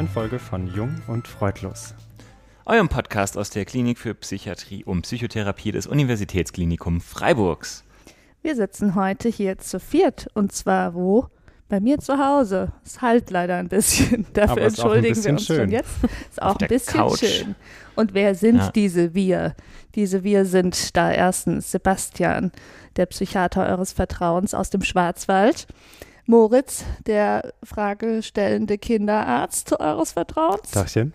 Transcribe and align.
neuen 0.00 0.08
Folge 0.08 0.38
von 0.38 0.66
Jung 0.66 0.94
und 1.08 1.28
Freudlos. 1.28 1.92
Eurem 2.64 2.88
Podcast 2.88 3.36
aus 3.36 3.50
der 3.50 3.66
Klinik 3.66 3.98
für 3.98 4.14
Psychiatrie 4.14 4.82
und 4.82 5.02
Psychotherapie 5.02 5.72
des 5.72 5.86
Universitätsklinikums 5.86 7.04
Freiburgs. 7.04 7.84
Wir 8.40 8.56
sitzen 8.56 8.94
heute 8.94 9.28
hier 9.28 9.58
zu 9.58 9.78
viert 9.78 10.28
und 10.32 10.52
zwar 10.52 10.94
wo? 10.94 11.26
Bei 11.68 11.80
mir 11.80 11.98
zu 11.98 12.16
Hause. 12.16 12.72
Es 12.82 13.02
halt 13.02 13.28
leider 13.30 13.56
ein 13.56 13.68
bisschen. 13.68 14.24
Dafür 14.32 14.52
Aber 14.52 14.62
ist 14.62 14.80
auch 14.80 14.92
ein 14.92 15.04
entschuldigen 15.04 15.22
wir 15.24 15.32
uns 15.32 15.44
schön. 15.46 15.56
schon 15.58 15.70
jetzt. 15.70 15.90
Ist 16.30 16.40
auch 16.40 16.58
ein 16.58 16.68
bisschen 16.68 16.94
Couch. 17.00 17.18
schön. 17.18 17.54
Und 17.94 18.14
wer 18.14 18.34
sind 18.34 18.56
Ja. 18.56 18.70
diese 18.70 19.12
wir? 19.12 19.54
Diese 19.96 20.24
wir 20.24 20.46
sind 20.46 20.96
da 20.96 21.12
erstens 21.12 21.72
Sebastian, 21.72 22.52
der 22.96 23.04
Psychiater 23.04 23.66
eures 23.66 23.92
Vertrauens 23.92 24.54
aus 24.54 24.70
dem 24.70 24.80
Schwarzwald. 24.80 25.66
Moritz, 26.26 26.84
der 27.06 27.52
fragestellende 27.62 28.78
Kinderarzt 28.78 29.78
eures 29.80 30.12
Vertrauens. 30.12 30.70
Dachchen. 30.70 31.12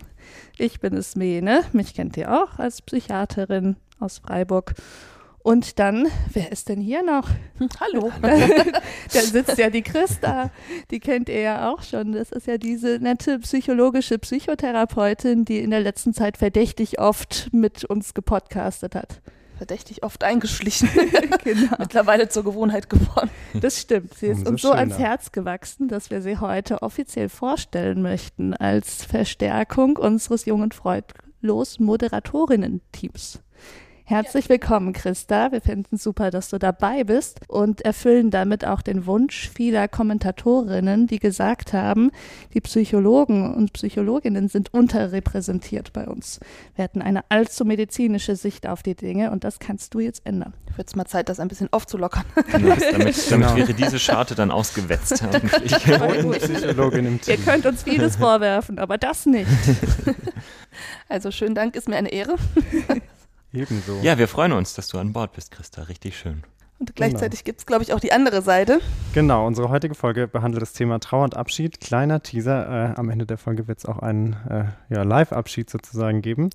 Ich 0.58 0.80
bin 0.80 0.96
es 0.96 1.16
Mene, 1.16 1.64
mich 1.72 1.94
kennt 1.94 2.16
ihr 2.16 2.32
auch 2.32 2.58
als 2.58 2.82
Psychiaterin 2.82 3.76
aus 4.00 4.18
Freiburg. 4.18 4.74
Und 5.46 5.78
dann, 5.78 6.08
wer 6.32 6.50
ist 6.50 6.68
denn 6.68 6.80
hier 6.80 7.04
noch? 7.04 7.28
Hallo. 7.78 8.10
da 8.20 9.20
sitzt 9.20 9.56
ja 9.58 9.70
die 9.70 9.82
Christa, 9.82 10.50
die 10.90 10.98
kennt 10.98 11.28
ihr 11.28 11.40
ja 11.40 11.70
auch 11.70 11.82
schon. 11.82 12.10
Das 12.10 12.32
ist 12.32 12.48
ja 12.48 12.58
diese 12.58 12.98
nette 12.98 13.38
psychologische 13.38 14.18
Psychotherapeutin, 14.18 15.44
die 15.44 15.60
in 15.60 15.70
der 15.70 15.78
letzten 15.78 16.14
Zeit 16.14 16.36
verdächtig 16.36 16.98
oft 16.98 17.48
mit 17.52 17.84
uns 17.84 18.12
gepodcastet 18.12 18.96
hat. 18.96 19.20
Verdächtig 19.56 20.02
oft 20.02 20.22
eingeschlichen. 20.24 20.88
Genau. 21.44 21.76
Mittlerweile 21.78 22.28
zur 22.28 22.42
Gewohnheit 22.42 22.90
geworden. 22.90 23.30
Das 23.54 23.80
stimmt. 23.80 24.14
Sie 24.14 24.26
ist 24.26 24.38
Umso 24.38 24.50
uns 24.50 24.62
so 24.62 24.72
ans 24.72 24.94
schöner. 24.94 25.08
Herz 25.08 25.32
gewachsen, 25.32 25.86
dass 25.86 26.10
wir 26.10 26.20
sie 26.20 26.38
heute 26.38 26.82
offiziell 26.82 27.28
vorstellen 27.28 28.02
möchten 28.02 28.52
als 28.52 29.04
Verstärkung 29.04 29.96
unseres 29.96 30.44
jungen 30.44 30.72
Freudlos 30.72 31.78
Moderatorinnen-Teams. 31.78 33.40
Herzlich 34.08 34.48
willkommen, 34.48 34.92
Christa. 34.92 35.50
Wir 35.50 35.60
finden 35.60 35.96
super, 35.96 36.30
dass 36.30 36.48
du 36.48 36.58
dabei 36.58 37.02
bist 37.02 37.40
und 37.48 37.80
erfüllen 37.80 38.30
damit 38.30 38.64
auch 38.64 38.80
den 38.80 39.04
Wunsch 39.06 39.50
vieler 39.52 39.88
Kommentatorinnen, 39.88 41.08
die 41.08 41.18
gesagt 41.18 41.72
haben, 41.72 42.12
die 42.54 42.60
Psychologen 42.60 43.52
und 43.52 43.72
Psychologinnen 43.72 44.46
sind 44.46 44.72
unterrepräsentiert 44.72 45.92
bei 45.92 46.06
uns. 46.06 46.38
Wir 46.76 46.84
hatten 46.84 47.02
eine 47.02 47.24
allzu 47.30 47.64
medizinische 47.64 48.36
Sicht 48.36 48.68
auf 48.68 48.84
die 48.84 48.94
Dinge 48.94 49.32
und 49.32 49.42
das 49.42 49.58
kannst 49.58 49.92
du 49.92 49.98
jetzt 49.98 50.24
ändern. 50.24 50.54
Wird 50.76 50.86
es 50.86 50.94
mal 50.94 51.06
Zeit, 51.06 51.28
das 51.28 51.40
ein 51.40 51.48
bisschen 51.48 51.72
aufzulockern. 51.72 52.22
Genau, 52.52 52.76
damit 52.76 52.92
damit 52.92 53.28
Genau. 53.28 53.56
wäre 53.56 53.74
diese 53.74 53.98
Scharte 53.98 54.36
dann 54.36 54.52
ausgewetzt. 54.52 55.20
Ihr 57.26 57.36
könnt 57.38 57.66
uns 57.66 57.82
vieles 57.82 58.14
vorwerfen, 58.14 58.78
aber 58.78 58.98
das 58.98 59.26
nicht. 59.26 59.50
Also 61.08 61.30
schönen 61.30 61.54
Dank, 61.54 61.74
ist 61.74 61.88
mir 61.88 61.96
eine 61.96 62.12
Ehre. 62.12 62.34
Ebenso. 63.56 63.98
ja, 64.02 64.18
wir 64.18 64.28
freuen 64.28 64.52
uns, 64.52 64.74
dass 64.74 64.88
du 64.88 64.98
an 64.98 65.12
Bord 65.12 65.32
bist, 65.32 65.50
Christa. 65.50 65.82
Richtig 65.82 66.16
schön. 66.18 66.42
Und 66.78 66.94
gleichzeitig 66.94 67.44
gibt 67.44 67.60
es, 67.60 67.64
glaube 67.64 67.82
ich, 67.84 67.94
auch 67.94 68.00
die 68.00 68.12
andere 68.12 68.42
Seite. 68.42 68.80
Genau, 69.14 69.46
unsere 69.46 69.70
heutige 69.70 69.94
Folge 69.94 70.28
behandelt 70.28 70.60
das 70.60 70.74
Thema 70.74 70.98
Trauer 71.00 71.24
und 71.24 71.34
Abschied. 71.34 71.80
Kleiner 71.80 72.22
Teaser, 72.22 72.90
äh, 72.92 72.94
am 72.98 73.08
Ende 73.08 73.24
der 73.24 73.38
Folge 73.38 73.66
wird 73.66 73.78
es 73.78 73.86
auch 73.86 73.98
einen 74.00 74.34
äh, 74.50 74.64
ja, 74.94 75.02
Live-Abschied 75.02 75.70
sozusagen 75.70 76.20
geben. 76.20 76.50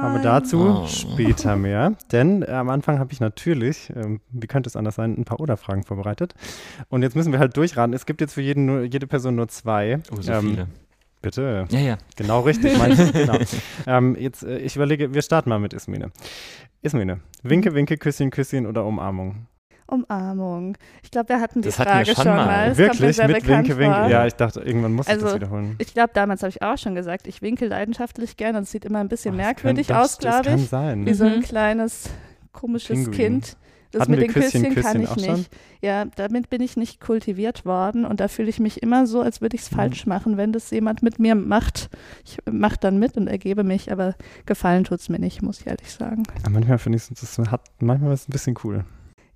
Aber 0.00 0.20
dazu 0.20 0.82
Oh. 0.84 0.86
später 0.86 1.56
mehr. 1.56 1.94
Denn 2.12 2.42
äh, 2.42 2.52
am 2.52 2.68
Anfang 2.70 3.00
habe 3.00 3.12
ich 3.12 3.18
natürlich, 3.18 3.92
ähm, 3.96 4.20
wie 4.30 4.46
könnte 4.46 4.68
es 4.68 4.76
anders 4.76 4.94
sein, 4.94 5.16
ein 5.18 5.24
paar 5.24 5.40
Oder-Fragen 5.40 5.82
vorbereitet. 5.82 6.34
Und 6.88 7.02
jetzt 7.02 7.16
müssen 7.16 7.32
wir 7.32 7.40
halt 7.40 7.56
durchraten. 7.56 7.94
Es 7.94 8.06
gibt 8.06 8.20
jetzt 8.20 8.34
für 8.34 8.42
jeden 8.42 8.66
nur, 8.66 8.82
jede 8.84 9.08
Person 9.08 9.34
nur 9.34 9.48
zwei. 9.48 9.98
Oh, 10.12 10.20
so 10.22 10.30
Ähm, 10.30 10.40
viele. 10.50 10.68
Bitte. 11.24 11.66
Ja, 11.70 11.78
ja. 11.80 11.98
Genau 12.16 12.40
richtig, 12.40 12.76
meinst 12.78 13.12
genau. 13.12 13.38
ähm, 13.86 14.16
jetzt, 14.18 14.42
äh, 14.44 14.58
ich 14.58 14.76
überlege, 14.76 15.12
wir 15.14 15.22
starten 15.22 15.48
mal 15.50 15.58
mit 15.58 15.72
Ismene. 15.72 16.10
Ismene, 16.82 17.20
Winke, 17.42 17.74
Winke, 17.74 17.96
Küsschen, 17.96 18.30
Küsschen 18.30 18.66
oder 18.66 18.84
Umarmung? 18.84 19.46
Umarmung. 19.86 20.76
Ich 21.02 21.10
glaube, 21.10 21.28
wir 21.30 21.40
hatten 21.40 21.60
die 21.62 21.68
Das 21.68 21.78
hatten 21.78 21.88
wir 21.90 21.94
Frage 21.94 22.06
schon 22.14 22.24
schon 22.24 22.36
mal. 22.36 22.46
mal. 22.46 22.68
Mir 22.70 22.76
Wirklich? 22.78 23.16
sehr 23.16 23.28
Mit 23.28 23.46
Winke, 23.46 23.76
Winke? 23.78 23.94
vor. 23.96 24.08
Ja, 24.08 24.26
ich 24.26 24.34
dachte, 24.34 24.60
irgendwann 24.60 24.92
muss 24.94 25.06
ich 25.06 25.12
Also, 25.12 25.26
das 25.26 25.34
wiederholen. 25.34 25.76
Ich 25.78 25.92
glaube, 25.92 26.10
damals 26.14 26.42
habe 26.42 26.50
ich 26.50 26.62
auch 26.62 26.78
schon 26.78 26.94
gesagt, 26.94 27.26
ich 27.26 27.42
winke 27.42 27.66
leidenschaftlich 27.66 28.36
gerne 28.36 28.58
und 28.58 28.64
es 28.64 28.70
sieht 28.70 28.84
immer 28.86 29.00
ein 29.00 29.08
bisschen 29.08 29.36
das 29.36 29.44
merkwürdig 29.46 29.88
kann, 29.88 29.96
aus, 29.98 30.18
das, 30.18 30.18
das 30.18 30.32
glaube 30.42 30.48
kann 30.50 30.58
ich. 30.58 30.68
sein. 30.68 31.06
Wie 31.06 31.14
so 31.14 31.24
ein 31.24 31.36
Mhm. 31.38 31.42
kleines, 31.42 32.10
komisches 32.52 32.96
Pinguin. 32.96 33.12
Kind. 33.12 33.56
Das 33.94 34.02
Hatten 34.02 34.10
mit 34.12 34.22
den 34.22 34.30
Küsschen, 34.32 34.62
Küsschen, 34.64 34.82
kann 34.82 35.00
Küsschen 35.00 35.18
ich 35.20 35.24
schon? 35.26 35.36
nicht. 35.38 35.50
Ja, 35.82 36.04
damit 36.16 36.50
bin 36.50 36.60
ich 36.60 36.76
nicht 36.76 37.00
kultiviert 37.00 37.64
worden 37.64 38.04
und 38.04 38.18
da 38.20 38.28
fühle 38.28 38.48
ich 38.48 38.58
mich 38.58 38.82
immer 38.82 39.06
so, 39.06 39.20
als 39.20 39.40
würde 39.40 39.54
ich 39.54 39.62
es 39.62 39.70
Mhm. 39.70 39.76
falsch 39.76 40.06
machen, 40.06 40.36
wenn 40.36 40.52
das 40.52 40.70
jemand 40.70 41.02
mit 41.02 41.18
mir 41.20 41.34
macht. 41.36 41.88
Ich 42.24 42.38
mache 42.50 42.76
dann 42.80 42.98
mit 42.98 43.16
und 43.16 43.28
ergebe 43.28 43.62
mich, 43.64 43.92
aber 43.92 44.16
gefallen 44.46 44.82
tut 44.84 44.98
es 45.00 45.08
mir 45.08 45.18
nicht, 45.20 45.42
muss 45.42 45.60
ich 45.60 45.66
ehrlich 45.68 45.90
sagen. 45.92 46.24
Aber 46.42 46.50
manchmal 46.50 46.78
finde 46.78 46.96
ich 46.96 47.08
es, 47.10 47.20
das 47.36 47.38
hat, 47.50 47.62
manchmal 47.80 48.12
ist 48.14 48.22
es 48.22 48.28
ein 48.28 48.32
bisschen 48.32 48.56
cool. 48.64 48.84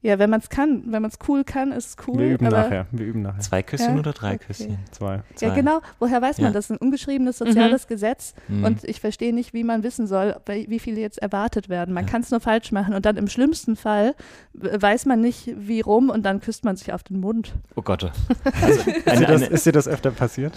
Ja, 0.01 0.19
wenn 0.21 0.31
man 0.31 0.39
es 0.41 0.49
kann, 0.49 0.85
wenn 0.87 1.03
man 1.03 1.11
es 1.11 1.19
cool 1.29 1.43
kann, 1.43 1.73
ist 1.73 1.87
es 2.01 2.07
cool. 2.07 2.19
wir 2.19 2.29
üben 2.35 2.47
aber 2.47 2.57
nachher, 2.59 2.87
wir 2.93 3.05
üben 3.07 3.23
nachher. 3.23 3.41
Zwei 3.41 3.63
Küsschen 3.65 3.95
Ja, 3.95 3.99
oder 4.01 4.13
drei 4.13 4.35
okay. 4.37 4.45
Küsschen? 4.47 4.79
Zwei. 4.93 5.17
Ja, 5.17 5.23
Zwei. 5.35 5.51
genau. 5.57 5.81
Woher 5.99 6.23
weiß 6.23 6.39
man 6.39 6.47
Ja. 6.49 6.53
das? 6.53 6.67
ist 6.67 6.71
ein 6.71 6.77
ungeschriebenes 6.79 7.39
soziales 7.39 7.87
Gesetz 7.89 8.35
Mhm. 8.47 8.65
und 8.65 8.85
ich 8.85 9.01
verstehe 9.01 9.35
nicht, 9.35 9.55
wie 9.55 9.65
man 9.65 9.83
wissen 9.83 10.07
soll, 10.07 10.37
wie 10.47 10.79
viele 10.79 11.01
jetzt 11.01 11.19
erwartet 11.19 11.69
werden. 11.69 11.93
Man 11.95 12.05
Ja. 12.05 12.11
kann 12.13 12.21
es 12.23 12.31
nur 12.31 12.39
falsch 12.41 12.71
machen 12.71 12.95
und 12.95 13.07
dann 13.07 13.17
im 13.17 13.27
schlimmsten 13.29 13.75
Fall 13.75 14.15
weiß 14.55 15.07
man 15.07 15.21
nicht, 15.21 15.53
wie 15.57 15.81
rum 15.81 16.11
und 16.11 16.23
dann 16.25 16.41
küsst 16.41 16.65
man 16.65 16.77
sich 16.77 16.93
auf 16.93 17.03
den 17.03 17.19
Mund. 17.21 17.55
oh 17.75 17.83
Gott. 17.83 18.11
Also, 18.63 18.81
Ist, 18.81 18.87
dir 18.87 19.07
eine, 19.13 19.27
das, 19.27 19.43
eine, 19.43 19.47
ist 19.47 19.67
dir 19.67 19.73
das 19.73 19.89
öfter 19.89 20.11
passiert? 20.11 20.53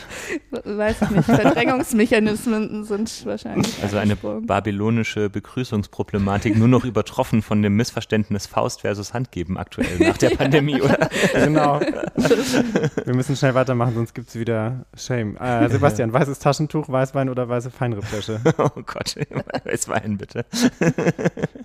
Weiß 0.63 1.01
ich 1.01 1.09
nicht. 1.11 1.25
Verdrängungsmechanismen 1.25 2.83
sind 2.83 3.25
wahrscheinlich. 3.25 3.81
also 3.83 3.97
eine 3.97 4.15
babylonische 4.15 5.29
Begrüßungsproblematik, 5.29 6.57
nur 6.57 6.67
noch 6.67 6.85
übertroffen 6.85 7.41
von 7.41 7.61
dem 7.61 7.75
Missverständnis 7.75 8.45
Faust 8.47 8.81
versus 8.81 9.13
Handgeben 9.31 9.57
aktuell 9.57 9.97
nach 9.99 10.17
der 10.17 10.29
Pandemie, 10.37 10.81
oder? 10.81 11.09
genau. 11.33 11.79
wir 11.79 13.15
müssen 13.15 13.37
schnell 13.37 13.55
weitermachen, 13.55 13.93
sonst 13.95 14.13
gibt 14.13 14.27
es 14.27 14.35
wieder 14.37 14.85
Shame. 14.93 15.37
Äh, 15.37 15.69
Sebastian, 15.69 16.11
weißes 16.11 16.39
Taschentuch, 16.39 16.89
Weißwein 16.89 17.29
oder 17.29 17.47
weiße 17.47 17.71
Feinrippwäsche? 17.71 18.41
Oh 18.57 18.69
Gott, 18.85 19.15
es 19.65 19.87
Wein 19.87 20.17
bitte. 20.17 20.45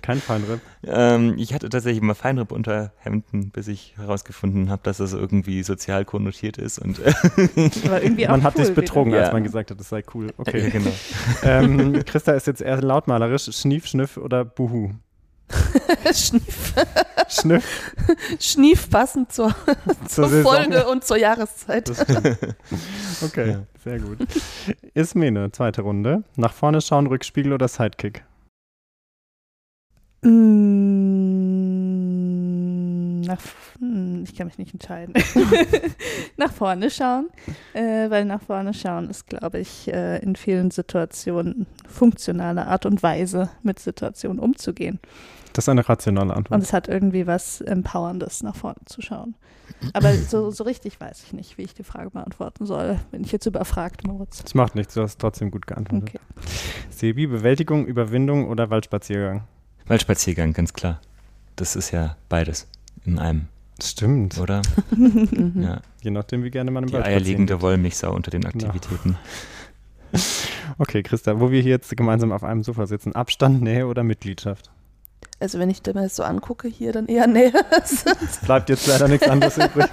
Kein 0.01 0.19
Feinripp. 0.19 0.61
Ähm, 0.85 1.35
ich 1.37 1.53
hatte 1.53 1.67
tatsächlich 1.69 2.01
mal 2.01 2.13
Feinripp 2.15 2.51
unter 2.53 2.93
Hemden, 2.99 3.51
bis 3.51 3.67
ich 3.67 3.93
herausgefunden 3.97 4.69
habe, 4.69 4.81
dass 4.83 4.97
das 4.97 5.11
irgendwie 5.13 5.61
sozial 5.63 6.05
konnotiert 6.05 6.57
ist. 6.57 6.79
Und 6.79 7.01
Aber 7.85 8.01
irgendwie 8.01 8.27
auch 8.27 8.31
Man 8.31 8.43
hat 8.43 8.55
cool 8.57 8.63
dich 8.65 8.73
betrogen, 8.73 9.11
wieder. 9.11 9.19
als 9.21 9.27
Ja. 9.29 9.33
man 9.33 9.43
gesagt 9.43 9.71
hat, 9.71 9.79
es 9.81 9.89
sei 9.89 10.03
cool. 10.13 10.27
ja, 10.27 10.33
Okay. 10.37 10.69
genau. 10.69 10.91
ähm, 11.43 12.05
Christa 12.05 12.31
ist 12.31 12.47
jetzt 12.47 12.61
eher 12.61 12.81
lautmalerisch. 12.81 13.49
Schnief, 13.51 13.85
Schniff 13.87 14.17
oder 14.17 14.45
Buhu? 14.45 14.91
Schnief, 16.13 16.73
Schniff 17.29 17.93
Schnief 18.39 18.89
passend 18.89 19.31
zur, 19.33 19.55
zur 20.07 20.27
Saison. 20.29 20.53
Folge 20.53 20.87
und 20.87 21.05
zur 21.05 21.17
Jahreszeit. 21.17 21.89
Okay, 23.23 23.51
Ja. 23.51 23.63
sehr 23.83 23.99
gut. 23.99 24.17
Ismene, 24.93 25.51
zweite 25.51 25.81
Runde. 25.83 26.23
Nach 26.35 26.53
vorne 26.53 26.81
schauen, 26.81 27.07
Rückspiegel 27.07 27.53
oder 27.53 27.67
Sidekick? 27.69 28.25
Mm, 30.23 31.06
Nach, 33.27 33.41
hm, 33.79 34.23
ich 34.23 34.35
kann 34.35 34.47
mich 34.47 34.57
nicht 34.57 34.73
entscheiden. 34.73 35.13
nach 36.37 36.51
vorne 36.51 36.89
schauen, 36.89 37.27
äh, 37.73 38.09
weil 38.09 38.25
nach 38.25 38.41
vorne 38.41 38.73
schauen 38.73 39.09
ist, 39.09 39.27
glaube 39.27 39.59
ich, 39.59 39.91
äh, 39.91 40.19
in 40.19 40.35
vielen 40.35 40.71
Situationen 40.71 41.67
funktionale 41.87 42.67
Art 42.67 42.85
und 42.85 43.03
Weise, 43.03 43.49
mit 43.63 43.79
Situationen 43.79 44.39
umzugehen. 44.39 44.99
Das 45.53 45.65
ist 45.65 45.69
eine 45.69 45.87
rationale 45.87 46.31
Und 46.31 46.37
Antwort. 46.37 46.61
es 46.61 46.71
hat 46.71 46.87
irgendwie 46.87 47.27
was 47.27 47.61
Empowerndes, 47.61 48.43
nach 48.43 48.55
vorne 48.55 48.77
zu 48.85 49.01
schauen. 49.01 49.35
Aber 49.93 50.13
so, 50.13 50.51
so 50.51 50.63
richtig 50.63 50.99
weiß 51.01 51.23
ich 51.25 51.33
nicht, 51.33 51.57
wie 51.57 51.63
ich 51.63 51.73
die 51.73 51.83
Frage 51.83 52.11
beantworten 52.11 52.65
soll. 52.65 52.99
Bin 53.11 53.23
ich 53.23 53.31
jetzt 53.31 53.45
überfragt, 53.45 54.05
Moritz? 54.07 54.41
Das 54.41 54.55
macht 54.55 54.75
nichts, 54.75 54.93
du 54.93 55.01
hast 55.01 55.19
trotzdem 55.19 55.51
gut 55.51 55.67
geantwortet. 55.67 56.09
Okay. 56.09 56.19
Sebi, 56.89 57.27
Bewältigung, 57.27 57.85
Überwindung 57.85 58.47
oder 58.47 58.69
Waldspaziergang? 58.69 59.43
Waldspaziergang, 59.87 60.53
ganz 60.53 60.73
klar. 60.73 61.01
Das 61.55 61.75
ist 61.75 61.91
ja 61.91 62.15
beides 62.29 62.67
in 63.07 63.19
einem, 63.19 63.47
Stimmt. 63.81 64.37
oder? 64.39 64.61
Mhm. 64.95 65.63
Ja. 65.63 65.81
Je 66.01 66.11
nachdem, 66.11 66.43
wie 66.43 66.51
gerne 66.51 66.71
man 66.71 66.83
im 66.83 66.87
Die 66.89 66.93
Wald 66.93 67.05
eierlegende 67.05 67.61
Wollmilchsau 67.61 68.13
unter 68.13 68.31
den 68.31 68.45
Aktivitäten. 68.45 69.17
geht. 70.11 70.21
Okay, 70.79 71.01
Christa, 71.01 71.39
wo 71.39 71.49
wir 71.51 71.61
hier 71.61 71.71
jetzt 71.71 71.95
gemeinsam 71.97 72.31
auf 72.31 72.43
einem 72.43 72.63
Sofa 72.63 72.85
sitzen, 72.85 73.13
Abstand, 73.15 73.61
Nähe 73.63 73.87
oder 73.87 74.03
Mitgliedschaft? 74.03 74.69
Also 75.39 75.57
wenn 75.59 75.69
ich 75.69 75.83
mir 75.85 75.93
das 75.93 76.15
so 76.15 76.23
angucke, 76.23 76.67
hier 76.67 76.91
dann 76.93 77.07
eher 77.07 77.25
näher. 77.27 77.51
Es 77.71 78.05
bleibt 78.45 78.69
jetzt 78.69 78.85
leider 78.87 79.07
nichts 79.07 79.27
anderes 79.27 79.57
übrig. 79.57 79.87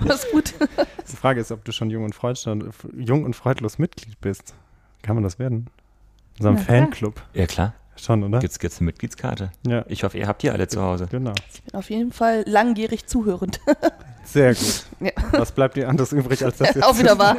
Alles 0.00 0.26
gut. 0.30 0.54
Die 1.10 1.16
Frage 1.16 1.40
ist, 1.40 1.50
ob 1.52 1.64
du 1.64 1.72
schon 1.72 1.90
jung 1.90 2.04
und, 2.04 2.14
freudlos, 2.14 2.46
jung 2.96 3.24
und 3.24 3.34
freudlos 3.34 3.78
Mitglied 3.78 4.20
bist. 4.20 4.54
Kann 5.02 5.16
man 5.16 5.24
das 5.24 5.38
werden? 5.38 5.66
In 6.38 6.42
so 6.42 6.48
einem 6.48 6.58
Na 6.58 6.64
klar. 6.64 6.78
Fanclub. 6.78 7.22
Ja, 7.34 7.46
klar. 7.46 7.74
Schon, 7.96 8.24
oder? 8.24 8.38
Gibt 8.40 8.62
es 8.64 8.78
eine 8.78 8.86
Mitgliedskarte? 8.86 9.52
Ja, 9.66 9.84
Ich 9.88 10.02
hoffe, 10.04 10.18
ihr 10.18 10.26
habt 10.26 10.42
die 10.42 10.50
alle 10.50 10.66
zu 10.68 10.80
Hause. 10.82 11.06
genau. 11.10 11.32
Ich 11.52 11.62
bin 11.62 11.74
auf 11.78 11.90
jeden 11.90 12.12
Fall 12.12 12.42
langjährig 12.46 13.06
zuhörend. 13.06 13.60
Sehr 14.24 14.54
gut. 14.54 14.84
Ja. 15.00 15.10
Was 15.32 15.50
bleibt 15.50 15.76
dir 15.76 15.88
anderes 15.88 16.12
übrig, 16.12 16.44
als 16.44 16.58
das 16.58 16.68
jetzt 16.74 16.84
Auch 16.84 16.96
wieder 16.96 17.18
wahr. 17.18 17.36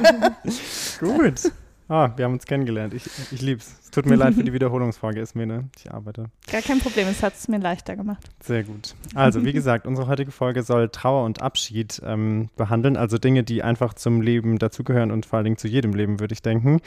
Gut. 1.00 1.50
Ah, 1.94 2.12
wir 2.16 2.26
haben 2.26 2.34
uns 2.34 2.48
kennengelernt. 2.48 2.96
Ich, 2.96 3.06
ich 3.32 3.42
lieb's. 3.44 3.72
Es 3.84 3.92
tut 3.92 4.08
mir 4.08 4.16
leid 4.16 4.34
für 4.34 4.44
die 4.44 4.52
Wiederholungsfrage, 4.54 5.22
Ismene. 5.22 5.70
Ich 5.78 5.94
arbeite. 5.94 6.32
Gar 6.52 6.64
kein 6.64 6.80
Problem, 6.80 7.08
es 7.08 7.22
hat 7.22 7.36
es 7.36 7.48
mir 7.48 7.60
leichter 7.60 7.96
gemacht. 7.96 8.32
Sehr 8.42 8.64
gut. 8.64 8.96
Also, 9.14 9.46
wie 9.46 9.54
gesagt, 9.54 9.86
unsere 9.86 10.08
heutige 10.08 10.32
Folge 10.32 10.64
soll 10.64 10.90
Trauer 10.90 11.24
und 11.24 11.44
Abschied 11.44 12.02
ähm, 12.04 12.50
behandeln. 12.56 12.98
Also 12.98 13.20
Dinge, 13.20 13.44
die 13.44 13.62
einfach 13.62 13.94
zum 13.94 14.22
Leben 14.22 14.58
dazugehören 14.58 15.12
und 15.12 15.28
vor 15.28 15.38
allen 15.38 15.44
Dingen 15.44 15.58
zu 15.58 15.68
jedem 15.68 15.94
Leben, 15.94 16.20
würde 16.20 16.34
ich 16.34 16.42
denken. 16.42 16.82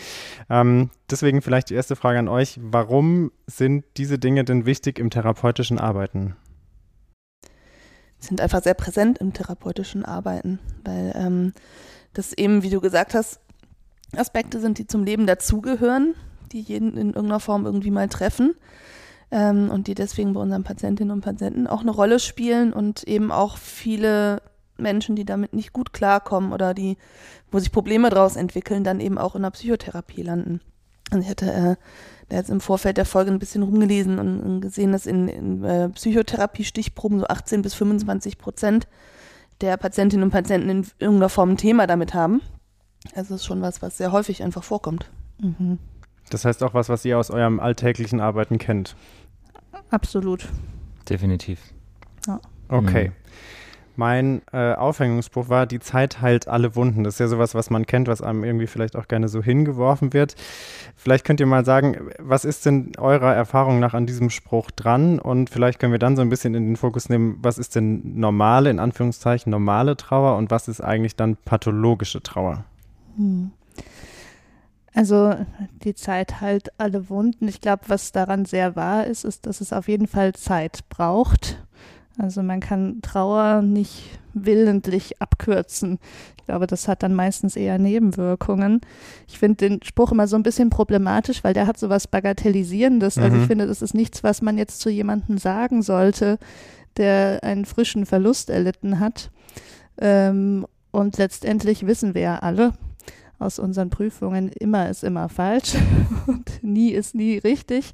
Ähm, 0.50 0.90
deswegen 1.08 1.40
vielleicht 1.40 1.70
die 1.70 1.74
erste 1.74 1.94
Frage 1.94 2.18
an 2.18 2.26
euch. 2.26 2.58
Warum 2.60 3.30
sind 3.46 3.84
diese 3.98 4.18
Dinge 4.18 4.42
denn 4.42 4.66
wichtig 4.66 4.98
im 4.98 5.10
therapeutischen 5.10 5.78
Arbeiten? 5.78 6.34
sind 8.18 8.40
einfach 8.40 8.62
sehr 8.62 8.74
präsent 8.74 9.18
im 9.18 9.34
therapeutischen 9.34 10.04
Arbeiten, 10.04 10.58
weil 10.84 11.12
ähm, 11.14 11.52
das 12.12 12.32
eben, 12.32 12.64
wie 12.64 12.70
du 12.70 12.80
gesagt 12.80 13.14
hast, 13.14 13.40
Aspekte 14.14 14.60
sind, 14.60 14.78
die 14.78 14.86
zum 14.86 15.04
Leben 15.04 15.26
dazugehören, 15.26 16.14
die 16.52 16.60
jeden 16.60 16.96
in 16.96 17.08
irgendeiner 17.08 17.40
Form 17.40 17.66
irgendwie 17.66 17.90
mal 17.90 18.08
treffen 18.08 18.54
ähm, 19.30 19.70
und 19.70 19.88
die 19.88 19.94
deswegen 19.94 20.32
bei 20.32 20.40
unseren 20.40 20.64
Patientinnen 20.64 21.12
und 21.12 21.22
Patienten 21.22 21.66
auch 21.66 21.80
eine 21.80 21.90
Rolle 21.90 22.20
spielen 22.20 22.72
und 22.72 23.04
eben 23.04 23.32
auch 23.32 23.56
viele 23.58 24.42
Menschen, 24.78 25.16
die 25.16 25.24
damit 25.24 25.54
nicht 25.54 25.72
gut 25.72 25.92
klarkommen 25.92 26.52
oder 26.52 26.74
die, 26.74 26.96
wo 27.50 27.58
sich 27.58 27.72
Probleme 27.72 28.10
daraus 28.10 28.36
entwickeln, 28.36 28.84
dann 28.84 29.00
eben 29.00 29.18
auch 29.18 29.34
in 29.34 29.42
der 29.42 29.50
Psychotherapie 29.50 30.22
landen. 30.22 30.60
Und 31.12 31.22
ich 31.22 31.28
hatte 31.28 31.52
äh, 31.52 31.76
da 32.28 32.36
jetzt 32.36 32.50
im 32.50 32.60
Vorfeld 32.60 32.96
der 32.96 33.04
Folge 33.04 33.30
ein 33.30 33.38
bisschen 33.38 33.62
rumgelesen 33.62 34.18
und, 34.18 34.40
und 34.40 34.60
gesehen, 34.60 34.92
dass 34.92 35.06
in, 35.06 35.28
in 35.28 35.64
äh, 35.64 35.88
Psychotherapie-Stichproben 35.88 37.20
so 37.20 37.26
18 37.26 37.62
bis 37.62 37.74
25 37.74 38.38
Prozent 38.38 38.88
der 39.60 39.76
Patientinnen 39.76 40.24
und 40.24 40.30
Patienten 40.30 40.68
in 40.68 40.86
irgendeiner 40.98 41.28
Form 41.28 41.50
ein 41.50 41.56
Thema 41.56 41.86
damit 41.86 42.12
haben. 42.12 42.42
Also 43.14 43.34
das 43.34 43.42
ist 43.42 43.46
schon 43.46 43.62
was, 43.62 43.82
was 43.82 43.96
sehr 43.96 44.12
häufig 44.12 44.42
einfach 44.42 44.64
vorkommt. 44.64 45.10
Mhm. 45.38 45.78
Das 46.30 46.44
heißt 46.44 46.62
auch 46.62 46.74
was, 46.74 46.88
was 46.88 47.04
ihr 47.04 47.18
aus 47.18 47.30
eurem 47.30 47.60
alltäglichen 47.60 48.20
Arbeiten 48.20 48.58
kennt. 48.58 48.96
Absolut. 49.90 50.48
Definitiv. 51.08 51.60
Okay. 52.68 53.08
Mhm. 53.08 53.14
Mein 53.98 54.42
äh, 54.52 54.74
Aufhängungsspruch 54.74 55.48
war, 55.48 55.64
die 55.66 55.78
Zeit 55.78 56.20
heilt 56.20 56.48
alle 56.48 56.76
Wunden. 56.76 57.02
Das 57.02 57.14
ist 57.14 57.20
ja 57.20 57.28
sowas, 57.28 57.54
was 57.54 57.70
man 57.70 57.86
kennt, 57.86 58.08
was 58.08 58.20
einem 58.20 58.44
irgendwie 58.44 58.66
vielleicht 58.66 58.94
auch 58.94 59.08
gerne 59.08 59.28
so 59.28 59.42
hingeworfen 59.42 60.12
wird. 60.12 60.34
Vielleicht 60.94 61.24
könnt 61.24 61.40
ihr 61.40 61.46
mal 61.46 61.64
sagen, 61.64 62.10
was 62.18 62.44
ist 62.44 62.66
denn 62.66 62.92
eurer 62.98 63.34
Erfahrung 63.34 63.80
nach 63.80 63.94
an 63.94 64.04
diesem 64.04 64.28
Spruch 64.28 64.70
dran? 64.70 65.18
Und 65.18 65.48
vielleicht 65.48 65.78
können 65.78 65.92
wir 65.92 65.98
dann 65.98 66.14
so 66.14 66.20
ein 66.20 66.28
bisschen 66.28 66.54
in 66.54 66.66
den 66.66 66.76
Fokus 66.76 67.08
nehmen, 67.08 67.38
was 67.40 67.56
ist 67.56 67.74
denn 67.74 68.18
normale, 68.20 68.68
in 68.68 68.80
Anführungszeichen, 68.80 69.50
normale 69.50 69.96
Trauer 69.96 70.36
und 70.36 70.50
was 70.50 70.68
ist 70.68 70.82
eigentlich 70.82 71.16
dann 71.16 71.36
pathologische 71.36 72.22
Trauer? 72.22 72.64
Hm. 73.16 73.50
Also 74.94 75.34
die 75.84 75.94
Zeit 75.94 76.40
heilt 76.40 76.70
alle 76.78 77.10
Wunden. 77.10 77.48
Ich 77.48 77.60
glaube, 77.60 77.82
was 77.88 78.12
daran 78.12 78.46
sehr 78.46 78.76
wahr 78.76 79.06
ist, 79.06 79.24
ist, 79.24 79.44
dass 79.46 79.60
es 79.60 79.72
auf 79.74 79.88
jeden 79.88 80.06
Fall 80.06 80.32
Zeit 80.34 80.88
braucht. 80.88 81.62
Also 82.18 82.42
man 82.42 82.60
kann 82.60 83.02
Trauer 83.02 83.60
nicht 83.60 84.18
willentlich 84.32 85.20
abkürzen. 85.20 85.98
Ich 86.38 86.46
glaube, 86.46 86.66
das 86.66 86.88
hat 86.88 87.02
dann 87.02 87.12
meistens 87.12 87.56
eher 87.56 87.78
Nebenwirkungen. 87.78 88.80
Ich 89.28 89.38
finde 89.38 89.68
den 89.68 89.82
Spruch 89.82 90.12
immer 90.12 90.26
so 90.28 90.36
ein 90.36 90.42
bisschen 90.42 90.70
problematisch, 90.70 91.44
weil 91.44 91.52
der 91.52 91.66
hat 91.66 91.78
so 91.78 91.90
was 91.90 92.06
Bagatellisierendes. 92.06 93.18
Also 93.18 93.34
Mhm. 93.36 93.42
ich 93.42 93.46
finde, 93.48 93.66
das 93.66 93.82
ist 93.82 93.92
nichts, 93.92 94.24
was 94.24 94.40
man 94.40 94.56
jetzt 94.56 94.80
zu 94.80 94.88
jemandem 94.88 95.36
sagen 95.36 95.82
sollte, 95.82 96.38
der 96.96 97.40
einen 97.42 97.66
frischen 97.66 98.06
Verlust 98.06 98.48
erlitten 98.48 98.98
hat. 98.98 99.30
Ähm, 99.98 100.66
und 100.90 101.18
letztendlich 101.18 101.86
wissen 101.86 102.14
wir 102.14 102.22
ja 102.22 102.38
alle 102.38 102.72
aus 103.38 103.58
unseren 103.58 103.90
Prüfungen, 103.90 104.48
immer 104.48 104.88
ist 104.88 105.04
immer 105.04 105.28
falsch 105.28 105.74
und 106.26 106.62
nie 106.62 106.90
ist 106.90 107.14
nie 107.14 107.38
richtig. 107.38 107.92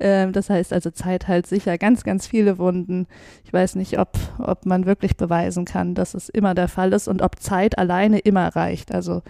Ähm, 0.00 0.32
das 0.32 0.48
heißt 0.48 0.72
also, 0.72 0.90
Zeit 0.90 1.28
heilt 1.28 1.46
sicher 1.46 1.76
ganz, 1.78 2.04
ganz 2.04 2.26
viele 2.26 2.58
Wunden. 2.58 3.06
Ich 3.44 3.52
weiß 3.52 3.74
nicht, 3.74 3.98
ob, 3.98 4.16
ob 4.38 4.66
man 4.66 4.86
wirklich 4.86 5.16
beweisen 5.16 5.64
kann, 5.64 5.94
dass 5.94 6.14
es 6.14 6.28
immer 6.28 6.54
der 6.54 6.68
Fall 6.68 6.92
ist 6.92 7.08
und 7.08 7.22
ob 7.22 7.40
Zeit 7.40 7.78
alleine 7.78 8.18
immer 8.18 8.48
reicht. 8.54 8.94
Also 8.94 9.22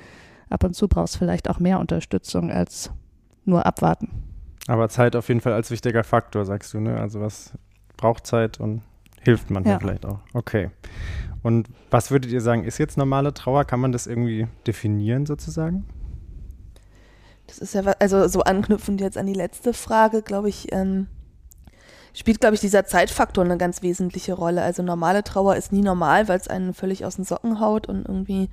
ab 0.48 0.64
und 0.64 0.74
zu 0.74 0.88
brauchst 0.88 1.16
du 1.16 1.18
vielleicht 1.18 1.50
auch 1.50 1.58
mehr 1.58 1.80
Unterstützung 1.80 2.50
als 2.50 2.90
nur 3.44 3.66
abwarten. 3.66 4.10
Aber 4.68 4.88
Zeit 4.88 5.16
auf 5.16 5.28
jeden 5.28 5.40
Fall 5.40 5.54
als 5.54 5.70
wichtiger 5.70 6.04
Faktor, 6.04 6.44
sagst 6.44 6.74
du, 6.74 6.80
ne? 6.80 7.00
Also 7.00 7.20
was 7.20 7.54
braucht 7.96 8.26
Zeit 8.26 8.60
und 8.60 8.82
hilft 9.20 9.50
manchmal 9.50 9.74
Ja. 9.74 9.78
vielleicht 9.80 10.06
auch. 10.06 10.20
Okay. 10.34 10.70
Und 11.42 11.68
was 11.90 12.10
würdet 12.10 12.30
ihr 12.30 12.40
sagen, 12.40 12.64
ist 12.64 12.78
jetzt 12.78 12.96
normale 12.98 13.32
Trauer? 13.32 13.64
Kann 13.64 13.80
man 13.80 13.92
das 13.92 14.06
irgendwie 14.06 14.46
definieren 14.66 15.24
sozusagen? 15.26 15.86
Das 17.46 17.58
ist 17.58 17.74
ja, 17.74 17.82
also 17.98 18.28
so 18.28 18.42
anknüpfend 18.42 19.00
jetzt 19.00 19.16
an 19.16 19.26
die 19.26 19.34
letzte 19.34 19.72
Frage, 19.72 20.22
glaube 20.22 20.48
ich, 20.48 20.72
ähm, 20.72 21.06
spielt, 22.12 22.40
glaube 22.40 22.54
ich, 22.54 22.60
dieser 22.60 22.84
Zeitfaktor 22.84 23.44
eine 23.44 23.56
ganz 23.56 23.82
wesentliche 23.82 24.34
Rolle. 24.34 24.62
Also 24.62 24.82
normale 24.82 25.22
Trauer 25.24 25.56
ist 25.56 25.72
nie 25.72 25.82
normal, 25.82 26.28
weil 26.28 26.38
es 26.38 26.48
einen 26.48 26.74
völlig 26.74 27.04
aus 27.04 27.16
den 27.16 27.24
Socken 27.24 27.60
haut 27.60 27.88
und 27.88 28.06
irgendwie 28.06 28.50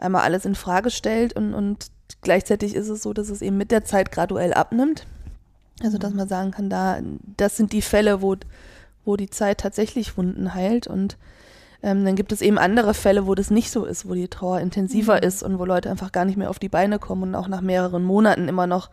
einmal 0.00 0.22
alles 0.22 0.44
in 0.44 0.54
Frage 0.54 0.90
stellt 0.90 1.34
und, 1.34 1.54
und 1.54 1.86
gleichzeitig 2.22 2.74
ist 2.74 2.88
es 2.88 3.02
so, 3.02 3.12
dass 3.12 3.28
es 3.28 3.42
eben 3.42 3.56
mit 3.56 3.70
der 3.70 3.84
Zeit 3.84 4.10
graduell 4.10 4.54
abnimmt. 4.54 5.06
Also 5.82 5.98
dass 5.98 6.14
man 6.14 6.26
sagen 6.26 6.50
kann, 6.52 6.70
da, 6.70 6.98
das 7.36 7.56
sind 7.56 7.72
die 7.72 7.82
Fälle, 7.82 8.22
wo, 8.22 8.36
wo 9.06 9.16
die 9.16 9.30
Zeit 9.30 9.58
tatsächlich 9.58 10.18
Wunden 10.18 10.52
heilt 10.52 10.86
und 10.86 11.16
ähm, 11.82 12.04
dann 12.04 12.16
gibt 12.16 12.32
es 12.32 12.42
eben 12.42 12.58
andere 12.58 12.94
Fälle, 12.94 13.26
wo 13.26 13.34
das 13.34 13.50
nicht 13.50 13.70
so 13.70 13.84
ist, 13.84 14.08
wo 14.08 14.14
die 14.14 14.28
Trauer 14.28 14.60
intensiver 14.60 15.16
Mhm. 15.16 15.22
ist 15.28 15.42
und 15.42 15.58
wo 15.58 15.64
Leute 15.64 15.90
einfach 15.90 16.10
gar 16.12 16.24
nicht 16.24 16.36
mehr 16.36 16.50
auf 16.50 16.58
die 16.58 16.68
Beine 16.68 16.98
kommen 16.98 17.22
und 17.22 17.34
auch 17.34 17.48
nach 17.48 17.60
mehreren 17.60 18.02
Monaten 18.02 18.48
immer 18.48 18.66
noch 18.66 18.90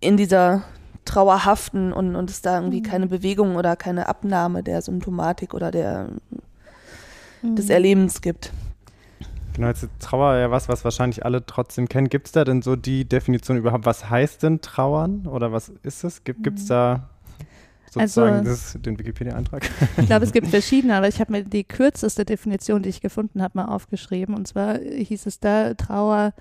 in 0.00 0.16
dieser 0.16 0.62
Trauer 1.04 1.44
haften 1.44 1.92
und, 1.92 2.16
und 2.16 2.30
es 2.30 2.40
da 2.42 2.56
irgendwie 2.56 2.80
Mhm. 2.80 2.84
keine 2.84 3.06
Bewegung 3.06 3.56
oder 3.56 3.76
keine 3.76 4.08
Abnahme 4.08 4.62
der 4.62 4.80
Symptomatik 4.82 5.52
oder 5.54 5.70
der, 5.70 6.08
des 7.42 7.66
Mhm. 7.66 7.70
Erlebens 7.70 8.20
gibt. 8.22 8.50
Genau, 9.54 9.68
jetzt 9.68 9.84
ist 9.84 9.92
Trauer 10.00 10.34
ja 10.36 10.50
was, 10.50 10.68
was 10.68 10.82
wahrscheinlich 10.84 11.24
alle 11.24 11.44
trotzdem 11.46 11.88
kennen. 11.88 12.08
Gibt 12.08 12.26
es 12.26 12.32
da 12.32 12.44
denn 12.44 12.62
so 12.62 12.74
die 12.74 13.04
Definition 13.04 13.56
überhaupt, 13.56 13.86
was 13.86 14.10
heißt 14.10 14.42
denn 14.42 14.60
Trauern 14.62 15.26
oder 15.26 15.52
was 15.52 15.68
ist 15.84 16.02
es? 16.02 16.24
Gibt 16.24 16.58
es 16.58 16.66
da 16.66 17.10
sozusagen 17.94 18.36
Also- 18.46 18.50
das, 18.50 18.76
den 18.80 18.98
Wikipedia-Eintrag? 18.98 19.68
Ich 19.98 20.06
glaube, 20.06 20.24
es 20.24 20.32
gibt 20.32 20.46
verschiedene, 20.48 20.94
aber 20.96 21.08
ich 21.08 21.20
habe 21.20 21.32
mir 21.32 21.42
die 21.44 21.64
kürzeste 21.64 22.24
Definition, 22.24 22.82
die 22.82 22.90
ich 22.90 23.00
gefunden 23.00 23.40
habe, 23.42 23.58
mal 23.58 23.66
aufgeschrieben. 23.66 24.34
Und 24.34 24.46
zwar 24.46 24.78
hieß 24.78 25.26
es 25.26 25.40
da, 25.40 25.74
Trauer 25.74 26.34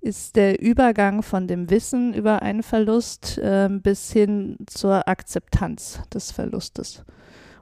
ist 0.00 0.36
der 0.36 0.60
Übergang 0.60 1.22
von 1.22 1.48
dem 1.48 1.70
Wissen 1.70 2.14
über 2.14 2.42
einen 2.42 2.62
Verlust 2.62 3.40
ähm, 3.42 3.82
bis 3.82 4.12
hin 4.12 4.56
zur 4.66 5.08
Akzeptanz 5.08 6.00
des 6.14 6.30
Verlustes. 6.30 7.02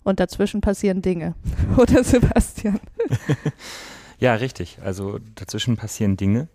Und 0.02 0.21
dazwischen 0.21 0.61
passieren 0.61 1.00
Dinge. 1.02 1.35
Oder 1.78 2.05
Sebastian? 2.05 2.81
Ja, 4.19 4.35
richtig. 4.35 4.78
Also 4.83 5.19
dazwischen 5.35 5.76
passieren 5.76 6.16
Dinge. 6.16 6.49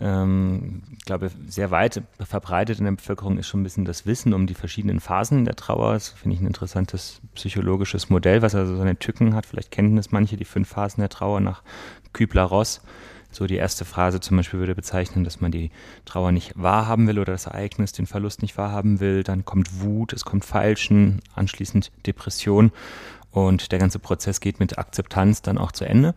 Ähm, 0.00 0.82
ich 0.96 1.04
glaube, 1.04 1.30
sehr 1.48 1.70
weit 1.70 2.02
verbreitet 2.20 2.78
in 2.78 2.84
der 2.84 2.92
Bevölkerung 2.92 3.38
ist 3.38 3.48
schon 3.48 3.60
ein 3.60 3.64
bisschen 3.64 3.84
das 3.84 4.06
Wissen 4.06 4.32
um 4.32 4.46
die 4.46 4.54
verschiedenen 4.54 5.00
Phasen 5.00 5.44
der 5.44 5.56
Trauer. 5.56 5.94
Das 5.94 6.08
finde 6.10 6.36
ich 6.36 6.40
ein 6.40 6.46
interessantes 6.46 7.20
psychologisches 7.34 8.08
Modell, 8.08 8.42
was 8.42 8.54
also 8.54 8.76
seine 8.76 8.98
Tücken 8.98 9.34
hat. 9.34 9.46
Vielleicht 9.46 9.70
kennen 9.70 9.98
es 9.98 10.12
manche, 10.12 10.36
die 10.36 10.44
fünf 10.44 10.68
Phasen 10.68 11.00
der 11.00 11.08
Trauer 11.08 11.40
nach 11.40 11.62
Kübler-Ross. 12.12 12.80
So 13.30 13.46
die 13.46 13.56
erste 13.56 13.84
Phase 13.84 14.20
zum 14.20 14.38
Beispiel 14.38 14.58
würde 14.58 14.74
bezeichnen, 14.74 15.24
dass 15.24 15.40
man 15.40 15.52
die 15.52 15.70
Trauer 16.06 16.32
nicht 16.32 16.52
wahrhaben 16.56 17.06
will 17.06 17.18
oder 17.18 17.32
das 17.32 17.46
Ereignis, 17.46 17.92
den 17.92 18.06
Verlust 18.06 18.40
nicht 18.40 18.56
wahrhaben 18.56 19.00
will. 19.00 19.22
Dann 19.22 19.44
kommt 19.44 19.82
Wut, 19.82 20.12
es 20.12 20.24
kommt 20.24 20.44
Feilschen, 20.44 21.20
anschließend 21.34 21.92
Depression. 22.06 22.72
Und 23.30 23.72
der 23.72 23.78
ganze 23.78 23.98
Prozess 23.98 24.40
geht 24.40 24.60
mit 24.60 24.78
Akzeptanz 24.78 25.42
dann 25.42 25.58
auch 25.58 25.72
zu 25.72 25.84
Ende. 25.84 26.14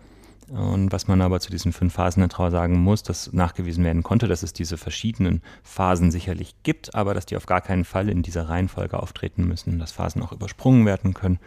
Und 0.51 0.91
was 0.91 1.07
man 1.07 1.21
aber 1.21 1.39
zu 1.39 1.49
diesen 1.49 1.71
fünf 1.71 1.93
Phasen 1.93 2.19
der 2.19 2.27
Trauer 2.27 2.51
sagen 2.51 2.77
muss, 2.77 3.03
dass 3.03 3.31
nachgewiesen 3.31 3.85
werden 3.85 4.03
konnte, 4.03 4.27
dass 4.27 4.43
es 4.43 4.51
diese 4.51 4.75
verschiedenen 4.75 5.41
Phasen 5.63 6.11
sicherlich 6.11 6.55
gibt, 6.63 6.93
aber 6.93 7.13
dass 7.13 7.25
die 7.25 7.37
auf 7.37 7.45
gar 7.45 7.61
keinen 7.61 7.85
Fall 7.85 8.09
in 8.09 8.21
dieser 8.21 8.49
Reihenfolge 8.49 9.01
auftreten 9.01 9.45
müssen, 9.47 9.79
dass 9.79 9.93
Phasen 9.93 10.21
auch 10.21 10.33
übersprungen 10.33 10.85
werden 10.85 11.13
können. 11.13 11.39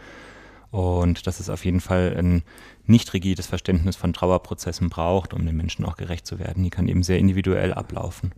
Und 0.71 1.27
dass 1.27 1.39
es 1.39 1.49
auf 1.49 1.63
jeden 1.65 1.81
Fall 1.81 2.15
ein 2.17 2.43
nicht 2.87 3.13
rigides 3.13 3.45
Verständnis 3.45 3.95
von 3.95 4.11
Trauerprozessen 4.11 4.89
braucht, 4.89 5.35
um 5.35 5.45
den 5.45 5.55
Menschen 5.55 5.85
auch 5.85 5.97
gerecht 5.97 6.25
zu 6.25 6.39
werden. 6.39 6.63
Die 6.63 6.71
kann 6.71 6.87
eben 6.87 7.03
sehr 7.03 7.19
individuell 7.19 7.73
ablaufen. 7.73 8.33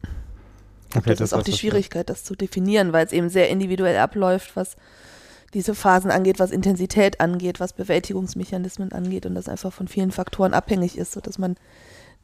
Okay, 0.94 1.12
das, 1.12 1.22
ist 1.22 1.34
auch 1.34 1.44
die 1.44 1.54
Schwierigkeit, 1.54 2.10
das 2.10 2.26
zu 2.26 2.36
definieren, 2.36 2.92
weil 2.92 3.06
es 3.06 3.14
eben 3.14 3.30
sehr 3.30 3.50
individuell 3.50 3.98
abläuft, 3.98 4.56
was 4.56 4.76
diese 5.54 5.76
Phasen 5.76 6.12
angeht, 6.12 6.40
was 6.40 6.52
Intensität 6.52 7.20
angeht, 7.22 7.60
was 7.60 7.74
Bewältigungsmechanismen 7.74 8.92
angeht 8.92 9.26
und 9.26 9.36
das 9.36 9.48
einfach 9.48 9.72
von 9.72 9.88
vielen 9.88 10.12
Faktoren 10.12 10.54
abhängig 10.54 10.98
ist, 10.98 11.14
sodass 11.14 11.38
man 11.38 11.56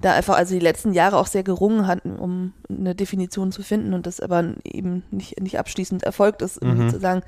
da 0.02 0.14
einfach 0.14 0.36
also 0.36 0.54
die 0.54 0.60
letzten 0.60 0.94
Jahre 0.94 1.18
auch 1.18 1.28
sehr 1.28 1.44
gerungen 1.44 1.88
hatten, 1.88 2.16
um 2.16 2.54
eine 2.70 2.96
Definition 2.96 3.52
zu 3.52 3.64
finden 3.64 3.94
und 3.94 4.06
das 4.06 4.20
aber 4.20 4.54
eben 4.64 5.04
nicht, 5.12 5.40
nicht 5.40 5.60
abschließend 5.60 6.04
erfolgt 6.04 6.42
ist, 6.42 6.62
mhm. 6.62 6.90
zu 6.90 7.00
sagen, 7.00 7.22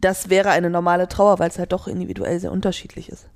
das 0.00 0.30
wäre 0.30 0.50
eine 0.50 0.70
normale 0.70 1.08
Trauer, 1.08 1.38
weil 1.38 1.50
es 1.50 1.58
halt 1.58 1.72
doch 1.72 1.86
individuell 1.86 2.40
sehr 2.40 2.52
unterschiedlich 2.52 3.10
ist. 3.10 3.28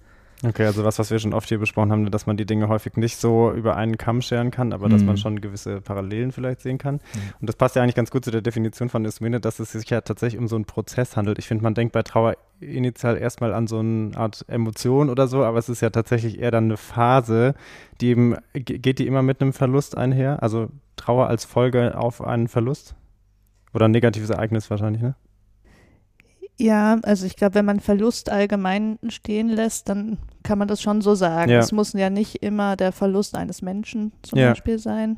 Okay, 0.47 0.67
also 0.67 0.85
was, 0.85 0.99
was 0.99 1.11
wir 1.11 1.19
schon 1.19 1.33
oft 1.33 1.49
hier 1.49 1.59
besprochen 1.59 1.91
haben, 1.91 2.11
dass 2.11 2.27
man 2.27 2.37
die 2.37 2.45
Dinge 2.45 2.69
häufig 2.69 2.97
nicht 2.97 3.17
so 3.17 3.51
über 3.51 3.77
einen 3.77 3.97
Kamm 3.97 4.21
scheren 4.21 4.51
kann, 4.51 4.73
aber 4.73 4.89
mhm. 4.89 4.93
dass 4.93 5.03
man 5.03 5.15
mhm. 5.15 5.19
schon 5.19 5.41
gewisse 5.41 5.81
Parallelen 5.81 6.33
vielleicht 6.33 6.61
sehen 6.61 6.77
kann. 6.79 6.97
Mhm. 6.97 7.21
Und 7.41 7.49
das 7.49 7.57
passt 7.57 7.77
ja 7.77 7.83
eigentlich 7.83 7.95
ganz 7.95 8.11
gut 8.11 8.25
zu 8.25 8.31
der 8.31 8.43
Definition 8.43 8.89
von 8.89 9.05
Ismene, 9.05 9.41
dass 9.41 9.59
es 9.59 9.73
sich 9.73 9.89
ja 9.89 10.03
tatsächlich 10.03 10.39
um 10.39 10.49
so 10.49 10.57
einen 10.57 10.67
Prozess 10.67 11.17
handelt. 11.17 11.39
Ich 11.39 11.49
finde, 11.49 11.65
man 11.65 11.75
denkt 11.75 11.93
bei 11.93 12.03
Trauer 12.03 12.37
initial 12.61 13.17
erstmal 13.17 13.55
an 13.55 13.67
so 13.67 13.79
eine 13.79 14.13
Art 14.17 14.45
Emotion 14.49 15.09
oder 15.09 15.29
so, 15.29 15.45
aber 15.45 15.59
es 15.59 15.69
ist 15.69 15.81
ja 15.81 15.91
tatsächlich 15.91 16.39
eher 16.39 16.51
dann 16.51 16.65
eine 16.65 16.77
Phase, 16.77 17.55
die 18.01 18.09
eben, 18.09 18.37
geht 18.53 18.99
die 18.99 19.07
immer 19.07 19.23
mit 19.23 19.41
einem 19.41 19.53
Verlust 19.53 19.97
einher? 19.97 20.43
Also 20.43 20.69
Trauer 20.97 21.29
als 21.29 21.45
Folge 21.45 21.97
auf 21.97 22.23
einen 22.23 22.49
Verlust? 22.49 22.95
Oder 23.73 23.89
ein 23.89 23.93
negatives 23.93 24.31
Ereignis 24.31 24.71
wahrscheinlich, 24.71 25.03
ne? 25.03 25.17
Ja, 26.59 26.99
also 27.03 27.27
ich 27.27 27.37
glaube, 27.37 27.57
wenn 27.57 27.65
man 27.65 27.81
Verlust 27.81 28.31
allgemein 28.31 28.99
stehen 29.09 29.49
lässt, 29.49 29.89
dann 29.89 30.19
kann 30.43 30.59
man 30.59 30.69
das 30.69 30.81
schon 30.81 31.01
so 31.01 31.15
sagen. 31.15 31.51
Ja. 31.51 31.59
Es 31.59 31.73
muss 31.73 31.93
ja 31.95 32.11
nicht 32.11 32.43
immer 32.43 32.77
der 32.77 32.93
Verlust 32.93 33.37
eines 33.37 33.61
Menschen 33.61 34.13
zum 34.23 34.39
ja. 34.39 34.51
Beispiel 34.51 34.79
sein, 34.79 35.17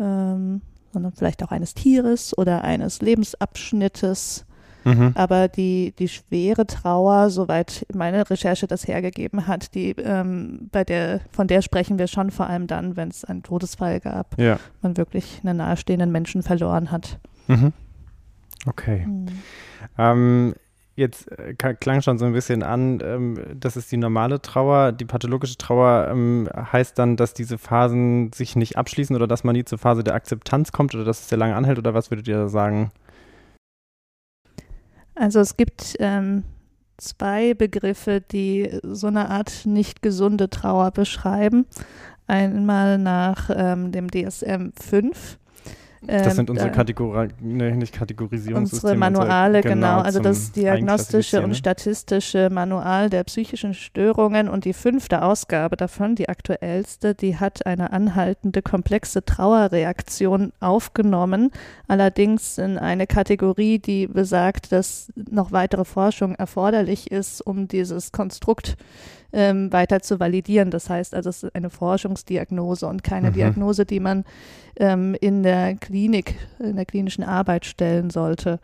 ähm, 0.00 0.62
sondern 0.92 1.12
vielleicht 1.12 1.44
auch 1.44 1.52
eines 1.52 1.74
Tieres 1.74 2.36
oder 2.36 2.64
eines 2.64 3.00
Lebensabschnittes. 3.00 4.46
Mhm. 4.84 5.12
Aber 5.14 5.48
die, 5.48 5.92
die 5.98 6.08
schwere 6.08 6.66
Trauer, 6.66 7.30
soweit 7.30 7.86
meine 7.94 8.28
Recherche 8.28 8.66
das 8.66 8.88
hergegeben 8.88 9.46
hat, 9.46 9.74
die, 9.74 9.90
ähm, 9.90 10.68
bei 10.72 10.82
der, 10.82 11.20
von 11.30 11.46
der 11.46 11.62
sprechen 11.62 11.98
wir 11.98 12.06
schon 12.08 12.30
vor 12.30 12.48
allem 12.48 12.66
dann, 12.66 12.96
wenn 12.96 13.08
es 13.08 13.24
einen 13.24 13.42
Todesfall 13.42 14.00
gab, 14.00 14.40
ja. 14.40 14.58
man 14.82 14.96
wirklich 14.96 15.40
einen 15.44 15.58
nahestehenden 15.58 16.10
Menschen 16.10 16.42
verloren 16.42 16.90
hat. 16.90 17.18
Mhm. 17.48 17.72
Okay. 18.66 19.06
Mhm. 19.06 19.26
Ähm, 19.96 20.54
jetzt 20.96 21.30
äh, 21.38 21.54
klang 21.54 22.02
schon 22.02 22.18
so 22.18 22.24
ein 22.24 22.32
bisschen 22.32 22.62
an, 22.62 23.00
ähm, 23.02 23.40
das 23.54 23.76
ist 23.76 23.90
die 23.92 23.96
normale 23.96 24.42
Trauer. 24.42 24.92
Die 24.92 25.04
pathologische 25.04 25.56
Trauer 25.56 26.08
ähm, 26.10 26.48
heißt 26.54 26.98
dann, 26.98 27.16
dass 27.16 27.34
diese 27.34 27.56
Phasen 27.56 28.32
sich 28.32 28.56
nicht 28.56 28.76
abschließen 28.76 29.14
oder 29.14 29.26
dass 29.26 29.44
man 29.44 29.54
nie 29.54 29.64
zur 29.64 29.78
Phase 29.78 30.02
der 30.02 30.14
Akzeptanz 30.14 30.72
kommt 30.72 30.94
oder 30.94 31.04
dass 31.04 31.20
es 31.20 31.28
sehr 31.28 31.38
lange 31.38 31.54
anhält 31.54 31.78
oder 31.78 31.94
was 31.94 32.10
würdet 32.10 32.28
ihr 32.28 32.36
da 32.36 32.48
sagen? 32.48 32.90
Also 35.14 35.40
es 35.40 35.56
gibt 35.56 35.96
ähm, 36.00 36.44
zwei 36.96 37.54
Begriffe, 37.54 38.20
die 38.20 38.78
so 38.82 39.06
eine 39.06 39.30
Art 39.30 39.66
nicht 39.66 40.02
gesunde 40.02 40.50
Trauer 40.50 40.90
beschreiben. 40.90 41.66
Einmal 42.26 42.98
nach 42.98 43.50
ähm, 43.54 43.90
dem 43.90 44.10
DSM 44.10 44.70
5 44.78 45.38
das 46.06 46.36
sind 46.36 46.48
ähm, 46.48 46.54
unsere 46.54 46.70
Kategori 46.70 47.28
ne, 47.40 47.72
nicht 47.72 47.92
Kategorisierungssysteme. 47.92 48.92
Unsere 48.92 48.96
Manuale, 48.96 49.58
unsere, 49.58 49.74
genau, 49.74 49.96
genau. 49.96 50.02
Also 50.02 50.20
das 50.20 50.52
diagnostische 50.52 51.42
und 51.42 51.56
statistische 51.56 52.50
Manual 52.50 53.10
der 53.10 53.24
psychischen 53.24 53.74
Störungen 53.74 54.48
und 54.48 54.64
die 54.64 54.72
fünfte 54.72 55.22
Ausgabe 55.22 55.76
davon, 55.76 56.14
die 56.14 56.28
aktuellste, 56.28 57.14
die 57.14 57.36
hat 57.36 57.66
eine 57.66 57.92
anhaltende 57.92 58.62
komplexe 58.62 59.24
Trauerreaktion 59.24 60.52
aufgenommen, 60.60 61.50
allerdings 61.88 62.58
in 62.58 62.78
eine 62.78 63.06
Kategorie, 63.06 63.78
die 63.78 64.06
besagt, 64.06 64.72
dass 64.72 65.12
noch 65.16 65.52
weitere 65.52 65.84
Forschung 65.84 66.34
erforderlich 66.34 67.10
ist, 67.10 67.40
um 67.40 67.66
dieses 67.66 68.12
Konstrukt 68.12 68.76
ähm, 69.32 69.72
weiter 69.72 70.00
zu 70.00 70.20
validieren. 70.20 70.70
Das 70.70 70.88
heißt 70.88 71.14
also, 71.14 71.30
es 71.30 71.42
ist 71.42 71.54
eine 71.54 71.70
Forschungsdiagnose 71.70 72.86
und 72.86 73.02
keine 73.02 73.30
mhm. 73.30 73.34
Diagnose, 73.34 73.84
die 73.84 74.00
man 74.00 74.24
ähm, 74.76 75.14
in 75.20 75.42
der 75.42 75.74
Klinik, 75.88 76.34
in 76.58 76.76
der 76.76 76.84
klinischen 76.84 77.24
Arbeit 77.24 77.64
stellen 77.64 78.10
sollte. 78.10 78.60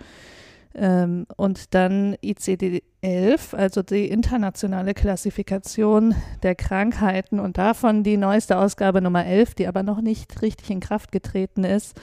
Ähm, 0.74 1.26
und 1.36 1.72
dann 1.72 2.16
ICD-11, 2.16 3.54
also 3.54 3.82
die 3.82 4.08
internationale 4.08 4.92
Klassifikation 4.92 6.14
der 6.42 6.54
Krankheiten 6.54 7.40
und 7.40 7.56
davon 7.56 8.02
die 8.02 8.18
neueste 8.18 8.58
Ausgabe 8.58 9.00
Nummer 9.00 9.24
11, 9.24 9.54
die 9.54 9.66
aber 9.68 9.82
noch 9.82 10.02
nicht 10.02 10.42
richtig 10.42 10.70
in 10.70 10.80
Kraft 10.80 11.12
getreten 11.12 11.64
ist, 11.64 11.98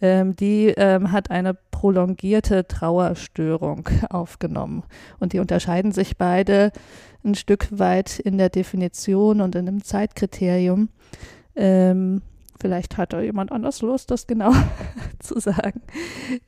ähm, 0.00 0.34
die 0.34 0.74
ähm, 0.76 1.12
hat 1.12 1.30
eine 1.30 1.54
prolongierte 1.54 2.66
Trauerstörung 2.66 3.88
aufgenommen. 4.10 4.82
Und 5.20 5.34
die 5.34 5.38
unterscheiden 5.38 5.92
sich 5.92 6.16
beide 6.16 6.72
ein 7.24 7.36
Stück 7.36 7.68
weit 7.70 8.18
in 8.18 8.38
der 8.38 8.48
Definition 8.48 9.40
und 9.40 9.54
in 9.54 9.66
dem 9.66 9.84
Zeitkriterium. 9.84 10.88
Ähm, 11.54 12.22
vielleicht 12.60 12.96
hat 12.96 13.12
da 13.12 13.20
jemand 13.20 13.52
anders 13.52 13.82
Lust, 13.82 14.10
das 14.10 14.26
genau 14.26 14.52
zu 15.18 15.38
sagen. 15.40 15.82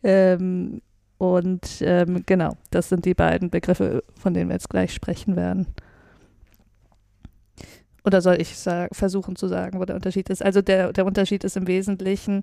Ähm, 0.02 0.82
und 1.18 1.80
ähm, 1.80 2.22
genau, 2.26 2.56
das 2.70 2.88
sind 2.88 3.04
die 3.04 3.14
beiden 3.14 3.50
Begriffe, 3.50 4.04
von 4.18 4.34
denen 4.34 4.50
wir 4.50 4.54
jetzt 4.54 4.68
gleich 4.68 4.92
sprechen 4.92 5.36
werden. 5.36 5.66
Oder 8.04 8.20
soll 8.20 8.40
ich 8.40 8.54
versuchen 8.92 9.34
zu 9.34 9.48
sagen, 9.48 9.80
wo 9.80 9.84
der 9.84 9.96
Unterschied 9.96 10.30
ist? 10.30 10.40
Also 10.40 10.62
der, 10.62 10.92
der 10.92 11.06
Unterschied 11.06 11.42
ist 11.42 11.56
im 11.56 11.66
Wesentlichen, 11.66 12.42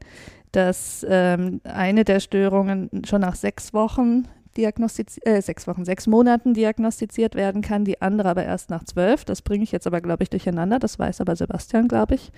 dass 0.51 1.05
ähm, 1.07 1.61
eine 1.63 2.03
der 2.03 2.19
Störungen 2.19 2.89
schon 3.05 3.21
nach 3.21 3.35
sechs 3.35 3.73
Wochen 3.73 4.27
diagnostiziert, 4.57 5.25
äh, 5.25 5.41
sechs 5.41 5.67
Wochen, 5.67 5.85
sechs 5.85 6.07
Monaten 6.07 6.53
diagnostiziert 6.53 7.35
werden 7.35 7.61
kann, 7.61 7.85
die 7.85 8.01
andere 8.01 8.29
aber 8.29 8.43
erst 8.43 8.69
nach 8.69 8.83
zwölf. 8.83 9.25
Das 9.25 9.41
bringe 9.41 9.63
ich 9.63 9.71
jetzt 9.71 9.87
aber, 9.87 10.01
glaube 10.01 10.23
ich, 10.23 10.29
durcheinander. 10.29 10.79
Das 10.79 10.99
weiß 10.99 11.21
aber 11.21 11.35
Sebastian, 11.35 11.87
glaube 11.87 12.15
ich. 12.15 12.31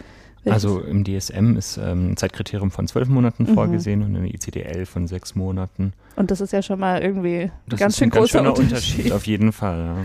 Also 0.46 0.80
im 0.80 1.04
DSM 1.04 1.58
ist 1.58 1.78
ähm, 1.78 2.12
ein 2.12 2.18
Zeitkriterium 2.18 2.70
von 2.70 2.88
zwölf 2.88 3.08
Monaten 3.08 3.44
mhm. 3.44 3.54
vorgesehen 3.56 4.04
und 4.04 4.14
der 4.14 4.24
ICD-11 4.24 4.86
von 4.86 5.08
sechs 5.08 5.36
Monaten. 5.36 5.94
Und 6.16 6.30
das 6.30 6.42
ist 6.42 6.54
ja 6.54 6.62
schon 6.62 6.80
mal 6.80 7.02
irgendwie 7.02 7.52
das 7.68 7.80
ganz 7.80 7.98
schön 7.98 8.08
ein 8.08 8.12
großer 8.12 8.44
ganz 8.44 8.60
Unterschied. 8.60 8.98
Unterschied. 8.98 9.12
Auf 9.14 9.26
jeden 9.26 9.52
Fall, 9.52 9.80
ja. 9.80 9.96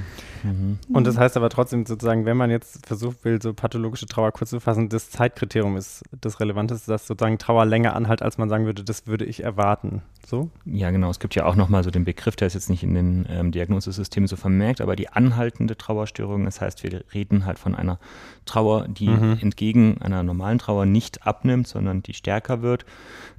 Mhm. 0.43 0.79
Und 0.93 1.07
das 1.07 1.19
heißt 1.19 1.37
aber 1.37 1.49
trotzdem 1.49 1.87
sozusagen, 1.87 2.25
wenn 2.25 2.37
man 2.37 2.51
jetzt 2.51 2.87
versucht 2.87 3.25
will, 3.25 3.41
so 3.41 3.55
pathologische 3.55 4.07
Trauer 4.07 4.33
kurz 4.33 4.51
zu 4.51 4.61
fassen, 4.61 4.89
das 4.89 5.11
Zeitkriterium 5.11 5.77
ist 5.77 6.03
das 6.21 6.41
Relevanteste, 6.41 6.91
dass 6.91 7.07
sozusagen 7.07 7.39
Trauer 7.39 7.67
länger 7.67 7.95
anhält, 7.95 8.23
als 8.23 8.39
man 8.39 8.49
sagen 8.49 8.67
würde, 8.67 8.85
das 8.85 9.07
würde 9.07 9.25
ich 9.25 9.43
erwarten. 9.43 10.03
So? 10.27 10.51
Ja, 10.65 10.91
genau. 10.91 11.11
Es 11.11 11.19
gibt 11.19 11.35
ja 11.35 11.45
auch 11.45 11.57
nochmal 11.57 11.83
so 11.83 11.91
den 11.91 12.05
Begriff, 12.05 12.37
der 12.37 12.47
ist 12.47 12.55
jetzt 12.55 12.71
nicht 12.71 12.83
in 12.83 12.95
den 12.95 13.27
ähm, 13.29 13.53
Diagnosesystemen 13.53 14.29
so 14.29 14.37
vermerkt, 14.37 14.81
aber 14.81 14.97
die 14.97 15.09
anhaltende 15.09 15.77
Trauerstörung, 15.77 16.45
das 16.45 16.61
heißt, 16.61 16.83
wir 16.85 17.05
reden 17.13 17.47
halt 17.47 17.59
von 17.59 17.75
einer 17.75 17.99
Trauer, 18.45 18.87
die 18.89 19.09
mhm. 19.09 19.39
entgegen 19.41 20.01
einer 20.01 20.23
normalen 20.23 20.59
Trauer 20.59 20.87
nicht 20.87 21.27
abnimmt, 21.27 21.67
sondern 21.67 22.03
die 22.03 22.15
stärker 22.15 22.63
wird 22.63 22.85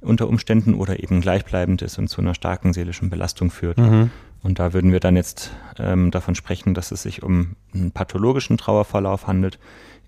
unter 0.00 0.28
Umständen 0.28 0.74
oder 0.74 1.02
eben 1.02 1.20
gleichbleibend 1.20 1.82
ist 1.82 1.98
und 1.98 2.08
zu 2.08 2.20
einer 2.20 2.34
starken 2.34 2.72
seelischen 2.72 3.10
Belastung 3.10 3.50
führt. 3.50 3.78
Mhm. 3.78 4.10
Und 4.42 4.58
da 4.58 4.72
würden 4.72 4.92
wir 4.92 5.00
dann 5.00 5.16
jetzt 5.16 5.52
ähm, 5.78 6.10
davon 6.10 6.34
sprechen, 6.34 6.74
dass 6.74 6.90
es 6.90 7.02
sich 7.02 7.22
um 7.22 7.56
einen 7.74 7.92
pathologischen 7.92 8.58
Trauerverlauf 8.58 9.26
handelt, 9.26 9.58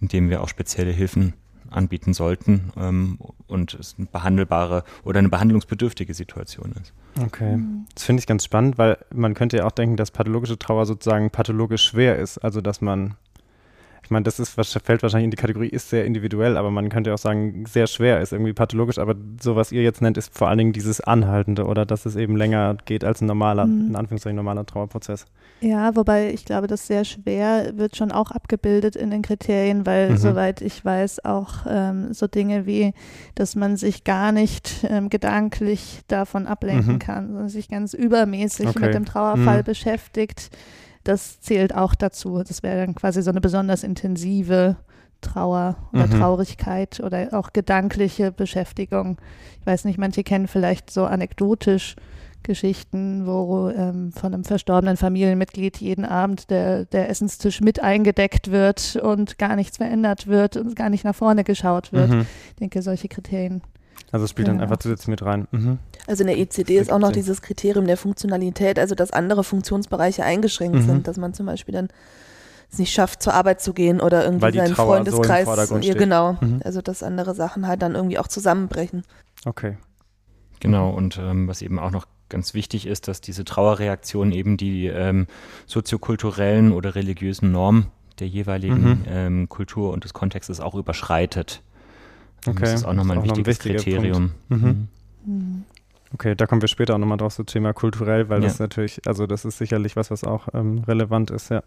in 0.00 0.08
dem 0.08 0.28
wir 0.28 0.42
auch 0.42 0.48
spezielle 0.48 0.90
Hilfen 0.90 1.34
anbieten 1.70 2.14
sollten 2.14 2.72
ähm, 2.76 3.18
und 3.46 3.74
es 3.74 3.96
eine 3.98 4.06
behandelbare 4.06 4.84
oder 5.04 5.18
eine 5.18 5.28
behandlungsbedürftige 5.28 6.14
Situation 6.14 6.72
ist. 6.80 6.92
Okay, 7.20 7.58
das 7.94 8.04
finde 8.04 8.20
ich 8.20 8.26
ganz 8.26 8.44
spannend, 8.44 8.78
weil 8.78 8.98
man 9.12 9.34
könnte 9.34 9.58
ja 9.58 9.66
auch 9.66 9.72
denken, 9.72 9.96
dass 9.96 10.10
pathologische 10.10 10.58
Trauer 10.58 10.86
sozusagen 10.86 11.30
pathologisch 11.30 11.84
schwer 11.84 12.18
ist, 12.18 12.38
also 12.38 12.60
dass 12.60 12.80
man 12.80 13.14
ich 14.04 14.10
meine, 14.10 14.24
das 14.24 14.38
ist, 14.38 14.50
fällt 14.50 15.02
wahrscheinlich 15.02 15.24
in 15.24 15.30
die 15.30 15.38
Kategorie, 15.38 15.68
ist 15.68 15.88
sehr 15.88 16.04
individuell, 16.04 16.58
aber 16.58 16.70
man 16.70 16.90
könnte 16.90 17.14
auch 17.14 17.18
sagen, 17.18 17.64
sehr 17.66 17.86
schwer, 17.86 18.20
ist 18.20 18.32
irgendwie 18.32 18.52
pathologisch, 18.52 18.98
aber 18.98 19.14
so 19.40 19.56
was 19.56 19.72
ihr 19.72 19.82
jetzt 19.82 20.02
nennt, 20.02 20.18
ist 20.18 20.36
vor 20.36 20.48
allen 20.48 20.58
Dingen 20.58 20.72
dieses 20.74 21.00
Anhaltende 21.00 21.64
oder 21.64 21.86
dass 21.86 22.04
es 22.04 22.14
eben 22.14 22.36
länger 22.36 22.76
geht 22.84 23.02
als 23.02 23.22
ein 23.22 23.26
normaler, 23.26 23.64
mhm. 23.64 23.88
in 23.88 23.96
Anführungszeichen 23.96 24.36
normaler 24.36 24.66
Trauerprozess. 24.66 25.24
Ja, 25.62 25.96
wobei 25.96 26.30
ich 26.34 26.44
glaube, 26.44 26.66
das 26.66 26.86
sehr 26.86 27.06
schwer 27.06 27.72
wird 27.78 27.96
schon 27.96 28.12
auch 28.12 28.30
abgebildet 28.30 28.94
in 28.94 29.10
den 29.10 29.22
Kriterien, 29.22 29.86
weil 29.86 30.10
mhm. 30.10 30.16
soweit 30.18 30.60
ich 30.60 30.84
weiß, 30.84 31.24
auch 31.24 31.64
ähm, 31.66 32.12
so 32.12 32.26
Dinge 32.26 32.66
wie, 32.66 32.92
dass 33.34 33.56
man 33.56 33.78
sich 33.78 34.04
gar 34.04 34.32
nicht 34.32 34.86
ähm, 34.86 35.08
gedanklich 35.08 36.02
davon 36.08 36.46
ablenken 36.46 36.94
mhm. 36.94 36.98
kann, 36.98 37.28
sondern 37.28 37.48
sich 37.48 37.70
ganz 37.70 37.94
übermäßig 37.94 38.68
okay. 38.68 38.80
mit 38.80 38.94
dem 38.94 39.06
Trauerfall 39.06 39.60
mhm. 39.60 39.64
beschäftigt 39.64 40.50
das 41.04 41.40
zählt 41.40 41.74
auch 41.74 41.94
dazu. 41.94 42.42
Das 42.46 42.62
wäre 42.62 42.84
dann 42.84 42.94
quasi 42.94 43.22
so 43.22 43.30
eine 43.30 43.40
besonders 43.40 43.82
intensive 43.84 44.76
Trauer 45.20 45.76
oder 45.92 46.06
mhm. 46.06 46.18
Traurigkeit 46.18 47.00
oder 47.00 47.28
auch 47.32 47.52
gedankliche 47.52 48.30
Beschäftigung. 48.32 49.18
Ich 49.60 49.66
weiß 49.66 49.84
nicht, 49.84 49.98
manche 49.98 50.22
kennen 50.22 50.48
vielleicht 50.48 50.90
so 50.90 51.04
anekdotisch 51.04 51.96
Geschichten, 52.42 53.26
wo 53.26 53.70
ähm, 53.70 54.12
von 54.12 54.34
einem 54.34 54.44
verstorbenen 54.44 54.98
Familienmitglied 54.98 55.78
jeden 55.78 56.04
Abend 56.04 56.50
der, 56.50 56.84
der 56.84 57.08
Essenstisch 57.08 57.62
mit 57.62 57.82
eingedeckt 57.82 58.50
wird 58.50 58.96
und 58.96 59.38
gar 59.38 59.56
nichts 59.56 59.78
verändert 59.78 60.26
wird 60.26 60.58
und 60.58 60.76
gar 60.76 60.90
nicht 60.90 61.04
nach 61.04 61.14
vorne 61.14 61.42
geschaut 61.42 61.92
wird. 61.94 62.10
Mhm. 62.10 62.26
Ich 62.50 62.56
denke, 62.56 62.82
solche 62.82 63.08
Kriterien 63.08 63.62
also 64.14 64.26
es 64.26 64.30
spielt 64.30 64.46
dann 64.46 64.60
einfach 64.60 64.76
zusätzlich 64.76 65.08
mit 65.08 65.22
rein. 65.22 65.48
Mhm. 65.50 65.78
Also 66.06 66.22
in 66.22 66.28
der 66.28 66.38
ECD 66.38 66.78
ist 66.78 66.92
auch 66.92 66.98
noch 66.98 67.12
dieses 67.12 67.40
Kriterium 67.40 67.86
der 67.86 67.96
Funktionalität, 67.96 68.78
also 68.78 68.94
dass 68.94 69.10
andere 69.10 69.42
Funktionsbereiche 69.42 70.22
eingeschränkt 70.22 70.76
mhm. 70.76 70.86
sind, 70.86 71.08
dass 71.08 71.16
man 71.16 71.32
zum 71.32 71.46
Beispiel 71.46 71.72
dann 71.72 71.88
es 72.70 72.78
nicht 72.78 72.92
schafft, 72.92 73.22
zur 73.22 73.34
Arbeit 73.34 73.60
zu 73.62 73.72
gehen 73.72 74.00
oder 74.00 74.24
irgendwie 74.24 74.42
Weil 74.42 74.52
die 74.52 74.58
seinen 74.58 74.74
Trauer 74.74 74.96
so 74.96 74.98
im 74.98 75.06
Freundeskreis. 75.06 75.44
Vordergrund 75.44 75.84
ja, 75.84 75.94
genau. 75.94 76.36
Mhm. 76.40 76.60
Also 76.64 76.82
dass 76.82 77.02
andere 77.02 77.34
Sachen 77.34 77.66
halt 77.66 77.82
dann 77.82 77.94
irgendwie 77.94 78.18
auch 78.18 78.28
zusammenbrechen. 78.28 79.04
Okay. 79.44 79.78
Genau, 80.60 80.90
und 80.90 81.18
ähm, 81.18 81.48
was 81.48 81.62
eben 81.62 81.78
auch 81.78 81.90
noch 81.90 82.06
ganz 82.28 82.54
wichtig 82.54 82.86
ist, 82.86 83.06
dass 83.08 83.20
diese 83.20 83.44
Trauerreaktion 83.44 84.32
eben 84.32 84.56
die 84.56 84.86
ähm, 84.86 85.26
soziokulturellen 85.66 86.72
oder 86.72 86.94
religiösen 86.94 87.52
Normen 87.52 87.88
der 88.18 88.28
jeweiligen 88.28 88.82
Mhm. 88.82 89.04
ähm, 89.08 89.48
Kultur 89.48 89.92
und 89.92 90.04
des 90.04 90.14
Kontextes 90.14 90.60
auch 90.60 90.74
überschreitet. 90.74 91.62
Okay, 92.46 92.60
Das 92.60 92.74
ist 92.74 92.84
auch 92.84 92.92
nochmal 92.92 93.16
ein 93.16 93.22
auch 93.22 93.26
noch 93.26 93.36
ein 93.36 93.46
wichtiges 93.46 93.82
Kriterium. 93.84 94.32
Mhm. 94.48 94.88
Mhm. 95.24 95.64
Okay, 96.14 96.36
da 96.36 96.46
kommen 96.46 96.60
wir 96.62 96.68
später 96.68 96.94
auch 96.94 96.98
nochmal 96.98 97.18
drauf, 97.18 97.32
so 97.32 97.42
Thema 97.42 97.72
kulturell, 97.72 98.28
weil 98.28 98.40
Ja. 98.40 98.46
das 98.48 98.60
natürlich, 98.60 99.00
also 99.04 99.26
das 99.26 99.44
ist 99.44 99.58
sicherlich 99.58 99.96
was, 99.96 100.12
was 100.12 100.22
auch 100.22 100.46
ähm, 100.54 100.84
relevant 100.86 101.32
ist, 101.32 101.50
ja. 101.50 101.62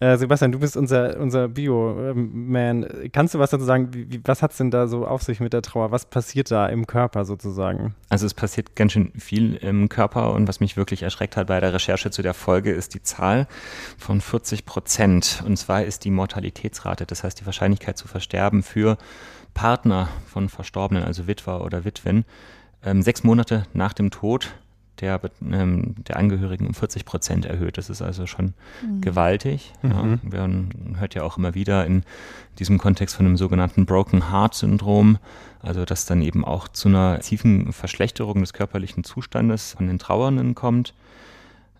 Äh, 0.00 0.16
Sebastian, 0.16 0.52
du 0.52 0.58
bist 0.60 0.78
unser, 0.78 1.18
unser 1.20 1.46
Bio-Man. 1.48 2.86
Kannst 3.12 3.34
du 3.34 3.38
was 3.38 3.50
dazu 3.50 3.64
sagen, 3.64 3.92
wie, 3.92 4.10
wie, 4.10 4.20
was 4.24 4.40
hat 4.42 4.52
es 4.52 4.56
denn 4.56 4.70
da 4.70 4.88
so 4.88 5.06
auf 5.06 5.22
sich 5.22 5.40
mit 5.40 5.52
der 5.52 5.60
Trauer? 5.60 5.90
Was 5.90 6.06
passiert 6.06 6.50
da 6.50 6.66
im 6.68 6.86
Körper 6.86 7.24
sozusagen? 7.26 7.94
Also 8.08 8.24
es 8.24 8.32
passiert 8.32 8.76
ganz 8.76 8.92
schön 8.92 9.12
viel 9.18 9.56
im 9.56 9.88
Körper 9.90 10.32
und 10.32 10.48
was 10.48 10.60
mich 10.60 10.78
wirklich 10.78 11.02
erschreckt 11.02 11.36
hat 11.36 11.48
bei 11.48 11.60
der 11.60 11.74
Recherche 11.74 12.10
zu 12.10 12.22
der 12.22 12.34
Folge 12.34 12.72
ist 12.72 12.94
die 12.94 13.02
Zahl 13.02 13.46
von 13.98 14.22
40 14.22 14.64
Prozent. 14.64 15.42
Und 15.46 15.58
zwar 15.58 15.84
ist 15.84 16.04
die 16.06 16.10
Mortalitätsrate, 16.10 17.04
das 17.04 17.24
heißt 17.24 17.40
die 17.40 17.46
Wahrscheinlichkeit 17.46 17.98
zu 17.98 18.08
versterben 18.08 18.62
für 18.62 18.96
Partner 19.52 20.08
von 20.26 20.48
Verstorbenen, 20.48 21.04
also 21.04 21.26
Witwer 21.26 21.62
oder 21.62 21.84
Witwen, 21.84 22.24
ähm, 22.84 23.02
sechs 23.02 23.24
Monate 23.24 23.64
nach 23.72 23.92
dem 23.92 24.10
Tod 24.10 24.52
der, 25.00 25.20
ähm, 25.50 25.94
der 26.06 26.16
Angehörigen 26.16 26.66
um 26.66 26.74
40 26.74 27.04
Prozent 27.04 27.46
erhöht. 27.46 27.78
Das 27.78 27.90
ist 27.90 28.02
also 28.02 28.26
schon 28.26 28.54
gewaltig. 29.00 29.72
Ja. 29.82 30.02
Mhm. 30.02 30.20
Man 30.22 30.96
hört 30.98 31.14
ja 31.14 31.22
auch 31.22 31.38
immer 31.38 31.54
wieder 31.54 31.86
in 31.86 32.02
diesem 32.58 32.78
Kontext 32.78 33.16
von 33.16 33.26
einem 33.26 33.36
sogenannten 33.36 33.86
Broken 33.86 34.30
Heart 34.30 34.54
Syndrom, 34.54 35.18
also 35.62 35.84
dass 35.84 36.06
dann 36.06 36.22
eben 36.22 36.44
auch 36.44 36.68
zu 36.68 36.88
einer 36.88 37.20
tiefen 37.20 37.72
Verschlechterung 37.72 38.40
des 38.40 38.52
körperlichen 38.52 39.04
Zustandes 39.04 39.72
von 39.72 39.86
den 39.86 39.98
Trauernden 39.98 40.54
kommt. 40.54 40.94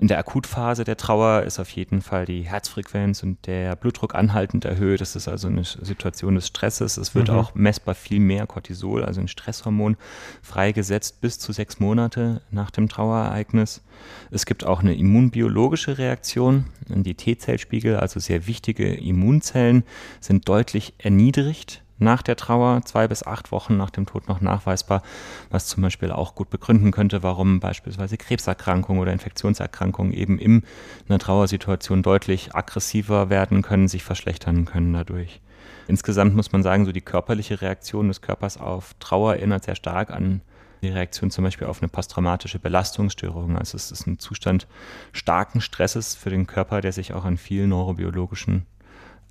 In 0.01 0.09
der 0.09 0.19
Akutphase 0.19 0.85
der 0.85 0.97
Trauer 0.97 1.43
ist 1.43 1.59
auf 1.59 1.69
jeden 1.73 2.01
Fall 2.01 2.25
die 2.25 2.41
Herzfrequenz 2.41 3.23
und 3.23 3.47
der 3.47 3.77
Blutdruck 3.77 4.15
anhaltend 4.15 4.65
erhöht. 4.65 5.03
Das 5.03 5.15
ist 5.15 5.29
also 5.29 5.49
eine 5.49 5.63
Situation 5.63 6.37
des 6.37 6.47
Stresses. 6.47 6.97
Es 6.97 7.15
wird 7.15 7.29
Mhm. 7.29 7.35
auch 7.35 7.55
messbar 7.55 7.95
viel 7.95 8.19
mehr 8.19 8.47
Cortisol, 8.47 9.05
also 9.05 9.21
ein 9.21 9.29
Stresshormon, 9.29 9.99
freigesetzt 10.41 11.21
bis 11.21 11.39
zu 11.39 11.53
sechs 11.53 11.81
Monate 11.81 12.41
nach 12.51 12.71
dem 12.71 12.89
Trauerereignis. 12.89 13.83
Es 14.31 14.47
gibt 14.47 14.65
auch 14.65 14.81
eine 14.81 14.95
immunbiologische 14.95 15.99
Reaktion. 15.99 16.65
Die 16.89 17.15
T-Zellspiegel, 17.15 17.99
also 17.99 18.21
sehr 18.21 18.47
wichtige 18.47 18.95
Immunzellen, 18.95 19.85
sind 20.19 20.49
deutlich 20.49 20.95
erniedrigt 20.97 21.83
nach 22.01 22.23
der 22.23 22.37
Trauer, 22.37 22.83
zwei 22.85 23.07
bis 23.07 23.23
acht 23.23 23.53
Wochen 23.53 23.77
nach 23.77 23.91
dem 23.91 24.07
Tod 24.07 24.29
noch 24.29 24.41
nachweisbar, 24.41 25.03
was 25.51 25.67
zum 25.67 25.83
Beispiel 25.83 26.11
auch 26.11 26.35
gut 26.35 26.51
begründen 26.51 26.91
könnte, 26.91 27.23
warum 27.23 27.61
beispielsweise 27.61 28.17
Krebserkrankungen 28.17 29.01
oder 29.01 29.13
Infektionserkrankungen 29.13 30.13
eben 30.13 30.39
in 30.39 30.65
einer 31.09 31.19
Trauersituation 31.19 32.03
deutlich 32.03 32.55
aggressiver 32.55 33.31
werden 33.31 33.63
können, 33.63 33.89
sich 33.89 34.03
verschlechtern 34.03 34.65
können 34.65 34.93
dadurch. 34.93 35.41
Insgesamt 35.87 36.35
muss 36.35 36.53
man 36.53 36.63
sagen, 36.63 36.87
so 36.87 36.93
die 36.93 37.01
körperliche 37.01 37.61
Reaktion 37.61 38.09
des 38.09 38.21
Körpers 38.21 38.59
auf 38.59 38.95
Trauer 39.01 39.35
erinnert 39.35 39.65
sehr 39.65 39.75
stark 39.75 40.11
an 40.11 40.41
die 40.83 40.89
Reaktion 40.89 41.31
zum 41.31 41.45
Beispiel 41.45 41.67
auf 41.67 41.83
eine 41.83 41.89
posttraumatische 41.89 42.59
Belastungsstörung. 42.59 43.59
Also 43.59 43.77
es 43.77 43.91
ist 43.91 44.07
ein 44.07 44.19
Zustand 44.19 44.67
starken 45.13 45.61
Stresses 45.61 46.15
für 46.15 46.31
den 46.31 46.47
Körper, 46.47 46.81
der 46.81 46.93
sich 46.93 47.13
auch 47.13 47.25
an 47.25 47.37
vielen 47.37 47.71
neurobiologischen 47.71 48.67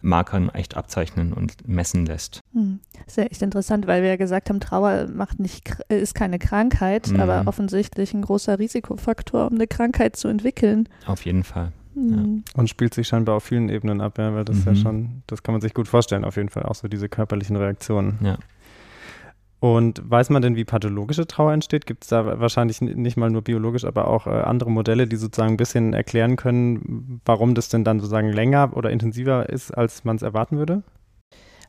Markern 0.01 0.50
echt 0.50 0.77
abzeichnen 0.77 1.34
und 1.34 1.68
messen 1.68 2.05
lässt. 2.05 2.40
Hm. 2.53 2.79
Ist 3.05 3.18
ja 3.18 3.24
echt 3.24 3.42
interessant, 3.42 3.88
weil 3.88 4.01
wir 4.01 4.09
ja 4.09 4.16
gesagt 4.16 4.50
haben, 4.50 4.59
Trauer 4.59 5.07
macht 5.14 5.40
nicht, 5.40 5.68
kr- 5.68 5.81
äh, 5.90 6.00
ist 6.00 6.16
keine 6.16 6.40
Krankheit, 6.40 7.09
Mhm. 7.12 7.20
aber 7.20 7.44
offensichtlich 7.48 8.14
ein 8.14 8.22
großer 8.22 8.59
Risikofaktor, 8.59 9.48
um 9.48 9.55
eine 9.55 9.68
Krankheit 9.68 10.16
zu 10.16 10.27
entwickeln. 10.27 10.88
Auf 11.05 11.25
jeden 11.25 11.44
Fall. 11.44 11.72
Hm. 11.96 12.44
Und 12.53 12.70
spielt 12.70 12.94
sich 12.94 13.07
scheinbar 13.07 13.35
auf 13.35 13.44
vielen 13.44 13.68
Ebenen 13.68 14.00
ab, 14.00 14.18
ja, 14.20 14.33
weil 14.33 14.46
das 14.46 14.64
ja 14.64 14.72
Mhm. 14.72 14.75
schon, 14.77 15.24
das 15.27 15.44
kann 15.44 15.53
man 15.53 15.62
sich 15.62 15.74
gut 15.74 15.88
vorstellen, 15.88 16.24
auf 16.24 16.38
jeden 16.38 16.50
Fall, 16.50 16.64
auch 16.64 16.75
so 16.75 16.88
diese 16.88 17.09
körperlichen 17.09 17.55
Reaktionen. 17.55 18.20
Ja. 18.24 18.38
Und 19.59 20.01
weiß 20.09 20.29
man 20.29 20.41
denn, 20.41 20.55
wie 20.55 20.63
pathologische 20.63 21.27
Trauer 21.27 21.51
entsteht? 21.51 21.85
Gibt 21.85 22.05
es 22.05 22.09
da 22.09 22.39
wahrscheinlich 22.39 22.79
nicht 22.79 23.17
mal 23.17 23.29
nur 23.29 23.41
biologisch, 23.41 23.83
aber 23.83 24.07
auch 24.07 24.25
äh, 24.25 24.29
andere 24.29 24.72
Modelle, 24.72 25.05
die 25.05 25.17
sozusagen 25.17 25.55
ein 25.55 25.57
bisschen 25.57 25.93
erklären 25.93 26.37
können, 26.37 27.22
warum 27.25 27.55
das 27.55 27.67
denn 27.67 27.83
dann 27.83 28.00
sozusagen 28.00 28.31
länger 28.31 28.72
oder 28.75 28.89
intensiver 28.89 29.50
ist, 29.50 29.72
als 29.72 30.05
man 30.05 30.15
es 30.15 30.22
erwarten 30.22 30.57
würde? 30.57 30.83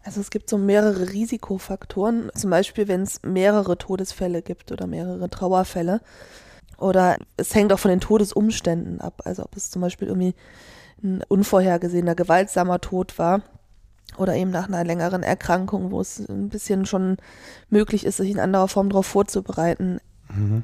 Also 0.05 0.20
es 0.20 0.31
gibt 0.31 0.48
so 0.48 0.57
mehrere 0.57 1.11
Risikofaktoren, 1.11 2.31
zum 2.35 2.50
Beispiel 2.50 2.87
wenn 2.87 3.03
es 3.03 3.22
mehrere 3.22 3.76
Todesfälle 3.76 4.40
gibt 4.40 4.70
oder 4.70 4.87
mehrere 4.87 5.29
Trauerfälle. 5.29 6.00
Oder 6.79 7.18
es 7.37 7.55
hängt 7.55 7.72
auch 7.72 7.79
von 7.79 7.90
den 7.90 8.00
Todesumständen 8.00 9.00
ab. 9.00 9.22
Also 9.24 9.42
ob 9.42 9.57
es 9.57 9.70
zum 9.70 9.83
Beispiel 9.83 10.09
irgendwie 10.09 10.35
ein 11.03 11.22
unvorhergesehener, 11.29 12.14
gewaltsamer 12.14 12.81
Tod 12.81 13.18
war 13.18 13.42
oder 14.16 14.35
eben 14.35 14.51
nach 14.51 14.68
einer 14.68 14.85
längeren 14.85 15.23
Erkrankung, 15.23 15.90
wo 15.90 16.01
es 16.01 16.18
ein 16.29 16.49
bisschen 16.49 16.87
schon 16.87 17.16
möglich 17.68 18.05
ist, 18.05 18.18
sich 18.18 18.31
in 18.31 18.40
anderer 18.40 18.68
Form 18.68 18.88
darauf 18.88 19.07
vorzubereiten. 19.07 20.01
Mhm. 20.35 20.62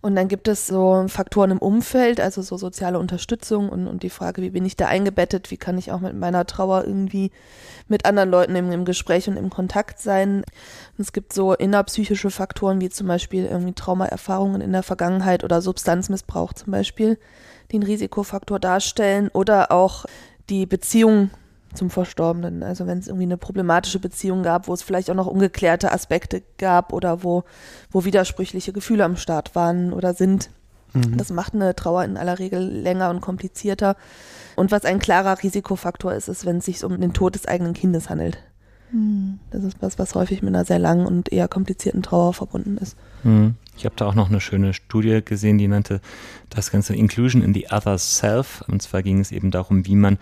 Und 0.00 0.14
dann 0.14 0.28
gibt 0.28 0.46
es 0.48 0.66
so 0.66 1.04
Faktoren 1.08 1.50
im 1.50 1.58
Umfeld, 1.58 2.20
also 2.20 2.42
so 2.42 2.56
soziale 2.56 2.98
Unterstützung 2.98 3.68
und, 3.68 3.86
und 3.86 4.02
die 4.02 4.10
Frage, 4.10 4.42
wie 4.42 4.50
bin 4.50 4.64
ich 4.64 4.76
da 4.76 4.86
eingebettet, 4.86 5.50
wie 5.50 5.56
kann 5.56 5.78
ich 5.78 5.90
auch 5.90 6.00
mit 6.00 6.14
meiner 6.14 6.46
Trauer 6.46 6.84
irgendwie 6.84 7.30
mit 7.88 8.04
anderen 8.04 8.30
Leuten 8.30 8.54
im, 8.56 8.70
im 8.70 8.84
Gespräch 8.84 9.28
und 9.28 9.36
im 9.36 9.50
Kontakt 9.50 10.00
sein. 10.00 10.44
Und 10.96 11.02
es 11.02 11.12
gibt 11.12 11.32
so 11.32 11.54
innerpsychische 11.54 12.30
Faktoren, 12.30 12.80
wie 12.80 12.90
zum 12.90 13.06
Beispiel 13.06 13.46
irgendwie 13.46 13.72
Traumaerfahrungen 13.72 14.60
in 14.60 14.72
der 14.72 14.82
Vergangenheit 14.82 15.44
oder 15.44 15.60
Substanzmissbrauch 15.60 16.52
zum 16.52 16.70
Beispiel, 16.70 17.18
die 17.70 17.76
einen 17.76 17.84
Risikofaktor 17.84 18.60
darstellen 18.60 19.28
oder 19.32 19.72
auch 19.72 20.04
die 20.48 20.66
Beziehung 20.66 21.30
zum 21.74 21.90
Verstorbenen. 21.90 22.62
Also 22.62 22.86
wenn 22.86 22.98
es 22.98 23.08
irgendwie 23.08 23.24
eine 23.24 23.36
problematische 23.36 23.98
Beziehung 23.98 24.42
gab, 24.42 24.68
wo 24.68 24.74
es 24.74 24.82
vielleicht 24.82 25.10
auch 25.10 25.14
noch 25.14 25.26
ungeklärte 25.26 25.92
Aspekte 25.92 26.42
gab 26.58 26.92
oder 26.92 27.22
wo, 27.22 27.44
wo 27.90 28.04
widersprüchliche 28.04 28.72
Gefühle 28.72 29.04
am 29.04 29.16
Start 29.16 29.54
waren 29.54 29.92
oder 29.92 30.14
sind. 30.14 30.50
Mhm. 30.92 31.16
Das 31.16 31.30
macht 31.30 31.54
eine 31.54 31.74
Trauer 31.74 32.04
in 32.04 32.16
aller 32.16 32.38
Regel 32.38 32.60
länger 32.60 33.10
und 33.10 33.20
komplizierter. 33.20 33.96
Und 34.54 34.70
was 34.70 34.84
ein 34.84 34.98
klarer 34.98 35.42
Risikofaktor 35.42 36.14
ist, 36.14 36.28
ist, 36.28 36.46
wenn 36.46 36.58
es 36.58 36.64
sich 36.64 36.82
um 36.82 37.00
den 37.00 37.12
Tod 37.12 37.34
des 37.34 37.46
eigenen 37.46 37.74
Kindes 37.74 38.08
handelt. 38.08 38.38
Hm. 38.90 39.40
Das 39.50 39.64
ist 39.64 39.76
was, 39.80 39.98
was 39.98 40.14
häufig 40.14 40.42
mit 40.42 40.54
einer 40.54 40.64
sehr 40.64 40.78
langen 40.78 41.06
und 41.06 41.32
eher 41.32 41.48
komplizierten 41.48 42.02
Trauer 42.02 42.32
verbunden 42.32 42.78
ist. 42.78 42.96
Mhm. 43.24 43.56
Ich 43.76 43.84
habe 43.84 43.96
da 43.96 44.06
auch 44.06 44.14
noch 44.14 44.30
eine 44.30 44.40
schöne 44.40 44.72
Studie 44.72 45.20
gesehen, 45.22 45.58
die 45.58 45.68
nannte 45.68 46.00
das 46.48 46.70
Ganze 46.70 46.94
Inclusion 46.94 47.42
in 47.42 47.52
the 47.52 47.66
Other 47.70 47.98
Self. 47.98 48.64
Und 48.68 48.80
zwar 48.80 49.02
ging 49.02 49.20
es 49.20 49.32
eben 49.32 49.50
darum, 49.50 49.86
wie 49.86 49.96
man 49.96 50.18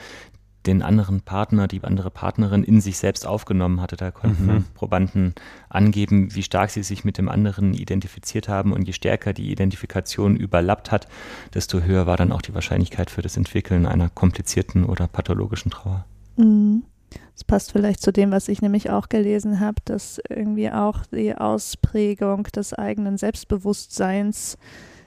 den 0.67 0.83
anderen 0.83 1.21
Partner, 1.21 1.69
die 1.69 1.83
andere 1.85 2.11
Partnerin 2.11 2.65
in 2.65 2.81
sich 2.81 2.99
selbst 2.99 3.27
aufgenommen 3.27 3.81
hatte. 3.81 3.97
Da 3.97 4.11
konnten 4.11 4.47
Mhm. 4.47 4.65
Probanden 4.75 5.35
angeben, 5.69 6.35
wie 6.35 6.43
stark 6.43 6.71
sie 6.71 6.83
sich 6.83 7.05
mit 7.05 7.19
dem 7.19 7.29
anderen 7.29 7.75
identifiziert 7.75 8.49
haben. 8.49 8.73
Und 8.73 8.87
je 8.87 8.93
stärker 8.93 9.33
die 9.33 9.51
Identifikation 9.51 10.37
überlappt 10.37 10.91
hat, 10.91 11.09
desto 11.53 11.81
höher 11.81 12.07
war 12.07 12.17
dann 12.17 12.33
auch 12.33 12.43
die 12.43 12.55
Wahrscheinlichkeit 12.55 13.11
für 13.11 13.23
das 13.23 13.37
Entwickeln 13.37 13.87
einer 13.87 14.09
komplizierten 14.09 14.85
oder 14.85 15.07
pathologischen 15.09 15.71
Trauer. 15.71 16.05
Hm. 16.37 16.85
Das 17.35 17.45
passt 17.45 17.73
vielleicht 17.73 18.01
zu 18.01 18.13
dem, 18.13 18.31
was 18.31 18.49
ich 18.49 18.63
nämlich 18.63 18.91
auch 18.91 19.09
gelesen 19.09 19.61
habe, 19.61 19.77
dass 19.85 20.21
irgendwie 20.29 20.71
auch 20.71 21.05
die 21.07 21.35
Ausprägung 21.35 22.45
des 22.45 22.75
eigenen 22.75 23.19
Selbstbewusstseins 23.19 24.57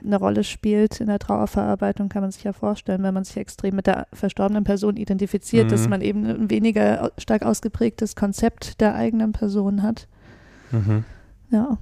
eine 0.03 0.17
Rolle 0.17 0.43
spielt 0.43 0.99
in 1.01 1.07
der 1.07 1.19
Trauerverarbeitung, 1.19 2.09
kann 2.09 2.21
man 2.21 2.31
sich 2.31 2.43
ja 2.43 2.53
vorstellen, 2.53 3.03
wenn 3.03 3.13
man 3.13 3.23
sich 3.23 3.37
extrem 3.37 3.75
mit 3.75 3.87
der 3.87 4.07
verstorbenen 4.13 4.63
Person 4.63 4.95
identifiziert, 4.97 5.65
Mhm. 5.65 5.69
dass 5.69 5.87
man 5.89 6.01
eben 6.01 6.25
ein 6.25 6.49
weniger 6.49 7.11
stark 7.17 7.43
ausgeprägtes 7.43 8.15
Konzept 8.15 8.79
der 8.81 8.95
eigenen 8.95 9.31
Person 9.31 9.81
hat. 9.83 10.07
Mhm. 10.71 11.03
Ja, 11.51 11.77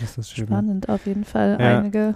Das 0.00 0.18
ist 0.18 0.30
schön. 0.30 0.46
spannend 0.46 0.88
auf 0.88 1.06
jeden 1.06 1.24
Fall. 1.24 1.56
Ja. 1.60 1.78
Einige 1.78 2.14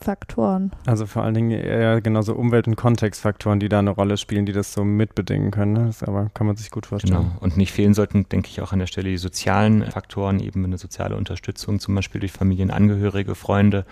Faktoren. 0.00 0.70
Also 0.86 1.06
vor 1.06 1.22
allen 1.24 1.34
Dingen 1.34 1.50
eher 1.50 2.00
genauso 2.00 2.34
Umwelt- 2.34 2.66
und 2.68 2.76
Kontextfaktoren, 2.76 3.58
die 3.60 3.68
da 3.68 3.78
eine 3.78 3.90
Rolle 3.90 4.16
spielen, 4.16 4.46
die 4.46 4.52
das 4.52 4.72
so 4.72 4.84
mitbedingen 4.84 5.50
können. 5.50 5.72
Ne? 5.72 5.86
Das 5.86 6.02
aber 6.02 6.30
kann 6.34 6.46
man 6.46 6.56
sich 6.56 6.70
gut 6.70 6.86
vorstellen. 6.86 7.14
Genau. 7.22 7.36
Und 7.40 7.56
nicht 7.56 7.72
fehlen 7.72 7.94
sollten, 7.94 8.28
denke 8.28 8.48
ich, 8.48 8.60
auch 8.60 8.72
an 8.72 8.78
der 8.78 8.86
Stelle 8.86 9.08
die 9.10 9.16
sozialen 9.18 9.82
Faktoren, 9.90 10.40
eben 10.40 10.62
wenn 10.62 10.70
eine 10.70 10.78
soziale 10.78 11.16
Unterstützung 11.16 11.78
zum 11.80 11.94
Beispiel 11.94 12.20
durch 12.20 12.32
Familienangehörige, 12.32 13.34
Freunde 13.34 13.86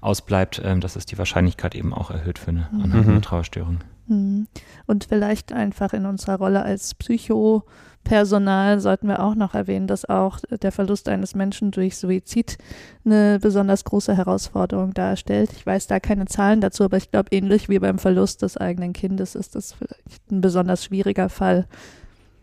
ausbleibt, 0.00 0.60
ähm, 0.64 0.80
dass 0.80 0.96
es 0.96 1.06
die 1.06 1.18
Wahrscheinlichkeit 1.18 1.74
eben 1.74 1.92
auch 1.94 2.10
erhöht 2.10 2.38
für 2.38 2.50
eine 2.50 2.68
Mhm. 2.72 2.80
anhaltende 2.82 3.16
Mhm. 3.16 3.22
Trauerstörung. 3.22 3.78
Hm. 4.08 4.46
Und 4.86 5.04
vielleicht 5.04 5.52
einfach 5.52 5.92
in 5.92 6.06
unserer 6.06 6.36
Rolle 6.38 6.62
als 6.62 6.94
Psycho 6.94 7.64
Personal 8.08 8.80
sollten 8.80 9.06
wir 9.06 9.22
auch 9.22 9.34
noch 9.34 9.54
erwähnen, 9.54 9.86
dass 9.86 10.06
auch 10.06 10.38
der 10.62 10.72
Verlust 10.72 11.10
eines 11.10 11.34
Menschen 11.34 11.72
durch 11.72 11.98
Suizid 11.98 12.56
eine 13.04 13.38
besonders 13.38 13.84
große 13.84 14.16
Herausforderung 14.16 14.94
darstellt. 14.94 15.50
Ich 15.54 15.66
weiß 15.66 15.88
da 15.88 16.00
keine 16.00 16.24
Zahlen 16.24 16.62
dazu, 16.62 16.84
aber 16.84 16.96
ich 16.96 17.10
glaube, 17.10 17.28
ähnlich 17.32 17.68
wie 17.68 17.78
beim 17.78 17.98
Verlust 17.98 18.40
des 18.40 18.56
eigenen 18.56 18.94
Kindes 18.94 19.34
ist 19.34 19.54
das 19.54 19.74
vielleicht 19.74 20.32
ein 20.32 20.40
besonders 20.40 20.84
schwieriger 20.84 21.28
Fall. 21.28 21.66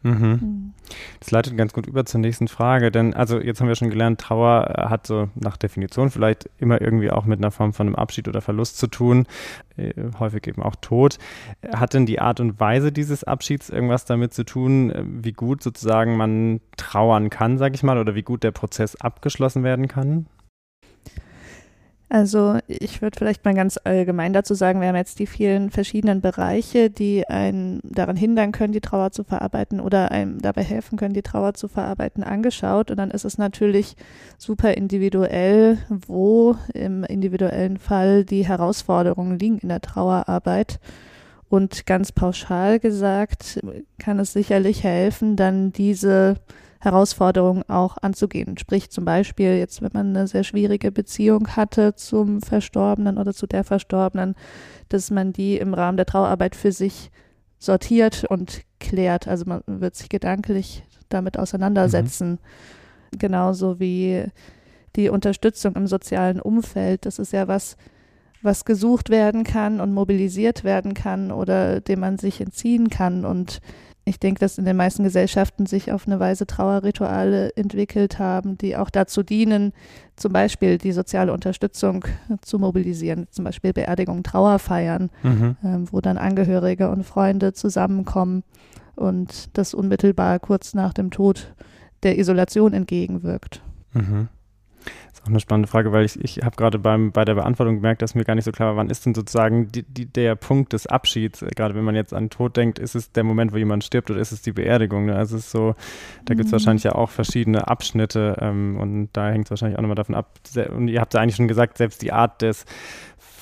Mhm. 0.05 0.39
Hm. 0.39 0.73
Das 1.19 1.31
leitet 1.31 1.57
ganz 1.57 1.73
gut 1.73 1.87
über 1.87 2.05
zur 2.05 2.19
nächsten 2.19 2.47
Frage, 2.47 2.91
denn 2.91 3.15
also 3.15 3.39
jetzt 3.39 3.59
haben 3.59 3.67
wir 3.67 3.73
schon 3.73 3.89
gelernt, 3.89 4.21
Trauer 4.21 4.69
äh, 4.69 4.89
hat 4.89 5.07
so 5.07 5.29
nach 5.33 5.57
Definition 5.57 6.11
vielleicht 6.11 6.47
immer 6.59 6.79
irgendwie 6.79 7.09
auch 7.09 7.25
mit 7.25 7.39
einer 7.39 7.49
Form 7.49 7.73
von 7.73 7.87
einem 7.87 7.95
Abschied 7.95 8.27
oder 8.27 8.41
Verlust 8.41 8.77
zu 8.77 8.85
tun, 8.85 9.25
äh, 9.77 9.93
häufig 10.19 10.45
eben 10.45 10.61
auch 10.61 10.75
Tod. 10.75 11.17
Hat 11.73 11.95
denn 11.95 12.05
die 12.05 12.19
Art 12.19 12.39
und 12.39 12.59
Weise 12.59 12.91
dieses 12.91 13.23
Abschieds 13.23 13.71
irgendwas 13.71 14.05
damit 14.05 14.35
zu 14.35 14.45
tun, 14.45 14.91
äh, 14.91 15.03
wie 15.05 15.33
gut 15.33 15.63
sozusagen 15.63 16.17
man 16.17 16.61
trauern 16.77 17.31
kann, 17.31 17.57
sage 17.57 17.73
ich 17.73 17.81
mal, 17.81 17.97
oder 17.97 18.13
wie 18.13 18.21
gut 18.21 18.43
der 18.43 18.51
Prozess 18.51 18.95
abgeschlossen 18.95 19.63
werden 19.63 19.87
kann? 19.87 20.27
Also 22.07 22.59
ich 22.67 23.01
würde 23.01 23.17
vielleicht 23.17 23.45
mal 23.45 23.55
ganz 23.55 23.79
allgemein 23.83 24.31
dazu 24.31 24.53
sagen, 24.53 24.79
wir 24.79 24.87
haben 24.87 24.95
jetzt 24.95 25.17
die 25.17 25.25
vielen 25.25 25.71
verschiedenen 25.71 26.21
Bereiche, 26.21 26.91
die 26.91 27.27
einen 27.27 27.81
daran 27.83 28.15
hindern 28.15 28.51
können, 28.51 28.73
die 28.73 28.81
Trauer 28.81 29.11
zu 29.11 29.23
verarbeiten 29.23 29.79
oder 29.79 30.11
einem 30.11 30.39
dabei 30.39 30.63
helfen 30.63 30.97
können, 30.97 31.15
die 31.15 31.23
Trauer 31.23 31.55
zu 31.55 31.67
verarbeiten, 31.67 32.23
angeschaut. 32.23 32.91
Und 32.91 32.97
dann 32.97 33.09
ist 33.09 33.25
es 33.25 33.39
natürlich 33.39 33.95
super 34.37 34.75
individuell, 34.75 35.79
wo 35.89 36.55
im 36.73 37.03
individuellen 37.03 37.77
Fall 37.77 38.23
die 38.23 38.47
Herausforderungen 38.47 39.39
liegen 39.39 39.57
in 39.57 39.69
der 39.69 39.81
Trauerarbeit. 39.81 40.79
Und 41.49 41.87
ganz 41.87 42.11
pauschal 42.11 42.79
gesagt 42.79 43.59
kann 43.97 44.19
es 44.19 44.33
sicherlich 44.33 44.83
helfen, 44.83 45.35
dann 45.35 45.71
diese 45.71 46.35
Herausforderungen 46.79 47.63
auch 47.67 47.97
anzugehen. 48.01 48.57
Sprich 48.57 48.89
zum 48.89 49.05
Beispiel 49.05 49.57
jetzt, 49.57 49.81
wenn 49.81 49.91
man 49.93 50.15
eine 50.15 50.27
sehr 50.27 50.43
schwierige 50.43 50.91
Beziehung 50.91 51.55
hatte 51.55 51.95
zum 51.95 52.41
Verstorbenen 52.41 53.17
oder 53.17 53.33
zu 53.33 53.47
der 53.47 53.63
Verstorbenen, 53.63 54.35
dass 54.89 55.09
man 55.11 55.33
die 55.33 55.57
im 55.57 55.73
Rahmen 55.73 55.97
der 55.97 56.05
Trauerarbeit 56.05 56.55
für 56.55 56.71
sich 56.71 57.11
sortiert 57.57 58.25
und 58.29 58.61
klärt. 58.79 59.27
Also 59.27 59.45
man 59.45 59.61
wird 59.65 59.95
sich 59.95 60.09
gedanklich 60.09 60.83
damit 61.09 61.39
auseinandersetzen. 61.39 62.31
Mhm. 62.31 63.17
Genauso 63.17 63.79
wie 63.79 64.25
die 64.95 65.09
Unterstützung 65.09 65.75
im 65.75 65.87
sozialen 65.87 66.39
Umfeld. 66.39 67.05
Das 67.05 67.19
ist 67.19 67.33
ja 67.33 67.47
was, 67.47 67.77
was 68.41 68.65
gesucht 68.65 69.09
werden 69.09 69.43
kann 69.43 69.81
und 69.81 69.93
mobilisiert 69.93 70.63
werden 70.63 70.93
kann 70.93 71.31
oder 71.31 71.81
dem 71.81 71.99
man 71.99 72.17
sich 72.17 72.41
entziehen 72.41 72.89
kann. 72.89 73.25
Und 73.25 73.59
ich 74.05 74.19
denke, 74.19 74.39
dass 74.39 74.59
in 74.59 74.65
den 74.65 74.77
meisten 74.77 75.03
Gesellschaften 75.03 75.65
sich 75.65 75.91
auf 75.91 76.05
eine 76.05 76.19
Weise 76.19 76.45
Trauerrituale 76.45 77.49
entwickelt 77.55 78.19
haben, 78.19 78.55
die 78.57 78.77
auch 78.77 78.91
dazu 78.91 79.23
dienen, 79.23 79.73
zum 80.15 80.31
Beispiel 80.31 80.77
die 80.77 80.91
soziale 80.91 81.33
Unterstützung 81.33 82.05
zu 82.41 82.59
mobilisieren, 82.59 83.27
zum 83.31 83.45
Beispiel 83.45 83.73
Beerdigung, 83.73 84.21
Trauerfeiern, 84.21 85.09
mhm. 85.23 85.57
ähm, 85.63 85.87
wo 85.91 86.01
dann 86.01 86.19
Angehörige 86.19 86.89
und 86.89 87.03
Freunde 87.03 87.53
zusammenkommen 87.53 88.43
und 88.95 89.57
das 89.57 89.73
unmittelbar 89.73 90.37
kurz 90.39 90.75
nach 90.75 90.93
dem 90.93 91.09
Tod 91.09 91.53
der 92.03 92.19
Isolation 92.19 92.73
entgegenwirkt. 92.73 93.63
Mhm 93.93 94.29
auch 95.25 95.29
eine 95.29 95.39
spannende 95.39 95.67
Frage, 95.67 95.91
weil 95.91 96.05
ich, 96.05 96.23
ich 96.23 96.43
habe 96.43 96.55
gerade 96.55 96.77
bei 96.77 97.25
der 97.25 97.35
Beantwortung 97.35 97.75
gemerkt, 97.75 98.01
dass 98.01 98.13
mir 98.13 98.23
gar 98.23 98.35
nicht 98.35 98.45
so 98.45 98.51
klar 98.51 98.69
war, 98.69 98.75
wann 98.77 98.89
ist 98.89 99.05
denn 99.05 99.15
sozusagen 99.15 99.71
die, 99.71 99.83
die, 99.83 100.05
der 100.05 100.35
Punkt 100.35 100.73
des 100.73 100.85
Abschieds, 100.85 101.43
gerade 101.55 101.73
wenn 101.73 101.83
man 101.83 101.95
jetzt 101.95 102.13
an 102.13 102.29
Tod 102.29 102.55
denkt, 102.55 102.77
ist 102.77 102.95
es 102.95 103.11
der 103.11 103.23
Moment, 103.23 103.51
wo 103.51 103.57
jemand 103.57 103.83
stirbt 103.83 104.11
oder 104.11 104.19
ist 104.19 104.31
es 104.31 104.43
die 104.43 104.51
Beerdigung? 104.51 105.05
Ne? 105.05 105.15
Also 105.15 105.37
es 105.37 105.45
ist 105.45 105.51
so, 105.51 105.75
da 106.25 106.35
gibt 106.35 106.45
es 106.45 106.51
mhm. 106.51 106.53
wahrscheinlich 106.53 106.83
ja 106.83 106.93
auch 106.93 107.09
verschiedene 107.09 107.67
Abschnitte 107.67 108.37
ähm, 108.39 108.77
und 108.79 109.09
da 109.13 109.29
hängt 109.29 109.45
es 109.45 109.51
wahrscheinlich 109.51 109.77
auch 109.77 109.81
nochmal 109.81 109.95
davon 109.95 110.15
ab, 110.15 110.39
und 110.75 110.87
ihr 110.87 111.01
habt 111.01 111.13
ja 111.13 111.21
eigentlich 111.21 111.35
schon 111.35 111.47
gesagt, 111.47 111.77
selbst 111.77 112.01
die 112.01 112.13
Art 112.13 112.41
des 112.41 112.65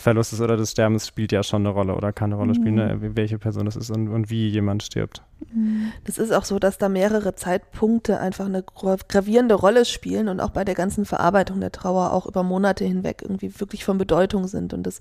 Verlustes 0.03 0.41
oder 0.41 0.57
des 0.57 0.71
Sterbens 0.71 1.07
spielt 1.07 1.31
ja 1.31 1.43
schon 1.43 1.63
eine 1.63 1.69
Rolle 1.69 1.95
oder 1.95 2.11
kann 2.11 2.31
eine 2.31 2.35
Rolle 2.35 2.53
spielen, 2.53 2.75
ne? 2.75 2.95
Mhm. 2.95 3.15
welche 3.15 3.39
Person 3.39 3.65
das 3.65 3.75
ist 3.75 3.89
und, 3.89 4.09
und 4.09 4.29
wie 4.29 4.49
jemand 4.49 4.83
stirbt. 4.83 5.23
Mhm. 5.53 5.91
Das 6.03 6.17
ist 6.17 6.31
auch 6.31 6.43
so, 6.43 6.59
dass 6.59 6.77
da 6.77 6.89
mehrere 6.89 7.35
Zeitpunkte 7.35 8.19
einfach 8.19 8.45
eine 8.45 8.63
gravierende 8.63 9.55
Rolle 9.55 9.85
spielen 9.85 10.27
und 10.27 10.41
auch 10.41 10.51
bei 10.51 10.65
der 10.65 10.75
ganzen 10.75 11.05
Verarbeitung 11.05 11.61
der 11.61 11.71
Trauer 11.71 12.11
auch 12.11 12.25
über 12.25 12.43
Monate 12.43 12.83
hinweg 12.83 13.21
irgendwie 13.21 13.59
wirklich 13.59 13.85
von 13.85 13.97
Bedeutung 13.97 14.47
sind. 14.47 14.73
Und 14.73 14.83
das 14.83 14.99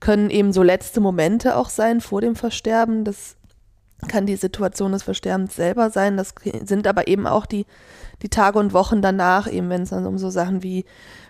können 0.00 0.30
eben 0.30 0.52
so 0.52 0.62
letzte 0.62 1.00
Momente 1.00 1.56
auch 1.56 1.68
sein 1.68 2.00
vor 2.00 2.20
dem 2.20 2.34
Versterben. 2.34 3.04
Das 3.04 3.36
kann 4.08 4.26
die 4.26 4.36
Situation 4.36 4.92
des 4.92 5.02
Versterbens 5.02 5.54
selber 5.54 5.90
sein. 5.90 6.16
Das 6.16 6.34
sind 6.64 6.86
aber 6.86 7.08
eben 7.08 7.26
auch 7.26 7.46
die, 7.46 7.66
die 8.24 8.30
Tage 8.30 8.58
und 8.58 8.72
Wochen 8.72 9.02
danach, 9.02 9.50
eben 9.50 9.68
wenn 9.68 9.82
es 9.82 9.90
dann 9.90 10.06
um 10.06 10.16
so 10.16 10.30
Sachen 10.30 10.62
wie 10.62 10.86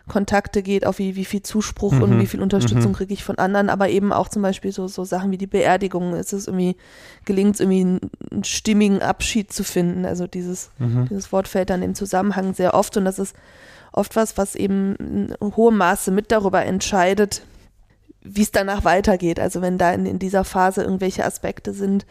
Kontakte 0.07 0.63
geht, 0.63 0.87
auf 0.87 0.99
wie, 0.99 1.17
wie 1.17 1.25
viel 1.25 1.43
Zuspruch 1.43 1.93
mhm. 1.93 2.03
und 2.03 2.21
wie 2.21 2.27
viel 2.27 2.41
Unterstützung 2.41 2.93
mhm. 2.93 2.97
kriege 2.97 3.13
ich 3.13 3.25
von 3.25 3.37
anderen, 3.39 3.69
aber 3.69 3.89
eben 3.89 4.13
auch 4.13 4.29
zum 4.29 4.43
Beispiel 4.43 4.71
so, 4.71 4.87
so 4.87 5.03
Sachen 5.05 5.33
wie 5.33 5.39
die 5.39 5.49
Beerdigung. 5.49 6.15
Ist 6.15 6.33
es 6.33 6.47
irgendwie, 6.47 6.77
gelingt 7.25 7.55
es 7.55 7.61
irgendwie 7.61 7.81
einen, 7.81 8.01
einen, 8.31 8.45
stimmigen 8.45 9.03
Abschied 9.03 9.53
zu 9.53 9.65
finden. 9.65 10.05
Also 10.05 10.29
dieses, 10.29 10.71
mhm. 10.79 11.09
dieses 11.11 11.33
Wort 11.33 11.49
fällt 11.49 11.71
dann 11.71 11.83
im 11.83 11.97
Zusammenhang 11.97 12.55
sehr 12.55 12.75
oft 12.75 12.97
und 12.97 13.05
das 13.05 13.19
ist 13.19 13.35
oft 13.93 14.15
was, 14.15 14.39
was 14.39 14.55
eben 14.55 14.95
in 14.97 15.37
hohem 15.41 15.77
Maße 15.77 16.13
mit 16.13 16.31
darüber 16.31 16.65
entscheidet, 16.65 17.43
wie 18.23 18.43
es 18.43 18.53
danach 18.53 18.85
weitergeht. 18.85 19.41
Also 19.41 19.63
wenn 19.63 19.79
da 19.79 19.93
in, 19.93 20.07
in 20.07 20.21
dieser 20.21 20.45
Phase 20.45 20.83
irgendwelche 20.83 21.25
Aspekte 21.25 21.73
sind, 21.73 22.07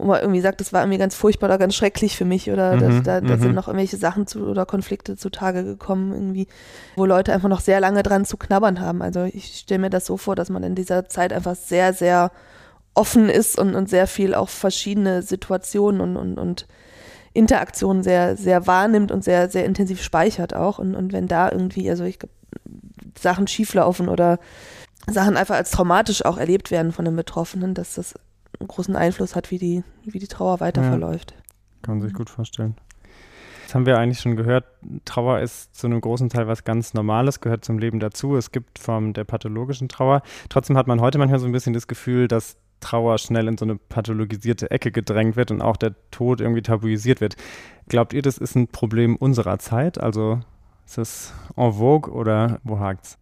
wo 0.00 0.06
man 0.06 0.20
irgendwie 0.20 0.40
sagt, 0.40 0.60
das 0.60 0.72
war 0.72 0.82
irgendwie 0.82 0.98
ganz 0.98 1.14
furchtbar 1.14 1.48
oder 1.48 1.58
ganz 1.58 1.74
schrecklich 1.74 2.16
für 2.16 2.24
mich 2.24 2.50
oder 2.50 2.76
mhm, 2.76 3.02
da, 3.02 3.20
da 3.20 3.36
mhm. 3.36 3.40
sind 3.40 3.54
noch 3.54 3.68
irgendwelche 3.68 3.96
Sachen 3.96 4.26
zu 4.26 4.46
oder 4.46 4.66
Konflikte 4.66 5.16
zutage 5.16 5.64
gekommen, 5.64 6.12
irgendwie, 6.12 6.48
wo 6.96 7.04
Leute 7.04 7.32
einfach 7.32 7.48
noch 7.48 7.60
sehr 7.60 7.80
lange 7.80 8.02
dran 8.02 8.24
zu 8.24 8.36
knabbern 8.36 8.80
haben. 8.80 9.02
Also 9.02 9.24
ich 9.24 9.58
stelle 9.58 9.80
mir 9.80 9.90
das 9.90 10.06
so 10.06 10.16
vor, 10.16 10.36
dass 10.36 10.48
man 10.48 10.62
in 10.62 10.74
dieser 10.74 11.08
Zeit 11.08 11.32
einfach 11.32 11.54
sehr, 11.54 11.92
sehr 11.92 12.30
offen 12.94 13.28
ist 13.28 13.58
und, 13.58 13.74
und 13.74 13.88
sehr 13.88 14.06
viel 14.06 14.34
auch 14.34 14.48
verschiedene 14.48 15.22
Situationen 15.22 16.00
und, 16.00 16.16
und, 16.16 16.38
und 16.38 16.66
Interaktionen 17.32 18.02
sehr, 18.02 18.36
sehr 18.36 18.66
wahrnimmt 18.66 19.12
und 19.12 19.22
sehr, 19.22 19.48
sehr 19.48 19.64
intensiv 19.64 20.02
speichert 20.02 20.54
auch. 20.54 20.78
Und, 20.78 20.94
und 20.94 21.12
wenn 21.12 21.28
da 21.28 21.50
irgendwie, 21.50 21.88
also 21.88 22.04
ich 22.04 22.18
glaube, 22.18 22.34
Sachen 23.18 23.46
schieflaufen 23.46 24.08
oder 24.08 24.38
Sachen 25.06 25.36
einfach 25.36 25.54
als 25.54 25.70
traumatisch 25.70 26.24
auch 26.24 26.38
erlebt 26.38 26.70
werden 26.70 26.92
von 26.92 27.04
den 27.04 27.16
Betroffenen, 27.16 27.74
dass 27.74 27.94
das 27.94 28.14
großen 28.68 28.96
Einfluss 28.96 29.36
hat, 29.36 29.50
wie 29.50 29.58
die, 29.58 29.84
wie 30.04 30.18
die 30.18 30.28
Trauer 30.28 30.60
weiter 30.60 30.82
ja, 30.82 30.88
verläuft. 30.88 31.34
Kann 31.82 31.98
man 31.98 32.06
sich 32.06 32.14
gut 32.14 32.30
vorstellen. 32.30 32.76
Jetzt 33.62 33.74
haben 33.74 33.86
wir 33.86 33.98
eigentlich 33.98 34.18
schon 34.18 34.34
gehört, 34.34 34.64
Trauer 35.04 35.38
ist 35.38 35.76
zu 35.76 35.86
einem 35.86 36.00
großen 36.00 36.28
Teil 36.28 36.48
was 36.48 36.64
ganz 36.64 36.92
Normales, 36.92 37.40
gehört 37.40 37.64
zum 37.64 37.78
Leben 37.78 38.00
dazu. 38.00 38.36
Es 38.36 38.50
gibt 38.50 38.80
Formen 38.80 39.12
der 39.12 39.22
pathologischen 39.22 39.88
Trauer. 39.88 40.22
Trotzdem 40.48 40.76
hat 40.76 40.88
man 40.88 41.00
heute 41.00 41.18
manchmal 41.18 41.38
so 41.38 41.46
ein 41.46 41.52
bisschen 41.52 41.72
das 41.72 41.86
Gefühl, 41.86 42.26
dass 42.26 42.56
Trauer 42.80 43.18
schnell 43.18 43.46
in 43.46 43.56
so 43.56 43.64
eine 43.64 43.76
pathologisierte 43.76 44.70
Ecke 44.70 44.90
gedrängt 44.90 45.36
wird 45.36 45.50
und 45.52 45.62
auch 45.62 45.76
der 45.76 45.94
Tod 46.10 46.40
irgendwie 46.40 46.62
tabuisiert 46.62 47.20
wird. 47.20 47.36
Glaubt 47.88 48.12
ihr, 48.12 48.22
das 48.22 48.38
ist 48.38 48.56
ein 48.56 48.66
Problem 48.68 49.14
unserer 49.16 49.58
Zeit? 49.58 50.00
Also 50.00 50.40
ist 50.84 50.98
das 50.98 51.34
en 51.56 51.72
vogue 51.74 52.12
oder 52.12 52.58
wo 52.64 52.80
hakt's? 52.80 53.18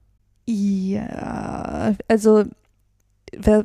Ja, 0.46 1.92
also 2.08 2.44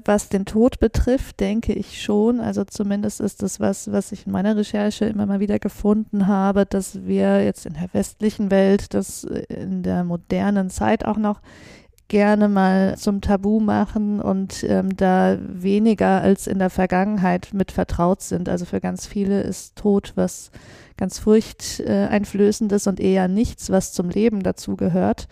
was 0.06 0.30
den 0.30 0.46
Tod 0.46 0.80
betrifft, 0.80 1.40
denke 1.40 1.74
ich 1.74 2.02
schon. 2.02 2.40
Also 2.40 2.64
zumindest 2.64 3.22
ist 3.22 3.42
das 3.42 3.60
was, 3.60 3.92
was 3.92 4.12
ich 4.12 4.26
in 4.26 4.32
meiner 4.32 4.56
Recherche 4.56 5.06
immer 5.06 5.26
mal 5.26 5.40
wieder 5.40 5.60
gefunden 5.60 6.28
habe, 6.28 6.66
dass 6.66 7.06
wir 7.06 7.44
jetzt 7.44 7.66
in 7.66 7.74
der 7.74 7.94
westlichen 7.94 8.52
Welt, 8.52 8.94
das 8.94 9.24
in 9.24 9.84
der 9.84 10.04
modernen 10.04 10.70
Zeit 10.70 11.06
auch 11.06 11.18
noch 11.18 11.42
gerne 12.08 12.48
mal 12.48 12.96
zum 12.98 13.22
Tabu 13.22 13.60
machen 13.60 14.20
und 14.20 14.64
ähm, 14.68 14.96
da 14.96 15.38
weniger 15.42 16.22
als 16.22 16.48
in 16.48 16.60
der 16.60 16.70
Vergangenheit 16.70 17.50
mit 17.54 17.72
vertraut 17.72 18.22
sind. 18.22 18.50
Also 18.50 18.66
für 18.66 18.80
ganz 18.80 19.08
viele 19.08 19.42
ist 19.42 19.76
Tod 19.76 20.12
was 20.16 20.52
ganz 20.98 21.18
furchteinflößendes 21.20 22.88
und 22.88 23.00
eher 23.00 23.28
nichts, 23.28 23.72
was 23.72 23.94
zum 23.94 24.10
Leben 24.10 24.44
dazugehört 24.44 25.28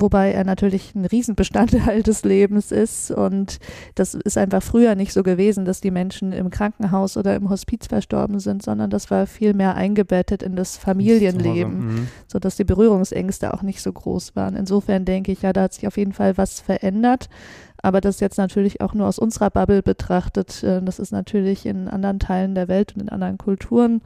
wobei 0.00 0.32
er 0.32 0.44
natürlich 0.44 0.94
ein 0.94 1.04
Riesenbestandteil 1.04 2.02
des 2.02 2.24
Lebens 2.24 2.72
ist. 2.72 3.10
Und 3.10 3.58
das 3.94 4.14
ist 4.14 4.38
einfach 4.38 4.62
früher 4.62 4.94
nicht 4.94 5.12
so 5.12 5.22
gewesen, 5.22 5.64
dass 5.64 5.80
die 5.80 5.90
Menschen 5.90 6.32
im 6.32 6.50
Krankenhaus 6.50 7.16
oder 7.16 7.36
im 7.36 7.50
Hospiz 7.50 7.86
verstorben 7.86 8.40
sind, 8.40 8.62
sondern 8.62 8.90
das 8.90 9.10
war 9.10 9.26
viel 9.26 9.54
mehr 9.54 9.74
eingebettet 9.74 10.42
in 10.42 10.56
das 10.56 10.76
Familienleben, 10.76 11.78
mhm. 11.78 12.08
sodass 12.26 12.56
die 12.56 12.64
Berührungsängste 12.64 13.52
auch 13.54 13.62
nicht 13.62 13.82
so 13.82 13.92
groß 13.92 14.36
waren. 14.36 14.56
Insofern 14.56 15.04
denke 15.04 15.32
ich, 15.32 15.42
ja, 15.42 15.52
da 15.52 15.62
hat 15.62 15.74
sich 15.74 15.86
auf 15.86 15.96
jeden 15.96 16.12
Fall 16.12 16.36
was 16.36 16.60
verändert. 16.60 17.28
Aber 17.80 18.00
das 18.00 18.20
jetzt 18.20 18.38
natürlich 18.38 18.80
auch 18.80 18.94
nur 18.94 19.06
aus 19.06 19.18
unserer 19.18 19.50
Bubble 19.50 19.82
betrachtet, 19.82 20.62
äh, 20.64 20.82
das 20.82 20.98
ist 20.98 21.12
natürlich 21.12 21.64
in 21.64 21.88
anderen 21.88 22.18
Teilen 22.18 22.54
der 22.54 22.68
Welt 22.68 22.94
und 22.94 23.02
in 23.02 23.08
anderen 23.08 23.38
Kulturen 23.38 24.02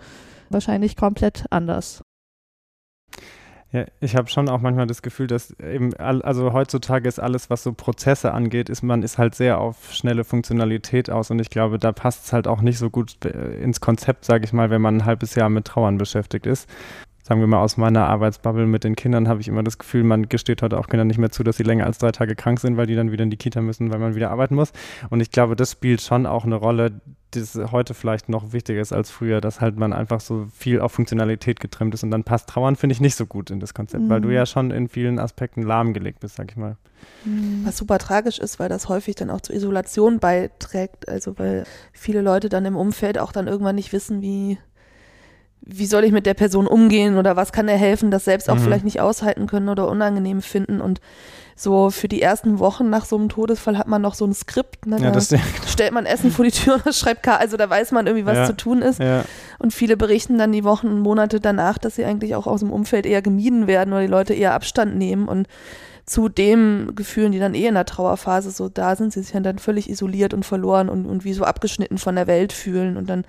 wahrscheinlich 0.51 0.97
komplett 0.97 1.47
anders. 1.51 2.03
Ja, 3.73 3.87
ich 4.01 4.17
habe 4.17 4.29
schon 4.29 4.51
auch 4.51 4.61
manchmal 4.61 4.87
das 4.87 5.01
Gefühl, 5.01 5.27
dass 5.27 5.51
eben, 5.59 5.95
also 5.95 6.53
heutzutage 6.53 7.09
ist 7.09 7.19
alles, 7.19 7.49
was 7.49 7.63
so 7.63 7.73
Prozesse 7.73 8.33
angeht, 8.33 8.69
ist 8.69 8.83
man 8.83 9.03
ist 9.03 9.17
halt 9.17 9.35
sehr 9.35 9.59
auf 9.59 9.95
schnelle 9.95 10.25
Funktionalität 10.25 11.09
aus 11.09 11.31
und 11.31 11.39
ich 11.39 11.49
glaube, 11.49 11.79
da 11.79 11.91
passt 11.93 12.27
es 12.27 12.33
halt 12.35 12.47
auch 12.47 12.61
nicht 12.61 12.77
so 12.79 12.91
gut 12.91 13.25
äh, 13.25 13.55
ins 13.63 13.81
Konzept, 13.81 14.27
sage 14.27 14.45
ich 14.45 14.53
mal, 14.53 14.69
wenn 14.69 14.83
man 14.83 14.99
ein 14.99 15.05
halbes 15.07 15.35
Jahr 15.37 15.49
mit 15.49 15.65
Trauern 15.65 15.97
beschäftigt 15.97 16.45
ist 16.45 16.69
sagen 17.23 17.41
wir 17.41 17.47
mal, 17.47 17.61
aus 17.61 17.77
meiner 17.77 18.07
Arbeitsbubble 18.09 18.67
mit 18.67 18.85
den 18.85 18.97
Kindern 18.97 19.29
habe 19.29 19.41
ich 19.41 19.49
immer 19.49 19.63
das 19.63 19.79
Gefühl, 19.79 20.03
man 20.03 20.29
gesteht 20.29 20.61
heute 20.61 20.79
auch 20.79 20.89
Kindern 20.89 21.07
nicht 21.07 21.19
mehr 21.19 21.31
zu, 21.31 21.45
dass 21.45 21.57
sie 21.57 21.63
länger 21.63 21.87
als 21.87 21.99
drei 21.99 22.11
Tage 22.11 22.35
krank 22.35 22.59
sind, 22.59 22.77
weil 22.77 22.87
die 22.87 22.97
dann 22.97 23.13
wieder 23.13 23.23
in 23.23 23.31
die 23.31 23.37
Kita 23.37 23.63
müssen, 23.63 23.93
weil 23.93 24.01
man 24.01 24.15
wieder 24.17 24.31
arbeiten 24.31 24.57
muss. 24.57 24.73
Und 25.09 25.21
ich 25.21 25.31
glaube, 25.31 25.55
das 25.55 25.71
spielt 25.73 26.01
schon 26.01 26.27
auch 26.27 26.45
eine 26.45 26.57
Rolle, 26.57 27.01
die 27.35 27.43
heute 27.71 27.95
vielleicht 27.95 28.29
noch 28.29 28.53
wichtiger 28.53 28.81
ist 28.81 28.93
als 28.93 29.11
früher, 29.11 29.41
dass 29.41 29.61
halt 29.61 29.77
man 29.77 29.93
einfach 29.93 30.21
so 30.21 30.47
viel 30.53 30.81
auf 30.81 30.93
Funktionalität 30.93 31.61
getrimmt 31.61 31.95
ist. 31.95 32.03
Und 32.03 32.11
dann 32.11 32.25
passt 32.25 32.49
Trauern, 32.49 32.77
finde 32.77 32.93
ich, 32.93 33.01
nicht 33.01 33.15
so 33.15 33.25
gut 33.25 33.51
in 33.51 33.61
das 33.61 33.73
Konzept, 33.73 34.03
mhm. 34.03 34.09
weil 34.09 34.21
du 34.21 34.29
mhm. 34.29 34.35
ja 34.35 34.45
schon 34.45 34.71
in 34.71 34.89
vielen 34.89 35.19
Aspekten 35.19 35.63
lahmgelegt 35.63 36.21
bist, 36.21 36.37
sag 36.37 36.51
ich 36.51 36.57
mal. 36.57 36.77
Mhm. 37.25 37.63
Was 37.65 37.79
super 37.79 37.99
tragisch 37.99 38.39
ist, 38.39 38.59
weil 38.59 38.69
das 38.69 38.89
häufig 38.89 39.15
dann 39.15 39.31
auch 39.31 39.41
zur 39.41 39.55
Isolation 39.55 40.19
beiträgt. 40.19 41.09
Also 41.09 41.39
weil 41.39 41.65
viele 41.93 42.21
Leute 42.21 42.49
dann 42.49 42.65
im 42.65 42.77
Umfeld 42.77 43.19
auch 43.19 43.33
dann 43.33 43.47
irgendwann 43.47 43.77
nicht 43.77 43.93
wissen, 43.93 44.23
wie 44.23 44.59
wie 45.64 45.87
soll 45.87 46.05
ich 46.05 46.12
mit 46.12 46.27
der 46.27 46.35
Person 46.35 46.66
umgehen 46.66 47.16
oder 47.16 47.37
was 47.37 47.53
kann 47.53 47.68
er 47.68 47.77
helfen, 47.77 48.11
das 48.11 48.25
selbst 48.25 48.51
auch 48.51 48.57
mhm. 48.57 48.61
vielleicht 48.61 48.85
nicht 48.85 49.01
aushalten 49.01 49.46
können 49.46 49.68
oder 49.68 49.88
unangenehm 49.88 50.42
finden. 50.42 50.81
Und 50.81 51.01
so 51.55 51.90
für 51.90 52.09
die 52.09 52.20
ersten 52.20 52.59
Wochen 52.59 52.90
nach 52.90 53.05
so 53.05 53.16
einem 53.16 53.29
Todesfall 53.29 53.79
hat 53.79 53.87
man 53.87 54.03
noch 54.03 54.14
so 54.14 54.25
ein 54.27 54.35
Skript. 54.35 54.87
Ne? 54.87 54.96
Da 54.96 55.12
ja, 55.12 55.20
stellt 55.68 55.92
man 55.92 56.07
Essen 56.07 56.33
vor 56.33 56.44
die 56.44 56.51
Tür 56.51 56.81
und 56.85 56.94
schreibt 56.94 57.22
K. 57.22 57.37
Also 57.37 57.57
da 57.57 57.70
weiß 57.70 57.92
man 57.92 58.07
irgendwie, 58.07 58.27
was 58.27 58.38
ja, 58.38 58.46
zu 58.46 58.57
tun 58.57 58.83
ist. 58.83 59.01
Und 59.59 59.72
viele 59.72 59.96
berichten 59.96 60.38
dann 60.38 60.51
die 60.51 60.64
Wochen 60.64 60.88
und 60.88 61.01
Monate 61.01 61.40
danach, 61.40 61.79
dass 61.79 61.94
sie 61.94 62.05
eigentlich 62.05 62.35
auch 62.35 62.46
aus 62.46 62.61
dem 62.61 62.72
Umfeld 62.72 63.07
eher 63.07 63.22
gemieden 63.22 63.66
werden 63.66 63.92
oder 63.92 64.03
die 64.03 64.09
Leute 64.09 64.35
eher 64.35 64.55
Abstand 64.55 64.96
nehmen 64.96 65.29
und 65.29 65.46
zu 66.05 66.29
dem 66.29 66.92
Gefühlen, 66.96 67.31
die 67.31 67.38
dann 67.38 67.55
eh 67.55 67.66
in 67.66 67.75
der 67.75 67.87
Trauerphase 67.87 68.51
so 68.51 68.68
da 68.68 68.96
sind, 68.96 69.12
sie 69.12 69.22
sich 69.22 69.40
dann 69.40 69.59
völlig 69.61 69.88
isoliert 69.88 70.35
und 70.35 70.44
verloren 70.44 70.88
und, 70.88 71.07
und 71.07 71.25
wie 71.25 71.33
so 71.33 71.44
abgeschnitten 71.44 71.96
von 71.96 72.16
der 72.16 72.27
Welt 72.27 72.53
fühlen 72.53 72.96
und 72.96 73.09
dann 73.09 73.25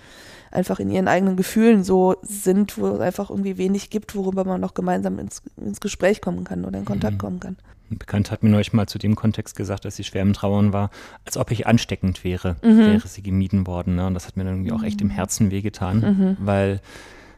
einfach 0.53 0.79
in 0.79 0.89
ihren 0.89 1.07
eigenen 1.07 1.35
Gefühlen 1.35 1.83
so 1.83 2.15
sind, 2.21 2.77
wo 2.77 2.87
es 2.87 2.99
einfach 2.99 3.29
irgendwie 3.29 3.57
wenig 3.57 3.89
gibt, 3.89 4.15
worüber 4.15 4.45
man 4.45 4.61
noch 4.61 4.73
gemeinsam 4.73 5.19
ins, 5.19 5.41
ins 5.57 5.79
Gespräch 5.79 6.21
kommen 6.21 6.43
kann 6.43 6.65
oder 6.65 6.79
in 6.79 6.85
Kontakt 6.85 7.15
mhm. 7.15 7.19
kommen 7.19 7.39
kann. 7.39 7.57
Ein 7.91 7.97
Bekannter 7.97 8.31
hat 8.31 8.43
mir 8.43 8.49
neulich 8.49 8.73
mal 8.73 8.87
zu 8.87 8.97
dem 8.97 9.15
Kontext 9.15 9.55
gesagt, 9.55 9.85
dass 9.85 9.95
sie 9.95 10.03
schwer 10.03 10.21
im 10.21 10.33
Trauern 10.33 10.73
war, 10.73 10.89
als 11.25 11.37
ob 11.37 11.51
ich 11.51 11.67
ansteckend 11.67 12.23
wäre, 12.23 12.55
mhm. 12.63 12.79
wäre 12.79 13.07
sie 13.07 13.21
gemieden 13.21 13.67
worden. 13.67 13.95
Ne? 13.95 14.07
Und 14.07 14.13
das 14.13 14.27
hat 14.27 14.37
mir 14.37 14.43
dann 14.43 14.55
irgendwie 14.55 14.71
auch 14.71 14.83
echt 14.83 15.01
im 15.01 15.07
mhm. 15.07 15.11
Herzen 15.11 15.51
wehgetan, 15.51 15.99
mhm. 15.99 16.37
weil 16.39 16.81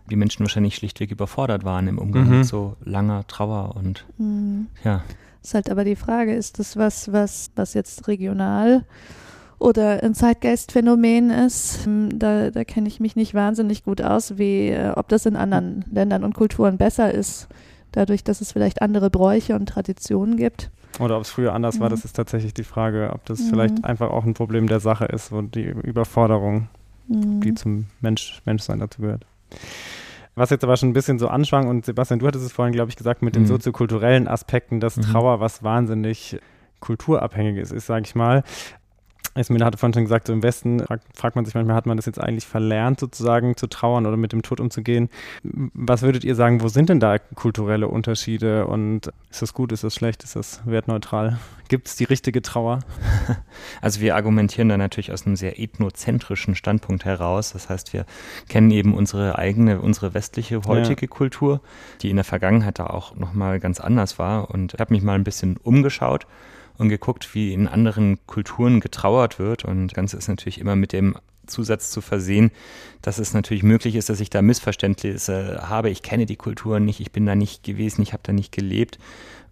die 0.09 0.15
Menschen 0.15 0.41
wahrscheinlich 0.41 0.75
schlichtweg 0.75 1.11
überfordert 1.11 1.63
waren 1.63 1.87
im 1.87 1.97
Umgang 1.97 2.25
mhm. 2.25 2.37
mit 2.39 2.47
so 2.47 2.77
langer 2.83 3.25
Trauer 3.27 3.75
und 3.75 4.05
mhm. 4.17 4.67
ja. 4.83 5.03
Ist 5.43 5.53
halt 5.53 5.69
aber 5.69 5.83
die 5.83 5.95
Frage, 5.95 6.33
ist 6.33 6.57
das 6.57 6.75
was, 6.75 7.11
was, 7.11 7.51
was 7.55 7.75
jetzt 7.75 8.07
regional 8.07 8.83
oder 9.59 10.03
ein 10.03 10.13
Zeitgeistphänomen 10.13 11.29
ist. 11.29 11.85
Ähm, 11.85 12.17
da, 12.17 12.51
da 12.51 12.63
kenne 12.63 12.87
ich 12.87 12.99
mich 12.99 13.15
nicht 13.15 13.33
wahnsinnig 13.33 13.83
gut 13.83 14.01
aus, 14.01 14.37
wie 14.37 14.69
äh, 14.69 14.91
ob 14.95 15.07
das 15.07 15.25
in 15.25 15.35
anderen 15.35 15.85
Ländern 15.91 16.23
und 16.23 16.33
Kulturen 16.33 16.77
besser 16.77 17.13
ist, 17.13 17.47
dadurch, 17.91 18.23
dass 18.23 18.41
es 18.41 18.51
vielleicht 18.51 18.81
andere 18.81 19.09
Bräuche 19.09 19.55
und 19.55 19.67
Traditionen 19.67 20.37
gibt. 20.37 20.71
Oder 20.99 21.17
ob 21.17 21.23
es 21.23 21.29
früher 21.29 21.53
anders 21.53 21.77
mhm. 21.77 21.81
war, 21.81 21.89
das 21.89 22.05
ist 22.05 22.15
tatsächlich 22.15 22.53
die 22.53 22.63
Frage, 22.63 23.11
ob 23.13 23.25
das 23.25 23.39
mhm. 23.39 23.49
vielleicht 23.49 23.85
einfach 23.85 24.09
auch 24.11 24.23
ein 24.23 24.33
Problem 24.33 24.67
der 24.67 24.79
Sache 24.79 25.05
ist 25.05 25.31
und 25.31 25.55
die 25.55 25.65
Überforderung, 25.65 26.69
mhm. 27.07 27.41
die 27.41 27.53
zum 27.53 27.87
Mensch, 28.01 28.41
Menschsein 28.45 28.79
dazu 28.79 29.01
gehört. 29.01 29.25
Was 30.35 30.49
jetzt 30.49 30.65
aber 30.65 30.75
schon 30.75 30.89
ein 30.89 30.93
bisschen 30.93 31.17
so 31.17 31.29
anschwang 31.29 31.67
und 31.67 31.85
Sebastian, 31.85 32.19
du 32.19 32.27
hattest 32.27 32.45
es 32.45 32.51
vorhin, 32.51 32.73
glaube 32.73 32.89
ich, 32.89 32.97
gesagt, 32.97 33.21
mit 33.21 33.35
den 33.35 33.43
mhm. 33.43 33.47
soziokulturellen 33.47 34.27
Aspekten, 34.27 34.81
dass 34.81 34.97
mhm. 34.97 35.03
Trauer 35.03 35.39
was 35.39 35.63
wahnsinnig 35.63 36.39
kulturabhängiges 36.81 37.71
ist, 37.71 37.85
sage 37.85 38.03
ich 38.05 38.15
mal. 38.15 38.43
Esmina 39.35 39.65
hatte 39.65 39.77
vorhin 39.77 39.93
schon 39.93 40.03
gesagt, 40.05 40.27
so 40.27 40.33
im 40.33 40.43
Westen 40.43 40.81
fragt 41.13 41.35
man 41.35 41.43
sich 41.43 41.53
manchmal, 41.53 41.75
hat 41.75 41.85
man 41.85 41.97
das 41.97 42.05
jetzt 42.05 42.19
eigentlich 42.19 42.47
verlernt, 42.47 43.01
sozusagen 43.01 43.57
zu 43.57 43.67
trauern 43.67 44.05
oder 44.05 44.15
mit 44.15 44.31
dem 44.31 44.41
Tod 44.41 44.61
umzugehen? 44.61 45.09
Was 45.43 46.01
würdet 46.03 46.23
ihr 46.23 46.35
sagen, 46.35 46.61
wo 46.61 46.69
sind 46.69 46.87
denn 46.89 47.01
da 47.01 47.19
kulturelle 47.19 47.89
Unterschiede 47.89 48.65
und 48.65 49.11
ist 49.29 49.41
das 49.41 49.53
gut, 49.53 49.73
ist 49.73 49.83
das 49.83 49.93
schlecht, 49.93 50.23
ist 50.23 50.37
das 50.37 50.61
wertneutral? 50.65 51.37
Gibt 51.67 51.87
es 51.87 51.95
die 51.95 52.05
richtige 52.05 52.41
Trauer? 52.41 52.79
Also 53.81 54.01
wir 54.01 54.15
argumentieren 54.15 54.69
da 54.69 54.77
natürlich 54.77 55.11
aus 55.11 55.25
einem 55.25 55.35
sehr 55.35 55.59
ethnozentrischen 55.59 56.55
Standpunkt 56.55 57.05
heraus. 57.05 57.53
Das 57.53 57.69
heißt, 57.69 57.93
wir 57.93 58.05
kennen 58.49 58.71
eben 58.71 58.93
unsere 58.93 59.37
eigene, 59.37 59.79
unsere 59.79 60.13
westliche 60.13 60.61
heutige 60.65 61.05
ja. 61.05 61.07
Kultur, 61.07 61.61
die 62.01 62.09
in 62.09 62.15
der 62.15 62.25
Vergangenheit 62.25 62.79
da 62.79 62.87
auch 62.87 63.15
nochmal 63.15 63.59
ganz 63.59 63.79
anders 63.79 64.17
war. 64.17 64.49
Und 64.49 64.73
ich 64.73 64.79
habe 64.79 64.93
mich 64.93 65.03
mal 65.03 65.13
ein 65.13 65.23
bisschen 65.23 65.57
umgeschaut 65.57 66.25
und 66.77 66.89
geguckt, 66.89 67.33
wie 67.33 67.53
in 67.53 67.67
anderen 67.67 68.19
Kulturen 68.27 68.79
getrauert 68.79 69.39
wird. 69.39 69.65
Und 69.65 69.87
das 69.87 69.95
Ganze 69.95 70.17
ist 70.17 70.27
natürlich 70.27 70.59
immer 70.59 70.75
mit 70.75 70.93
dem 70.93 71.15
Zusatz 71.47 71.91
zu 71.91 72.01
versehen, 72.01 72.51
dass 73.01 73.19
es 73.19 73.33
natürlich 73.33 73.63
möglich 73.63 73.95
ist, 73.95 74.09
dass 74.09 74.19
ich 74.19 74.29
da 74.29 74.41
Missverständnisse 74.41 75.65
habe. 75.69 75.89
Ich 75.89 76.01
kenne 76.01 76.25
die 76.25 76.35
Kulturen 76.35 76.85
nicht, 76.85 76.99
ich 76.99 77.11
bin 77.11 77.25
da 77.25 77.35
nicht 77.35 77.63
gewesen, 77.63 78.01
ich 78.01 78.13
habe 78.13 78.23
da 78.23 78.33
nicht 78.33 78.51
gelebt. 78.51 78.99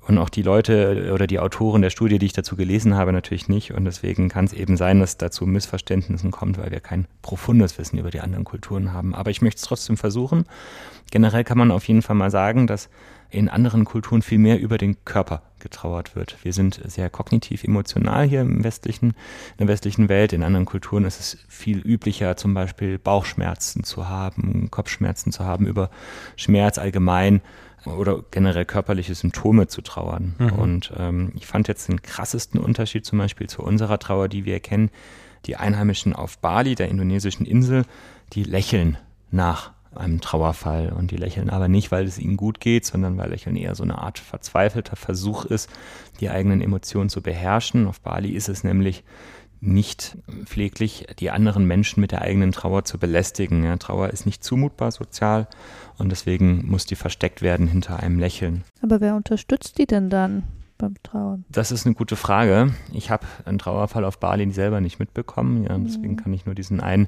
Und 0.05 0.17
auch 0.17 0.27
die 0.27 0.41
Leute 0.41 1.11
oder 1.13 1.27
die 1.27 1.39
Autoren 1.39 1.81
der 1.81 1.89
Studie, 1.89 2.19
die 2.19 2.25
ich 2.25 2.33
dazu 2.33 2.57
gelesen 2.57 2.95
habe, 2.95 3.13
natürlich 3.13 3.47
nicht. 3.47 3.73
Und 3.73 3.85
deswegen 3.85 4.27
kann 4.27 4.43
es 4.43 4.51
eben 4.51 4.75
sein, 4.75 4.99
dass 4.99 5.17
dazu 5.17 5.45
Missverständnissen 5.45 6.29
kommt, 6.29 6.57
weil 6.57 6.71
wir 6.71 6.81
kein 6.81 7.07
profundes 7.21 7.77
Wissen 7.77 7.97
über 7.97 8.09
die 8.09 8.19
anderen 8.19 8.43
Kulturen 8.43 8.91
haben. 8.91 9.15
Aber 9.15 9.31
ich 9.31 9.41
möchte 9.41 9.59
es 9.59 9.65
trotzdem 9.65 9.95
versuchen. 9.95 10.45
Generell 11.09 11.45
kann 11.45 11.57
man 11.57 11.71
auf 11.71 11.87
jeden 11.87 12.01
Fall 12.01 12.17
mal 12.17 12.31
sagen, 12.31 12.67
dass 12.67 12.89
in 13.33 13.49
anderen 13.49 13.85
Kulturen 13.85 14.21
viel 14.21 14.37
mehr 14.37 14.59
über 14.59 14.77
den 14.77 15.03
Körper 15.05 15.41
getrauert 15.59 16.15
wird. 16.15 16.37
Wir 16.43 16.53
sind 16.53 16.79
sehr 16.85 17.09
kognitiv 17.09 17.63
emotional 17.63 18.25
hier 18.27 18.41
im 18.41 18.63
westlichen, 18.63 19.09
in 19.09 19.57
der 19.59 19.67
westlichen 19.67 20.09
Welt. 20.09 20.33
In 20.33 20.43
anderen 20.43 20.65
Kulturen 20.65 21.05
ist 21.05 21.19
es 21.19 21.37
viel 21.47 21.79
üblicher, 21.79 22.37
zum 22.37 22.53
Beispiel 22.53 22.99
Bauchschmerzen 22.99 23.83
zu 23.83 24.07
haben, 24.07 24.69
Kopfschmerzen 24.69 25.31
zu 25.31 25.43
haben, 25.43 25.65
über 25.65 25.89
Schmerz 26.35 26.77
allgemein 26.77 27.41
oder 27.85 28.23
generell 28.31 28.65
körperliche 28.65 29.15
Symptome 29.15 29.67
zu 29.67 29.81
trauern. 29.81 30.35
Mhm. 30.37 30.51
Und 30.53 30.93
ähm, 30.97 31.31
ich 31.35 31.47
fand 31.47 31.67
jetzt 31.67 31.87
den 31.87 32.01
krassesten 32.01 32.59
Unterschied 32.59 33.05
zum 33.05 33.17
Beispiel 33.19 33.47
zu 33.47 33.63
unserer 33.63 33.99
Trauer, 33.99 34.29
die 34.29 34.45
wir 34.45 34.59
kennen. 34.59 34.89
Die 35.45 35.57
Einheimischen 35.57 36.13
auf 36.13 36.37
Bali, 36.37 36.75
der 36.75 36.87
indonesischen 36.87 37.45
Insel, 37.45 37.83
die 38.31 38.43
lächeln 38.43 38.97
nach 39.31 39.72
einem 39.97 40.21
Trauerfall. 40.21 40.93
Und 40.93 41.11
die 41.11 41.17
lächeln 41.17 41.49
aber 41.49 41.67
nicht, 41.67 41.91
weil 41.91 42.05
es 42.05 42.19
ihnen 42.19 42.37
gut 42.37 42.59
geht, 42.59 42.85
sondern 42.85 43.17
weil 43.17 43.29
Lächeln 43.29 43.55
eher 43.55 43.75
so 43.75 43.83
eine 43.83 43.99
Art 43.99 44.19
verzweifelter 44.19 44.95
Versuch 44.95 45.45
ist, 45.45 45.69
die 46.19 46.29
eigenen 46.29 46.61
Emotionen 46.61 47.09
zu 47.09 47.21
beherrschen. 47.21 47.87
Auf 47.87 48.01
Bali 48.01 48.29
ist 48.29 48.49
es 48.49 48.63
nämlich 48.63 49.03
nicht 49.61 50.17
pfleglich, 50.43 51.07
die 51.19 51.31
anderen 51.31 51.65
Menschen 51.65 52.01
mit 52.01 52.11
der 52.11 52.21
eigenen 52.21 52.51
Trauer 52.51 52.83
zu 52.83 52.97
belästigen. 52.97 53.63
Ja, 53.63 53.77
Trauer 53.77 54.09
ist 54.09 54.25
nicht 54.25 54.43
zumutbar 54.43 54.91
sozial 54.91 55.47
und 55.97 56.09
deswegen 56.09 56.67
muss 56.67 56.85
die 56.85 56.95
versteckt 56.95 57.41
werden 57.41 57.67
hinter 57.67 57.99
einem 58.01 58.19
Lächeln. 58.19 58.65
Aber 58.81 58.99
wer 58.99 59.15
unterstützt 59.15 59.77
die 59.77 59.85
denn 59.85 60.09
dann? 60.09 60.43
beim 60.83 60.95
Trauern? 61.01 61.45
Das 61.49 61.71
ist 61.71 61.85
eine 61.85 61.95
gute 61.95 62.15
Frage. 62.15 62.73
Ich 62.91 63.09
habe 63.09 63.25
einen 63.45 63.59
Trauerfall 63.59 64.05
auf 64.05 64.19
Bali 64.19 64.49
selber 64.51 64.81
nicht 64.81 64.99
mitbekommen. 64.99 65.63
Ja, 65.63 65.77
deswegen 65.77 66.13
mhm. 66.13 66.17
kann 66.17 66.33
ich 66.33 66.45
nur 66.45 66.55
diesen 66.55 66.81
einen 66.81 67.07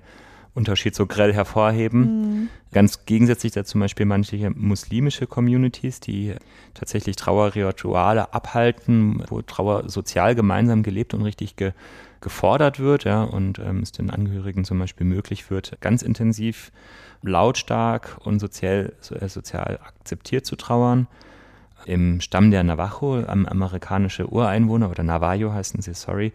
Unterschied 0.56 0.96
so 0.96 1.06
grell 1.06 1.34
hervorheben. 1.34 2.00
Mhm. 2.00 2.50
Ganz 2.72 3.06
gegensätzlich 3.06 3.52
da 3.52 3.66
zum 3.66 3.82
Beispiel 3.82 4.06
manche 4.06 4.50
muslimische 4.52 5.28
Communities, 5.28 6.00
die 6.00 6.34
tatsächlich 6.74 7.18
Trauerrituale 7.18 8.34
abhalten, 8.34 9.22
wo 9.28 9.42
Trauer 9.42 9.90
sozial 9.90 10.34
gemeinsam 10.34 10.82
gelebt 10.82 11.14
und 11.14 11.22
richtig 11.22 11.58
ge 11.58 11.74
gefordert 12.22 12.80
wird, 12.80 13.04
ja, 13.04 13.22
und 13.22 13.60
ähm, 13.60 13.82
es 13.82 13.92
den 13.92 14.10
Angehörigen 14.10 14.66
zum 14.66 14.80
Beispiel 14.80 15.06
möglich 15.06 15.52
wird, 15.52 15.78
ganz 15.80 16.02
intensiv, 16.02 16.72
lautstark 17.22 18.18
und 18.24 18.40
sozial, 18.40 18.94
äh, 19.12 19.28
sozial 19.28 19.80
akzeptiert 19.86 20.44
zu 20.44 20.56
trauern. 20.56 21.08
Im 21.86 22.22
Stamm 22.22 22.50
der 22.50 22.64
Navajo, 22.64 23.20
ähm, 23.20 23.46
amerikanische 23.46 24.28
Ureinwohner 24.28 24.90
oder 24.90 25.04
Navajo 25.04 25.54
heißen 25.54 25.84
sie, 25.84 25.94
sorry, 25.94 26.34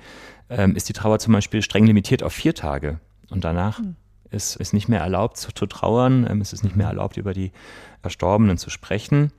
ähm, 0.49 0.77
ist 0.77 0.89
die 0.89 0.93
Trauer 0.93 1.19
zum 1.19 1.33
Beispiel 1.33 1.61
streng 1.61 1.87
limitiert 1.87 2.23
auf 2.23 2.35
vier 2.35 2.55
Tage. 2.55 3.01
Und 3.29 3.45
danach 3.45 3.81
mhm 3.81 3.97
es 4.31 4.57
ist 4.57 4.73
nicht 4.73 4.89
mehr 4.89 5.01
erlaubt 5.01 5.37
zu, 5.37 5.53
zu 5.53 5.67
trauern, 5.67 6.27
ähm, 6.29 6.41
es 6.41 6.53
ist 6.53 6.65
nicht 6.65 6.77
mehr 6.77 6.89
erlaubt, 6.89 7.17
über 7.17 7.35
die 7.35 7.53
Verstorbenen 8.03 8.59
zu 8.59 8.71
sprechen. 8.71 9.33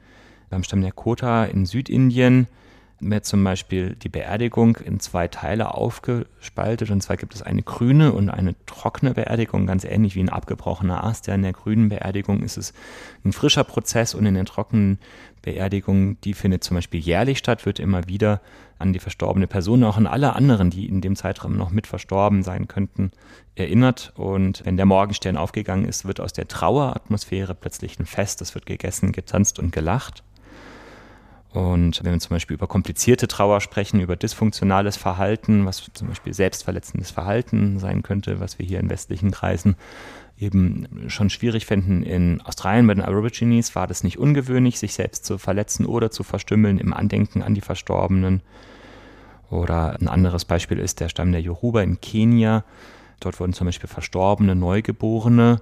Beim 0.50 0.64
Stamm 0.64 0.82
der 0.82 0.92
Kota 0.92 1.46
in 1.46 1.66
Südindien 1.66 2.48
wird 3.02 3.26
zum 3.26 3.44
Beispiel 3.44 3.96
die 3.96 4.10
Beerdigung 4.10 4.78
in 4.78 5.00
zwei 5.00 5.28
Teile 5.28 5.74
aufgespaltet. 5.74 6.92
Und 6.92 7.02
zwar 7.02 7.18
gibt 7.18 7.34
es 7.34 7.42
eine 7.42 7.64
grüne 7.64 8.14
und 8.14 8.30
eine 8.30 8.56
trockene 8.66 9.14
Beerdigung, 9.14 9.66
ganz 9.66 9.84
ähnlich 9.84 10.16
wie 10.16 10.22
ein 10.22 10.30
abgebrochener 10.30 11.04
Ast. 11.04 11.28
Ja, 11.28 11.36
in 11.36 11.42
der 11.42 11.54
grünen 11.54 11.90
Beerdigung 11.90 12.44
ist 12.44 12.58
es 12.58 12.74
ein 13.26 13.34
frischer 13.34 13.64
Prozess 13.64 14.14
und 14.14 14.26
in 14.26 14.36
der 14.36 14.46
trockenen 14.46 15.00
Beerdigung, 15.42 16.22
die 16.22 16.34
findet 16.34 16.64
zum 16.64 16.76
Beispiel 16.76 17.00
jährlich 17.00 17.40
statt, 17.40 17.66
wird 17.66 17.80
immer 17.80 18.08
wieder 18.08 18.42
an 18.78 18.94
die 18.94 19.00
verstorbene 19.00 19.48
Person, 19.48 19.84
auch 19.84 19.98
an 19.98 20.08
alle 20.08 20.36
anderen, 20.36 20.70
die 20.70 20.88
in 20.88 21.02
dem 21.02 21.16
Zeitraum 21.16 21.58
noch 21.58 21.72
mit 21.72 21.88
verstorben 21.88 22.44
sein 22.44 22.68
könnten, 22.68 23.12
erinnert. 23.56 24.14
Und 24.16 24.64
wenn 24.66 24.78
der 24.78 24.86
Morgenstern 24.86 25.38
aufgegangen 25.38 25.86
ist, 25.86 26.06
wird 26.06 26.20
aus 26.20 26.34
der 26.34 26.48
Traueratmosphäre 26.48 27.56
plötzlich 27.56 28.00
ein 28.00 28.06
Fest. 28.06 28.42
Es 28.42 28.54
wird 28.54 28.66
gegessen, 28.66 29.12
getanzt 29.12 29.60
und 29.60 29.72
gelacht. 29.72 30.24
Und 31.54 32.02
wenn 32.04 32.14
wir 32.14 32.20
zum 32.20 32.36
Beispiel 32.36 32.54
über 32.54 32.68
komplizierte 32.68 33.28
Trauer 33.28 33.60
sprechen, 33.60 34.00
über 34.00 34.16
dysfunktionales 34.16 34.96
Verhalten, 34.96 35.66
was 35.66 35.90
zum 35.94 36.08
Beispiel 36.08 36.34
selbstverletzendes 36.34 37.12
Verhalten 37.12 37.78
sein 37.78 38.04
könnte, 38.04 38.40
was 38.40 38.58
wir 38.58 38.66
hier 38.66 38.80
in 38.80 38.90
westlichen 38.90 39.32
Kreisen 39.32 39.76
eben 40.40 40.88
schon 41.08 41.30
schwierig 41.30 41.66
fänden. 41.66 42.04
In 42.04 42.40
Australien 42.42 42.88
bei 42.88 42.94
den 42.94 43.04
Aborigines 43.04 43.76
war 43.76 43.86
das 43.86 44.04
nicht 44.04 44.18
ungewöhnlich, 44.18 44.80
sich 44.80 44.94
selbst 44.94 45.26
zu 45.26 45.38
verletzen 45.38 45.86
oder 45.86 46.10
zu 46.10 46.24
verstümmeln 46.24 46.80
im 46.80 46.94
Andenken 46.94 47.44
an 47.44 47.54
die 47.54 47.62
Verstorbenen. 47.62 48.42
Oder 49.50 50.00
ein 50.00 50.08
anderes 50.08 50.46
Beispiel 50.46 50.80
ist 50.80 51.02
der 51.02 51.10
Stamm 51.10 51.34
der 51.34 51.42
Yoruba 51.42 51.82
in 51.82 52.00
Kenia. 52.00 52.64
Dort 53.20 53.42
wurden 53.42 53.54
zum 53.54 53.68
Beispiel 53.68 53.90
verstorbene 53.90 54.56
Neugeborene 54.56 55.62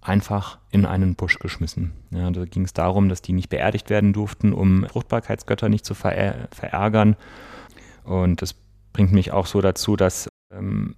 einfach 0.00 0.58
in 0.70 0.86
einen 0.86 1.14
Busch 1.14 1.38
geschmissen. 1.38 1.92
Ja, 2.10 2.30
da 2.30 2.44
ging 2.44 2.64
es 2.64 2.72
darum, 2.72 3.08
dass 3.08 3.22
die 3.22 3.32
nicht 3.32 3.48
beerdigt 3.48 3.90
werden 3.90 4.12
durften, 4.12 4.52
um 4.52 4.86
Fruchtbarkeitsgötter 4.88 5.68
nicht 5.68 5.84
zu 5.84 5.94
ver 5.94 6.48
verärgern. 6.52 7.16
Und 8.04 8.42
das 8.42 8.54
bringt 8.92 9.12
mich 9.12 9.32
auch 9.32 9.46
so 9.46 9.60
dazu, 9.60 9.96
dass 9.96 10.28
ähm, 10.52 10.94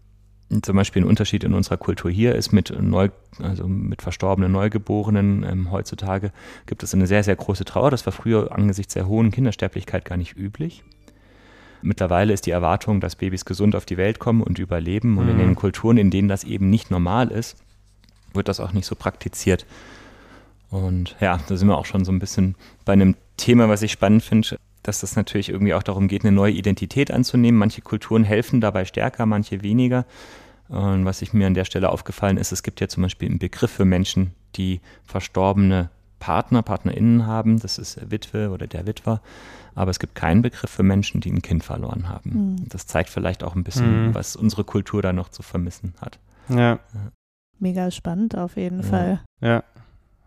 zum 0.63 0.77
Beispiel 0.77 1.03
ein 1.03 1.09
Unterschied 1.09 1.45
in 1.45 1.55
unserer 1.55 1.77
Kultur 1.77 2.11
hier 2.11 2.35
ist 2.35 2.53
mit 2.53 2.75
neu, 2.81 3.09
also 3.39 3.69
mit 3.69 4.03
verstorbenen 4.03 4.51
Neugeborenen. 4.51 5.45
Ähm, 5.45 5.71
heutzutage 5.71 6.33
gibt 6.67 6.83
es 6.83 6.93
eine 6.93 7.07
sehr, 7.07 7.23
sehr 7.23 7.37
große 7.37 7.65
Trauer. 7.65 7.91
Das 7.91 8.05
war 8.07 8.13
früher 8.13 8.53
angesichts 8.53 8.95
der 8.95 9.07
hohen 9.07 9.31
Kindersterblichkeit 9.31 10.05
gar 10.05 10.17
nicht 10.17 10.37
üblich. 10.37 10.83
Mittlerweile 11.83 12.33
ist 12.33 12.47
die 12.47 12.51
Erwartung, 12.51 13.01
dass 13.01 13.17
Babys 13.17 13.45
gesund 13.45 13.75
auf 13.75 13.87
die 13.87 13.97
Welt 13.97 14.19
kommen 14.19 14.43
und 14.43 14.59
überleben. 14.59 15.19
Und 15.19 15.29
in 15.29 15.37
mhm. 15.37 15.41
den 15.41 15.55
Kulturen, 15.55 15.97
in 15.97 16.11
denen 16.11 16.29
das 16.29 16.45
eben 16.45 16.69
nicht 16.69 16.91
normal 16.91 17.29
ist, 17.29 17.57
wird 18.35 18.49
das 18.49 18.61
auch 18.61 18.73
nicht 18.73 18.87
so 18.87 18.95
praktiziert. 18.95 19.67
Und 20.71 21.17
ja, 21.21 21.39
da 21.49 21.57
sind 21.57 21.69
wir 21.69 21.77
auch 21.77 21.87
schon 21.87 22.05
so 22.05 22.13
ein 22.13 22.21
bisschen 22.21 22.55
bei 22.85 22.93
einem 22.93 23.17
Thema, 23.37 23.69
was 23.69 23.83
ich 23.83 23.93
spannend 23.93 24.23
finde, 24.23 24.57
dass 24.83 25.01
das 25.01 25.17
natürlich 25.17 25.49
irgendwie 25.49 25.75
auch 25.75 25.83
darum 25.83 26.09
geht, 26.09 26.25
eine 26.25 26.33
neue 26.33 26.53
Identität 26.53 27.11
anzunehmen. 27.11 27.59
Manche 27.59 27.83
Kulturen 27.83 28.25
helfen 28.25 28.61
dabei 28.61 28.85
stärker, 28.85 29.27
manche 29.27 29.63
weniger. 29.63 30.07
Und 30.69 31.05
was 31.05 31.21
ich 31.23 31.33
mir 31.33 31.49
an 31.49 31.55
der 31.55 31.65
Stelle 31.65 31.91
aufgefallen 31.91 32.37
ist, 32.37 32.53
es 32.53 32.63
gibt 32.63 32.81
ja 32.81 32.89
zum 32.89 33.03
Beispiel 33.03 33.29
einen 33.29 33.41
Begriff 33.41 33.73
für 33.73 33.85
Menschen, 33.85 34.33
die 34.55 34.81
verstorbene 35.05 35.91
Partner, 36.21 36.63
PartnerInnen 36.63 37.27
haben. 37.27 37.59
Das 37.59 37.79
ist 37.79 38.11
Witwe 38.11 38.51
oder 38.51 38.67
der 38.69 38.87
Witwer. 38.87 39.21
Aber 39.75 39.91
es 39.91 39.99
gibt 39.99 40.15
keinen 40.15 40.43
Begriff 40.43 40.71
für 40.71 40.83
Menschen, 40.83 41.21
die 41.21 41.33
ein 41.33 41.43
Kind 41.43 41.65
verloren 41.65 42.09
haben. 42.09 42.31
Mhm. 42.31 42.69
Das 42.69 42.87
zeigt 42.87 43.11
vielleicht 43.11 43.43
auch 43.43 43.57
ein 43.57 43.65
bisschen, 43.65 44.09
mhm. 44.09 44.15
was 44.15 44.37
unsere 44.37 44.63
Kultur 44.63 45.03
da 45.03 45.13
noch 45.13 45.31
zu 45.31 45.43
vermissen 45.43 45.95
hat. 46.01 46.19
Ja 46.49 46.79
mega 47.61 47.91
spannend 47.91 48.37
auf 48.37 48.57
jeden 48.57 48.81
ja. 48.81 48.87
Fall. 48.87 49.21
Ja. 49.41 49.65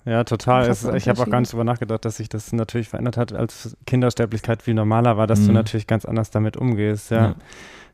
Ja, 0.05 0.25
total. 0.25 0.69
Es, 0.69 0.83
ich 0.83 1.07
habe 1.07 1.21
auch 1.21 1.29
gar 1.29 1.39
nicht 1.39 1.53
darüber 1.53 1.63
nachgedacht, 1.63 2.03
dass 2.03 2.17
sich 2.17 2.27
das 2.27 2.51
natürlich 2.51 2.89
verändert 2.89 3.15
hat, 3.15 3.31
als 3.31 3.77
Kindersterblichkeit 3.85 4.61
viel 4.61 4.73
normaler 4.73 5.15
war, 5.15 5.27
dass 5.27 5.39
mhm. 5.39 5.47
du 5.47 5.53
natürlich 5.53 5.87
ganz 5.87 6.03
anders 6.03 6.29
damit 6.29 6.57
umgehst. 6.57 7.11
Ja. 7.11 7.17
ja. 7.21 7.35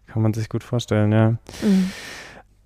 Kann 0.08 0.23
man 0.23 0.34
sich 0.34 0.49
gut 0.49 0.63
vorstellen, 0.63 1.12
ja. 1.12 1.32
Mhm. 1.62 1.91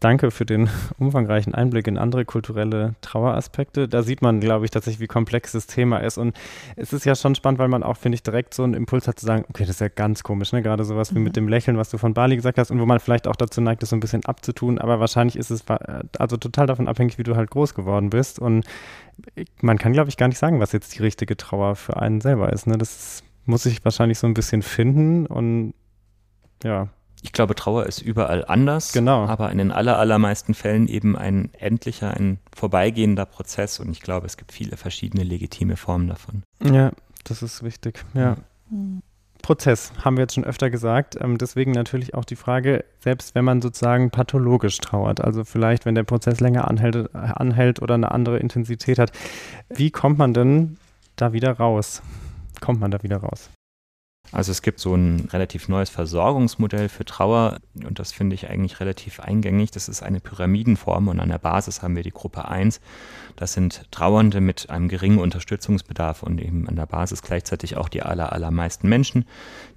Danke 0.03 0.31
für 0.31 0.45
den 0.45 0.69
umfangreichen 0.97 1.55
Einblick 1.55 1.87
in 1.87 1.97
andere 1.97 2.25
kulturelle 2.25 2.95
Traueraspekte. 2.99 3.87
Da 3.87 4.03
sieht 4.03 4.21
man, 4.21 4.41
glaube 4.41 4.65
ich, 4.65 4.71
tatsächlich, 4.71 4.99
wie 4.99 5.07
komplex 5.07 5.53
das 5.53 5.65
Thema 5.65 5.99
ist. 5.99 6.17
Und 6.17 6.35
es 6.75 6.91
ist 6.91 7.05
ja 7.05 7.15
schon 7.15 7.35
spannend, 7.35 7.57
weil 7.57 7.69
man 7.69 7.83
auch, 7.83 7.95
finde 7.95 8.15
ich, 8.15 8.23
direkt 8.23 8.53
so 8.53 8.63
einen 8.63 8.73
Impuls 8.73 9.07
hat 9.07 9.17
zu 9.17 9.25
sagen, 9.25 9.45
okay, 9.47 9.63
das 9.63 9.77
ist 9.77 9.79
ja 9.79 9.87
ganz 9.87 10.21
komisch, 10.21 10.51
ne? 10.51 10.61
Gerade 10.61 10.83
sowas 10.83 11.13
mhm. 11.13 11.15
wie 11.15 11.19
mit 11.21 11.37
dem 11.37 11.47
Lächeln, 11.47 11.77
was 11.77 11.89
du 11.89 11.97
von 11.97 12.13
Bali 12.13 12.35
gesagt 12.35 12.57
hast 12.57 12.69
und 12.69 12.81
wo 12.81 12.85
man 12.85 12.99
vielleicht 12.99 13.29
auch 13.29 13.37
dazu 13.37 13.61
neigt, 13.61 13.81
das 13.81 13.91
so 13.91 13.95
ein 13.95 14.01
bisschen 14.01 14.25
abzutun. 14.25 14.77
Aber 14.77 14.99
wahrscheinlich 14.99 15.37
ist 15.37 15.51
es 15.51 15.63
also 16.19 16.35
total 16.35 16.67
davon 16.67 16.89
abhängig, 16.89 17.17
wie 17.17 17.23
du 17.23 17.37
halt 17.37 17.49
groß 17.49 17.73
geworden 17.73 18.09
bist. 18.09 18.39
Und 18.39 18.65
man 19.61 19.77
kann, 19.77 19.93
glaube 19.93 20.09
ich, 20.09 20.17
gar 20.17 20.27
nicht 20.27 20.37
sagen, 20.37 20.59
was 20.59 20.73
jetzt 20.73 20.97
die 20.97 21.01
richtige 21.01 21.37
Trauer 21.37 21.77
für 21.77 21.95
einen 21.95 22.19
selber 22.19 22.51
ist. 22.51 22.67
Ne? 22.67 22.77
Das 22.77 23.23
muss 23.45 23.63
sich 23.63 23.85
wahrscheinlich 23.85 24.19
so 24.19 24.27
ein 24.27 24.33
bisschen 24.33 24.63
finden 24.63 25.27
und 25.27 25.73
ja, 26.61 26.89
ich 27.23 27.31
glaube, 27.31 27.55
Trauer 27.55 27.85
ist 27.85 28.01
überall 28.01 28.45
anders, 28.45 28.91
genau. 28.91 29.25
aber 29.25 29.49
in 29.51 29.57
den 29.57 29.71
aller, 29.71 29.97
allermeisten 29.97 30.53
Fällen 30.53 30.87
eben 30.87 31.17
ein 31.17 31.49
endlicher, 31.53 32.11
ein 32.11 32.37
vorbeigehender 32.53 33.25
Prozess 33.25 33.79
und 33.79 33.89
ich 33.91 34.01
glaube, 34.01 34.27
es 34.27 34.35
gibt 34.35 34.51
viele 34.51 34.75
verschiedene 34.75 35.23
legitime 35.23 35.77
Formen 35.77 36.09
davon. 36.09 36.43
Ja, 36.61 36.91
das 37.23 37.41
ist 37.41 37.63
wichtig, 37.63 38.03
ja. 38.13 38.35
Mhm. 38.69 39.01
Prozess, 39.41 39.91
haben 40.03 40.17
wir 40.17 40.21
jetzt 40.23 40.35
schon 40.35 40.45
öfter 40.45 40.69
gesagt. 40.69 41.17
Ähm, 41.19 41.37
deswegen 41.37 41.71
natürlich 41.71 42.13
auch 42.13 42.25
die 42.25 42.37
Frage, 42.37 42.85
selbst 42.99 43.35
wenn 43.35 43.45
man 43.45 43.61
sozusagen 43.61 44.09
pathologisch 44.09 44.77
trauert, 44.77 45.21
also 45.21 45.43
vielleicht, 45.43 45.85
wenn 45.85 45.95
der 45.95 46.03
Prozess 46.03 46.39
länger 46.39 46.67
anhält, 46.67 47.13
anhält 47.13 47.81
oder 47.81 47.95
eine 47.95 48.11
andere 48.11 48.39
Intensität 48.39 48.99
hat, 48.99 49.11
wie 49.69 49.91
kommt 49.91 50.17
man 50.17 50.33
denn 50.33 50.77
da 51.15 51.33
wieder 51.33 51.51
raus? 51.51 52.01
Kommt 52.61 52.79
man 52.79 52.91
da 52.91 53.03
wieder 53.03 53.17
raus? 53.17 53.49
Also 54.33 54.51
es 54.51 54.63
gibt 54.63 54.79
so 54.79 54.95
ein 54.95 55.29
relativ 55.31 55.69
neues 55.69 55.91
Versorgungsmodell 55.91 56.89
für 56.89 57.05
Trauer 57.05 57.59
und 57.85 57.99
das 57.99 58.11
finde 58.11 58.33
ich 58.33 58.49
eigentlich 58.49 58.79
relativ 58.79 59.19
eingängig. 59.19 59.69
Das 59.69 59.87
ist 59.87 60.01
eine 60.01 60.19
Pyramidenform 60.19 61.07
und 61.07 61.19
an 61.19 61.29
der 61.29 61.37
Basis 61.37 61.83
haben 61.83 61.95
wir 61.95 62.01
die 62.01 62.11
Gruppe 62.11 62.47
1. 62.47 62.81
Das 63.35 63.53
sind 63.53 63.91
Trauernde 63.91 64.41
mit 64.41 64.71
einem 64.71 64.87
geringen 64.87 65.19
Unterstützungsbedarf 65.19 66.23
und 66.23 66.41
eben 66.41 66.67
an 66.67 66.75
der 66.75 66.87
Basis 66.87 67.21
gleichzeitig 67.21 67.77
auch 67.77 67.89
die 67.89 68.01
aller, 68.01 68.33
allermeisten 68.33 68.89
Menschen. 68.89 69.25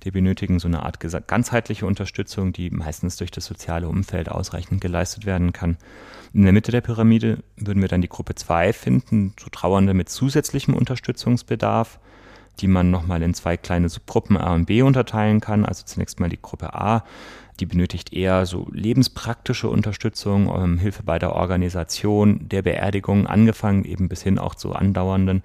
Die 0.05 0.11
benötigen 0.11 0.59
so 0.59 0.69
eine 0.69 0.85
Art 0.85 1.01
ganzheitliche 1.27 1.85
Unterstützung, 1.85 2.55
die 2.55 2.71
meistens 2.71 3.19
durch 3.19 3.31
das 3.31 3.45
soziale 3.45 3.88
Umfeld 3.88 4.31
ausreichend 4.31 4.81
geleistet 4.81 5.27
werden 5.27 5.53
kann. 5.53 5.77
In 6.33 6.45
der 6.45 6.55
Mitte 6.55 6.73
der 6.73 6.81
Pyramide 6.81 7.42
würden 7.57 7.83
wir 7.83 7.88
dann 7.88 8.01
die 8.01 8.09
Gruppe 8.09 8.35
2 8.35 8.73
finden, 8.73 9.35
so 9.38 9.51
Trauernde 9.51 9.92
mit 9.92 10.09
zusätzlichem 10.09 10.73
Unterstützungsbedarf 10.73 12.01
die 12.61 12.69
man 12.69 12.90
nochmal 12.90 13.23
in 13.23 13.35
zwei 13.35 13.57
kleine 13.57 13.88
Subgruppen 13.88 14.37
A 14.37 14.55
und 14.55 14.66
B 14.66 14.83
unterteilen 14.83 15.40
kann. 15.40 15.64
Also 15.64 15.85
zunächst 15.85 16.21
mal 16.21 16.29
die 16.29 16.40
Gruppe 16.40 16.75
A, 16.75 17.05
die 17.57 17.66
benötigt 17.66 18.12
eher 18.12 18.47
so 18.47 18.69
lebenspraktische 18.73 19.69
Unterstützung, 19.69 20.49
ähm, 20.49 20.79
Hilfe 20.79 21.03
bei 21.03 21.19
der 21.19 21.35
Organisation 21.35 22.49
der 22.49 22.62
Beerdigung, 22.62 23.27
angefangen 23.27 23.85
eben 23.85 24.09
bis 24.09 24.23
hin 24.23 24.38
auch 24.38 24.55
zu 24.55 24.75
andauernden 24.75 25.42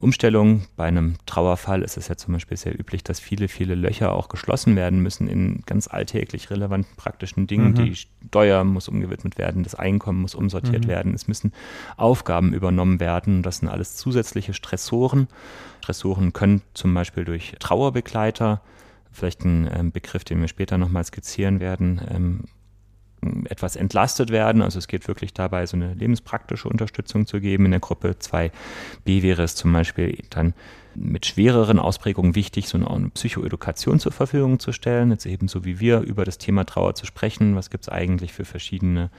Umstellung. 0.00 0.62
Bei 0.76 0.84
einem 0.84 1.16
Trauerfall 1.26 1.82
ist 1.82 1.96
es 1.96 2.06
ja 2.06 2.16
zum 2.16 2.34
Beispiel 2.34 2.56
sehr 2.56 2.78
üblich, 2.78 3.02
dass 3.02 3.18
viele, 3.18 3.48
viele 3.48 3.74
Löcher 3.74 4.12
auch 4.12 4.28
geschlossen 4.28 4.76
werden 4.76 5.00
müssen 5.00 5.26
in 5.26 5.62
ganz 5.66 5.88
alltäglich 5.88 6.50
relevanten 6.50 6.94
praktischen 6.96 7.48
Dingen. 7.48 7.72
Mhm. 7.72 7.74
Die 7.74 7.96
Steuer 7.96 8.62
muss 8.62 8.88
umgewidmet 8.88 9.38
werden, 9.38 9.64
das 9.64 9.74
Einkommen 9.74 10.20
muss 10.20 10.36
umsortiert 10.36 10.84
mhm. 10.84 10.88
werden, 10.88 11.14
es 11.14 11.26
müssen 11.26 11.52
Aufgaben 11.96 12.54
übernommen 12.54 13.00
werden. 13.00 13.42
Das 13.42 13.58
sind 13.58 13.68
alles 13.68 13.96
zusätzliche 13.96 14.54
Stressoren. 14.54 15.26
Stressoren 15.80 16.32
können 16.32 16.62
zum 16.74 16.94
Beispiel 16.94 17.24
durch 17.24 17.56
Trauerbegleiter, 17.58 18.60
vielleicht 19.18 19.44
ein 19.44 19.68
ähm, 19.72 19.92
Begriff, 19.92 20.24
den 20.24 20.40
wir 20.40 20.48
später 20.48 20.78
nochmal 20.78 21.04
skizzieren 21.04 21.60
werden, 21.60 22.00
ähm, 22.10 22.44
etwas 23.48 23.76
entlastet 23.76 24.30
werden. 24.30 24.62
Also 24.62 24.78
es 24.78 24.88
geht 24.88 25.08
wirklich 25.08 25.34
dabei, 25.34 25.66
so 25.66 25.76
eine 25.76 25.94
lebenspraktische 25.94 26.68
Unterstützung 26.68 27.26
zu 27.26 27.40
geben. 27.40 27.64
In 27.64 27.72
der 27.72 27.80
Gruppe 27.80 28.16
2b 28.20 29.22
wäre 29.22 29.42
es 29.42 29.54
zum 29.56 29.72
Beispiel 29.72 30.18
dann 30.30 30.54
mit 30.94 31.26
schwereren 31.26 31.78
Ausprägungen 31.78 32.34
wichtig, 32.34 32.68
so 32.68 32.78
eine 32.78 33.10
Psychoedukation 33.10 34.00
zur 34.00 34.12
Verfügung 34.12 34.58
zu 34.58 34.72
stellen. 34.72 35.10
Jetzt 35.10 35.26
eben 35.26 35.48
so 35.48 35.64
wie 35.64 35.80
wir 35.80 36.00
über 36.00 36.24
das 36.24 36.38
Thema 36.38 36.64
Trauer 36.64 36.94
zu 36.94 37.06
sprechen. 37.06 37.56
Was 37.56 37.70
gibt 37.70 37.84
es 37.84 37.88
eigentlich 37.88 38.32
für 38.32 38.44
verschiedene 38.44 39.10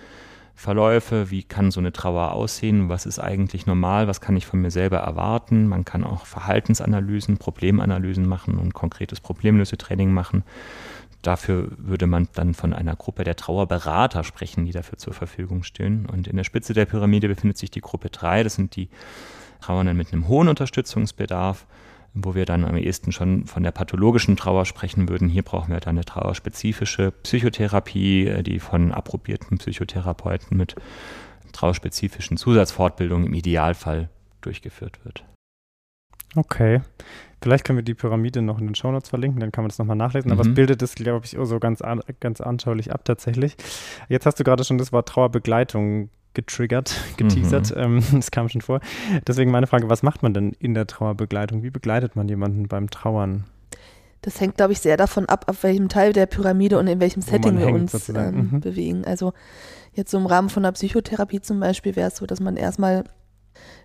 Verläufe? 0.59 1.31
Wie 1.31 1.43
kann 1.43 1.71
so 1.71 1.79
eine 1.79 1.93
Trauer 1.93 2.33
aussehen? 2.33 2.89
Was 2.89 3.05
ist 3.05 3.17
eigentlich 3.17 3.65
normal? 3.65 4.09
Was 4.09 4.19
kann 4.19 4.35
ich 4.35 4.45
von 4.45 4.59
mir 4.59 4.71
selber 4.71 4.97
erwarten? 4.97 5.67
Man 5.69 5.85
kann 5.85 6.03
auch 6.03 6.25
Verhaltensanalysen, 6.25 7.37
Problemanalysen 7.37 8.27
machen 8.27 8.57
und 8.57 8.73
konkretes 8.73 9.21
Problemlösetraining 9.21 10.11
machen. 10.11 10.43
Dafür 11.21 11.69
würde 11.77 12.07
man 12.07 12.27
dann 12.33 12.53
von 12.53 12.73
einer 12.73 12.97
Gruppe 12.97 13.23
der 13.23 13.37
Trauerberater 13.37 14.25
sprechen, 14.25 14.65
die 14.65 14.73
dafür 14.73 14.97
zur 14.97 15.13
Verfügung 15.13 15.63
stehen. 15.63 16.05
Und 16.05 16.27
in 16.27 16.35
der 16.35 16.43
Spitze 16.43 16.73
der 16.73 16.85
Pyramide 16.85 17.29
befindet 17.29 17.57
sich 17.57 17.71
die 17.71 17.79
Gruppe 17.79 18.09
3. 18.09 18.43
Das 18.43 18.55
sind 18.55 18.75
die 18.75 18.89
Trauernden 19.61 19.95
mit 19.95 20.11
einem 20.11 20.27
hohen 20.27 20.49
Unterstützungsbedarf, 20.49 21.67
wo 22.13 22.35
wir 22.35 22.45
dann 22.45 22.65
am 22.65 22.75
ehesten 22.77 23.11
schon 23.11 23.45
von 23.45 23.63
der 23.63 23.71
pathologischen 23.71 24.35
Trauer 24.35 24.65
sprechen 24.65 25.09
würden. 25.09 25.29
Hier 25.29 25.43
brauchen 25.43 25.71
wir 25.71 25.79
dann 25.79 25.97
eine 25.97 26.05
trauerspezifische 26.05 27.11
Psychotherapie, 27.11 28.27
äh, 28.27 28.43
die 28.43 28.59
von 28.59 28.91
approbierten 28.91 29.57
Psychotherapeuten 29.57 30.57
mit 30.57 30.75
trauerspezifischen 31.51 32.37
Zusatzfortbildungen 32.37 33.27
im 33.27 33.33
Idealfall 33.33 34.09
durchgeführt 34.41 35.03
wird. 35.03 35.23
Okay. 36.35 36.81
Vielleicht 37.41 37.63
können 37.63 37.77
wir 37.77 37.83
die 37.83 37.93
Pyramide 37.93 38.41
noch 38.41 38.59
in 38.59 38.67
den 38.67 38.75
Shownotes 38.75 39.09
verlinken, 39.09 39.39
dann 39.39 39.51
kann 39.51 39.63
man 39.63 39.69
das 39.69 39.79
nochmal 39.79 39.95
nachlesen. 39.95 40.29
Mhm. 40.29 40.33
Aber 40.33 40.47
es 40.47 40.53
bildet 40.53 40.81
es, 40.81 40.95
glaube 40.95 41.25
ich, 41.25 41.37
so 41.39 41.59
ganz, 41.59 41.81
an, 41.81 42.01
ganz 42.19 42.41
anschaulich 42.41 42.91
ab 42.91 43.05
tatsächlich. 43.05 43.55
Jetzt 44.09 44.25
hast 44.25 44.39
du 44.39 44.43
gerade 44.43 44.63
schon 44.63 44.77
das 44.77 44.91
Wort 44.91 45.07
Trauerbegleitung 45.07 46.09
getriggert, 46.39 46.95
geteasert. 47.17 47.75
Mhm. 47.75 47.81
Ähm, 47.81 48.03
das 48.13 48.31
kam 48.31 48.47
schon 48.49 48.61
vor. 48.61 48.79
Deswegen 49.27 49.51
meine 49.51 49.67
Frage, 49.67 49.89
was 49.89 50.03
macht 50.03 50.23
man 50.23 50.33
denn 50.33 50.53
in 50.59 50.73
der 50.73 50.87
Trauerbegleitung? 50.87 51.63
Wie 51.63 51.69
begleitet 51.69 52.15
man 52.15 52.27
jemanden 52.29 52.67
beim 52.67 52.89
Trauern? 52.89 53.45
Das 54.21 54.41
hängt, 54.41 54.57
glaube 54.57 54.73
ich, 54.73 54.79
sehr 54.79 54.97
davon 54.97 55.27
ab, 55.27 55.45
auf 55.47 55.63
welchem 55.63 55.87
Teil 55.87 56.11
der 56.13 56.25
Pyramide 56.25 56.77
und 56.77 56.87
in 56.87 56.99
welchem 56.99 57.21
Setting 57.21 57.57
wir 57.57 57.67
uns 57.67 58.09
ähm, 58.09 58.49
mhm. 58.51 58.59
bewegen. 58.59 59.05
Also 59.05 59.33
jetzt 59.93 60.11
so 60.11 60.17
im 60.17 60.25
Rahmen 60.25 60.49
von 60.49 60.63
der 60.63 60.73
Psychotherapie 60.73 61.41
zum 61.41 61.59
Beispiel 61.59 61.95
wäre 61.95 62.09
es 62.09 62.17
so, 62.17 62.25
dass 62.25 62.41
man 62.41 62.57
erstmal 62.57 63.05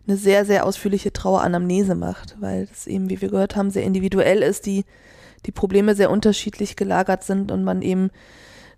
eine 0.07 0.17
sehr, 0.17 0.45
sehr 0.45 0.67
ausführliche 0.67 1.13
Traueranamnese 1.13 1.95
macht, 1.95 2.37
weil 2.41 2.67
das 2.67 2.87
eben, 2.87 3.11
wie 3.11 3.21
wir 3.21 3.31
gehört 3.31 3.57
haben, 3.57 3.71
sehr 3.71 3.85
individuell 3.85 4.43
ist, 4.43 4.67
die, 4.67 4.85
die 5.47 5.53
Probleme 5.53 5.95
sehr 5.95 6.11
unterschiedlich 6.11 6.77
gelagert 6.77 7.23
sind 7.25 7.51
und 7.51 7.65
man 7.65 7.81
eben 7.83 8.11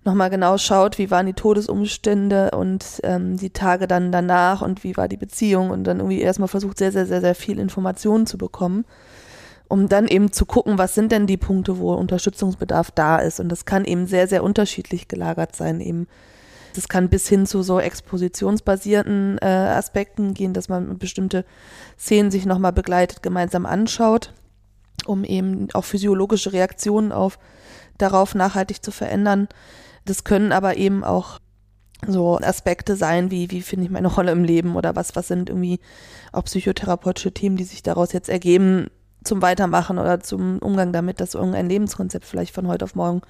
nochmal 0.07 0.31
genau 0.31 0.57
schaut, 0.57 0.99
wie 0.99 1.11
waren 1.11 1.27
die 1.27 1.35
Todesumstände 1.35 2.53
und 2.53 2.85
ähm, 3.03 3.37
die 3.37 3.51
Tage 3.51 3.87
dann 3.87 4.13
danach 4.13 4.63
und 4.63 4.85
wie 4.85 4.97
war 4.97 5.09
die 5.09 5.17
Beziehung 5.17 5.71
und 5.71 5.85
dann 5.85 5.99
irgendwie 5.99 6.21
erstmal 6.21 6.49
versucht, 6.49 6.79
sehr, 6.79 6.93
sehr, 6.93 7.07
sehr, 7.07 7.21
sehr 7.21 7.35
viel 7.35 7.59
Informationen 7.59 8.27
zu 8.27 8.39
bekommen, 8.39 8.85
um 9.69 9.89
dann 9.89 10.09
eben 10.09 10.33
zu 10.33 10.47
gucken, 10.47 10.79
was 10.79 10.95
sind 10.95 11.13
denn 11.13 11.27
die 11.27 11.37
Punkte, 11.37 11.79
wo 11.79 11.93
Unterstützungsbedarf 11.93 12.91
da 12.93 13.19
ist. 13.19 13.41
Und 13.41 13.51
das 13.51 13.65
kann 13.65 13.85
eben 13.85 14.07
sehr, 14.07 14.29
sehr 14.29 14.43
unterschiedlich 14.43 15.09
gelagert 15.09 15.55
sein, 15.55 15.81
eben 15.81 16.07
das 16.77 16.89
kann 16.89 17.09
bis 17.09 17.27
hin 17.27 17.47
zu 17.47 17.63
so 17.63 17.81
expositionsbasierten 17.81 19.39
äh, 19.41 19.47
Aspekten 19.47 20.35
gehen, 20.35 20.53
dass 20.53 20.69
man 20.69 20.99
bestimmte 20.99 21.45
Szenen 21.99 22.31
sich 22.31 22.45
nochmal 22.45 22.73
begleitet 22.73 23.23
gemeinsam 23.23 23.65
anschaut, 23.65 24.35
um 25.07 25.25
eben 25.25 25.69
auch 25.73 25.85
physiologische 25.85 26.53
Reaktionen 26.53 27.13
auf 27.13 27.39
darauf 27.97 28.35
nachhaltig 28.35 28.85
zu 28.85 28.91
verändern. 28.91 29.49
Das 30.07 30.25
können 30.25 30.53
aber 30.53 30.77
eben 30.77 31.05
auch 31.05 31.41
so 32.07 32.39
Aspekte 32.39 32.97
sein, 32.97 33.31
wie, 33.31 33.51
wie 33.51 33.61
finde 33.61 33.87
ich 33.87 33.91
meine 33.91 34.09
Rolle 34.09 34.33
im 34.33 34.45
Leben 34.45 34.77
oder 34.77 34.95
was, 34.95 35.17
was 35.17 35.29
sind 35.29 35.49
irgendwie 35.49 35.81
auch 36.33 36.45
psychotherapeutische 36.45 37.33
Themen, 37.33 37.57
die 37.57 37.65
sich 37.65 37.83
daraus 37.83 38.13
jetzt 38.13 38.29
ergeben 38.29 38.87
zum 39.25 39.43
Weitermachen 39.43 39.99
oder 39.99 40.21
zum 40.21 40.59
Umgang 40.61 40.93
damit, 40.93 41.21
dass 41.21 41.35
irgendein 41.35 41.69
Lebenskonzept 41.69 42.25
vielleicht 42.25 42.55
von 42.55 42.69
heute 42.69 42.85
auf 42.85 42.95
morgen 42.95 43.23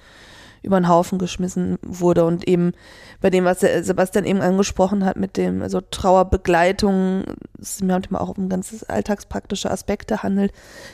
über 0.63 0.79
den 0.79 0.87
Haufen 0.87 1.19
geschmissen 1.19 1.77
wurde 1.81 2.25
und 2.25 2.47
eben 2.47 2.73
bei 3.21 3.29
dem, 3.29 3.45
was 3.45 3.61
Sebastian 3.61 4.25
eben 4.25 4.41
angesprochen 4.41 5.05
hat 5.05 5.17
mit 5.17 5.37
dem 5.37 5.61
also 5.61 5.81
Trauerbegleitung, 5.81 7.23
es 7.59 7.81
mir 7.81 7.93
manchmal 7.93 8.21
auch 8.21 8.37
um 8.37 8.49
ganz 8.49 8.85
alltagspraktische 8.87 9.71
Aspekte 9.71 10.23
handelt, 10.23 10.51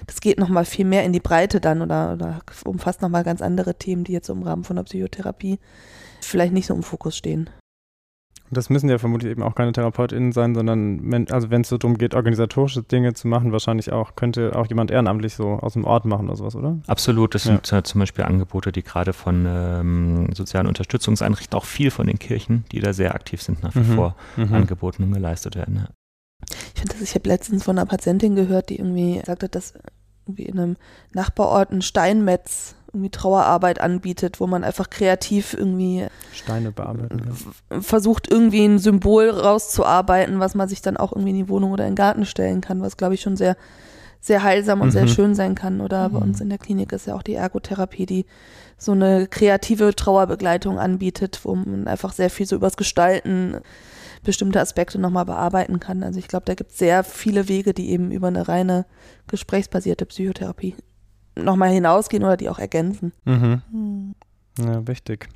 das 0.07 0.22
geht 0.22 0.39
nochmal 0.39 0.66
viel 0.66 0.86
mehr 0.86 1.03
in 1.03 1.14
die 1.14 1.20
Breite 1.20 1.59
dann 1.59 1.82
oder, 1.82 2.14
oder 2.14 2.39
umfasst 2.66 3.01
nochmal 3.01 3.24
ganz 3.24 3.41
andere 3.41 3.76
Themen, 3.76 4.03
die 4.03 4.14
jetzt 4.14 4.30
im 4.30 4.43
Rahmen 4.43 4.64
von 4.64 4.76
der 4.76 4.84
Psychotherapie 4.84 5.59
vielleicht 6.22 6.53
nicht 6.53 6.68
so 6.68 6.74
im 6.74 6.84
Fokus 6.84 7.18
stehen. 7.18 7.49
Das 8.52 8.70
müssen 8.70 8.89
ja 8.89 8.98
vermutlich 8.98 9.32
eben 9.32 9.41
auch 9.41 9.56
keine 9.56 9.72
TherapeutInnen 9.72 10.32
sein, 10.32 10.54
sondern 10.54 11.26
also 11.32 11.50
wenn 11.50 11.62
es 11.62 11.70
so 11.70 11.78
darum 11.78 11.98
geht, 11.98 12.14
organisatorische 12.14 12.84
Dinge 12.84 13.14
zu 13.14 13.28
machen, 13.28 13.52
wahrscheinlich 13.52 13.91
auch, 13.91 14.16
könnte 14.16 14.56
auch 14.56 14.68
jemand 14.68 14.91
ehrenamtlich 14.91 15.34
so 15.34 15.54
aus 15.54 15.74
dem 15.74 15.86
Ort 15.86 16.06
machen 16.06 16.28
oder 16.28 16.36
sowas, 16.36 16.56
oder? 16.56 16.78
Absolut, 16.88 17.34
das 17.34 17.46
ja. 17.46 17.54
sind 17.54 17.72
äh, 17.72 17.84
zum 17.84 18.00
Beispiel 18.00 18.26
Angebote, 18.26 18.72
die 18.72 18.84
gerade 18.84 19.14
von 19.14 19.46
ähm, 19.48 20.30
sozialen 20.34 20.68
Unterstützungseinrichtungen, 20.68 21.62
auch 21.62 21.66
viel 21.66 21.89
von 21.89 22.08
den 22.08 22.20
Kirchen, 22.20 22.66
die 22.72 22.80
da 22.80 22.94
sehr 22.94 23.16
aktiv 23.16 23.41
sind, 23.41 23.64
nach 23.64 23.74
wie 23.76 23.80
mhm. 23.80 23.96
vor 23.96 24.16
mhm. 24.36 24.54
angeboten 24.54 25.04
und 25.04 25.14
geleistet 25.14 25.56
werden. 25.56 25.76
Ja. 25.78 25.89
Ich 26.74 26.82
finde 26.82 26.94
das, 26.94 27.02
ich 27.02 27.16
habe 27.16 27.28
letztens 27.28 27.64
von 27.64 27.78
einer 27.78 27.86
Patientin 27.86 28.36
gehört, 28.36 28.70
die 28.70 28.78
irgendwie 28.78 29.22
sagte, 29.26 29.50
dass 29.50 29.74
irgendwie 30.26 30.44
in 30.44 30.60
einem 30.60 30.78
Nachbarort 31.14 31.72
ein 31.72 31.82
Steinmetz 31.82 32.76
irgendwie 32.94 33.10
Trauerarbeit 33.10 33.82
anbietet, 33.82 34.39
wo 34.39 34.48
man 34.48 34.64
einfach 34.64 34.89
kreativ 34.89 35.54
irgendwie 35.54 36.06
Steine 36.32 36.72
bearbeiten. 36.72 37.36
Ja. 37.72 37.82
Versucht 37.82 38.30
irgendwie 38.30 38.64
ein 38.66 38.80
Symbol 38.80 39.30
rauszuarbeiten, 39.30 40.39
was 40.39 40.54
man 40.54 40.70
sich 40.70 40.82
dann 40.82 40.98
auch 40.98 41.12
irgendwie 41.12 41.32
in 41.32 41.38
die 41.38 41.50
Wohnung 41.50 41.72
oder 41.72 41.86
in 41.86 41.91
den 41.91 41.98
Garten 41.98 42.26
stellen 42.26 42.62
kann, 42.62 42.82
was 42.82 42.98
glaube 42.98 43.16
ich 43.16 43.22
schon 43.22 43.36
sehr 43.36 43.58
sehr 44.22 44.41
heilsam 44.41 44.80
und 44.80 44.88
mhm. 44.88 44.91
sehr 44.91 45.08
schön 45.08 45.36
sein 45.36 45.54
kann. 45.54 45.82
Oder 45.82 46.08
mhm. 46.08 46.14
bei 46.14 46.20
uns 46.20 46.39
in 46.39 46.50
der 46.50 46.58
Klinik 46.58 46.94
ist 46.94 47.08
ja 47.08 47.16
auch 47.16 47.24
die 47.24 47.34
Ergotherapie, 47.34 48.06
die 48.06 48.26
so 48.78 48.94
eine 48.94 49.28
kreative 49.28 49.94
Trauerbegleitung 49.96 50.80
anbietet, 50.80 51.41
wo 51.44 51.56
man 51.56 51.88
einfach 51.88 52.14
sehr 52.14 52.30
viel 52.30 52.46
so 52.46 52.56
übers 52.56 52.78
Gestalten 52.78 53.58
bestimmte 54.24 54.62
Aspekte 54.62 54.98
nochmal 55.00 55.26
bearbeiten 55.26 55.82
kann. 55.82 56.04
Also 56.04 56.20
ich 56.20 56.30
glaube, 56.30 56.46
da 56.46 56.54
gibt 56.54 56.72
es 56.72 56.78
sehr 56.78 57.04
viele 57.04 57.50
Wege, 57.50 57.74
die 57.74 57.89
eben 57.89 58.12
über 58.12 58.28
eine 58.28 58.48
reine 58.48 58.86
gesprächsbasierte 59.28 60.06
Psychotherapie 60.06 60.76
nochmal 61.36 61.72
hinausgehen 61.72 62.24
oder 62.24 62.38
die 62.38 62.50
auch 62.50 62.60
ergänzen. 62.60 63.14
Mhm. 63.26 63.62
Mhm. 63.72 64.16
Ja, 64.60 64.88
wichtig. 64.88 65.30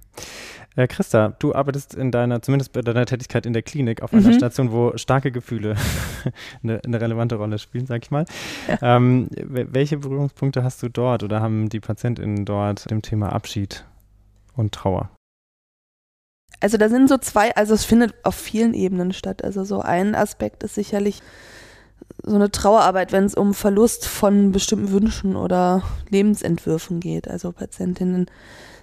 Äh, 0.76 0.88
Christa, 0.88 1.30
du 1.40 1.56
arbeitest 1.56 1.96
in 1.96 2.12
deiner, 2.12 2.42
zumindest 2.42 2.72
bei 2.74 2.82
deiner 2.82 3.06
Tätigkeit 3.06 3.48
in 3.48 3.54
der 3.54 3.64
Klinik 3.64 4.04
auf 4.04 4.14
einer 4.14 4.28
mhm. 4.28 4.34
Station, 4.34 4.72
wo 4.72 4.96
starke 4.96 5.32
Gefühle 5.32 5.76
eine, 6.64 6.82
eine, 6.86 7.02
relevante 7.02 7.36
Rolle 7.36 7.58
spielen, 7.58 7.88
sag 7.88 8.04
ich 8.04 8.12
mal. 8.12 8.26
Ja. 8.68 8.98
Ähm, 8.98 9.28
welche 9.32 9.98
Berührungspunkte 9.98 10.64
hast 10.64 10.84
du 10.84 10.90
dort 10.90 11.24
oder 11.24 11.42
haben 11.42 11.70
die 11.70 11.80
PatientInnen 11.80 12.46
dort 12.46 12.90
dem 12.92 13.02
Thema 13.02 13.34
Abschied 13.34 13.86
und 14.56 14.72
Trauer? 14.72 15.10
Also 16.60 16.78
da 16.78 16.90
sind 16.90 17.10
so 17.10 17.18
zwei, 17.18 17.56
also 17.56 17.74
es 17.74 17.84
findet 17.84 18.14
auf 18.24 18.36
vielen 18.36 18.74
Ebenen 18.74 19.14
statt. 19.14 19.44
Also 19.44 19.64
so 19.64 19.82
ein 19.82 20.14
Aspekt 20.16 20.64
ist 20.64 20.76
sicherlich 20.76 21.22
so 22.24 22.36
eine 22.36 22.52
Trauerarbeit, 22.52 23.12
wenn 23.12 23.26
es 23.26 23.36
um 23.36 23.54
Verlust 23.54 24.06
von 24.06 24.52
bestimmten 24.52 24.92
Wünschen 24.92 25.36
oder 25.36 25.84
Lebensentwürfen 26.10 27.00
geht. 27.00 27.28
Also 27.28 27.52
Patientinnen 27.52 28.26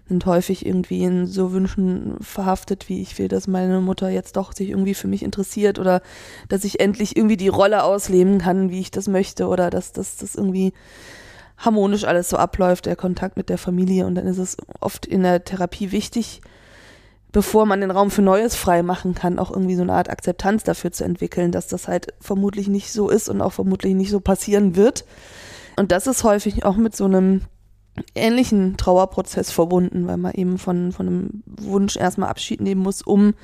sind 0.08 0.26
häufig 0.26 0.66
irgendwie 0.66 1.02
in 1.02 1.26
so 1.26 1.52
Wünschen 1.52 2.16
verhaftet, 2.20 2.88
wie 2.88 3.00
ich 3.00 3.18
will, 3.18 3.28
dass 3.28 3.46
meine 3.46 3.80
Mutter 3.80 4.10
jetzt 4.10 4.36
doch 4.36 4.52
sich 4.52 4.70
irgendwie 4.70 4.94
für 4.94 5.08
mich 5.08 5.22
interessiert 5.22 5.78
oder 5.78 6.02
dass 6.48 6.64
ich 6.64 6.80
endlich 6.80 7.16
irgendwie 7.16 7.38
die 7.38 7.48
Rolle 7.48 7.84
ausleben 7.84 8.38
kann, 8.38 8.70
wie 8.70 8.80
ich 8.80 8.90
das 8.90 9.08
möchte 9.08 9.46
oder 9.46 9.70
dass 9.70 9.92
das 9.92 10.34
irgendwie 10.34 10.72
harmonisch 11.56 12.04
alles 12.04 12.28
so 12.28 12.36
abläuft, 12.36 12.86
der 12.86 12.96
Kontakt 12.96 13.36
mit 13.36 13.48
der 13.48 13.58
Familie. 13.58 14.06
Und 14.06 14.14
dann 14.16 14.26
ist 14.26 14.38
es 14.38 14.56
oft 14.80 15.06
in 15.06 15.22
der 15.22 15.44
Therapie 15.44 15.92
wichtig, 15.92 16.42
bevor 17.34 17.66
man 17.66 17.80
den 17.80 17.90
Raum 17.90 18.12
für 18.12 18.22
Neues 18.22 18.54
frei 18.54 18.84
machen 18.84 19.16
kann, 19.16 19.40
auch 19.40 19.50
irgendwie 19.50 19.74
so 19.74 19.82
eine 19.82 19.92
Art 19.92 20.08
Akzeptanz 20.08 20.62
dafür 20.62 20.92
zu 20.92 21.02
entwickeln, 21.02 21.50
dass 21.50 21.66
das 21.66 21.88
halt 21.88 22.14
vermutlich 22.20 22.68
nicht 22.68 22.92
so 22.92 23.10
ist 23.10 23.28
und 23.28 23.42
auch 23.42 23.52
vermutlich 23.52 23.92
nicht 23.94 24.10
so 24.10 24.20
passieren 24.20 24.76
wird. 24.76 25.04
Und 25.76 25.90
das 25.90 26.06
ist 26.06 26.22
häufig 26.22 26.64
auch 26.64 26.76
mit 26.76 26.94
so 26.94 27.06
einem 27.06 27.42
ähnlichen 28.14 28.76
Trauerprozess 28.76 29.50
verbunden, 29.50 30.06
weil 30.06 30.16
man 30.16 30.32
eben 30.34 30.58
von, 30.58 30.92
von 30.92 31.08
einem 31.08 31.42
Wunsch 31.46 31.96
erstmal 31.96 32.28
Abschied 32.28 32.60
nehmen 32.60 32.82
muss, 32.82 33.02
um 33.02 33.34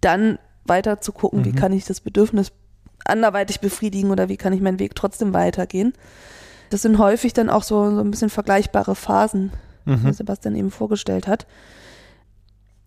dann 0.00 0.40
weiter 0.64 1.00
zu 1.00 1.12
gucken, 1.12 1.40
mhm. 1.40 1.44
wie 1.44 1.52
kann 1.52 1.72
ich 1.72 1.84
das 1.84 2.00
Bedürfnis 2.00 2.50
anderweitig 3.04 3.60
befriedigen 3.60 4.10
oder 4.10 4.28
wie 4.28 4.38
kann 4.38 4.52
ich 4.52 4.60
meinen 4.60 4.80
Weg 4.80 4.96
trotzdem 4.96 5.32
weitergehen. 5.32 5.92
Das 6.70 6.82
sind 6.82 6.98
häufig 6.98 7.32
dann 7.32 7.48
auch 7.48 7.62
so, 7.62 7.94
so 7.94 8.00
ein 8.00 8.10
bisschen 8.10 8.30
vergleichbare 8.30 8.96
Phasen, 8.96 9.52
mhm. 9.84 10.04
wie 10.04 10.12
Sebastian 10.12 10.56
eben 10.56 10.72
vorgestellt 10.72 11.28
hat. 11.28 11.46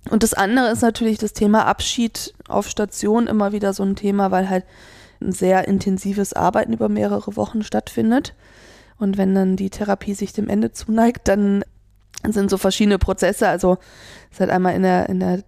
Und 0.10 0.24
das 0.24 0.34
andere 0.34 0.70
ist 0.70 0.82
natürlich 0.82 1.18
das 1.18 1.34
Thema 1.34 1.66
Abschied 1.66 2.34
auf 2.48 2.68
Station 2.68 3.28
immer 3.28 3.52
wieder 3.52 3.74
so 3.74 3.84
ein 3.84 3.96
Thema, 3.96 4.32
weil 4.32 4.50
halt 4.50 4.66
ein 5.22 5.32
sehr 5.32 5.68
intensives 5.68 6.34
Arbeiten 6.34 6.74
über 6.74 6.90
mehrere 6.90 7.36
Wochen 7.36 7.64
stattfindet. 7.64 8.34
Und 8.98 9.18
wenn 9.18 9.34
dann 9.34 9.56
die 9.56 9.70
Therapie 9.70 10.14
sich 10.14 10.34
dem 10.34 10.50
Ende 10.50 10.72
zuneigt, 10.72 11.28
dann 11.28 11.64
sind 12.28 12.50
so 12.50 12.58
verschiedene 12.58 13.00
Prozesse. 13.00 13.48
Also 13.48 13.78
es 14.30 14.36
ist 14.36 14.40
halt 14.42 14.50
einmal 14.50 14.76
in 14.76 14.84
der, 14.84 15.10
in 15.10 15.20
der 15.20 15.44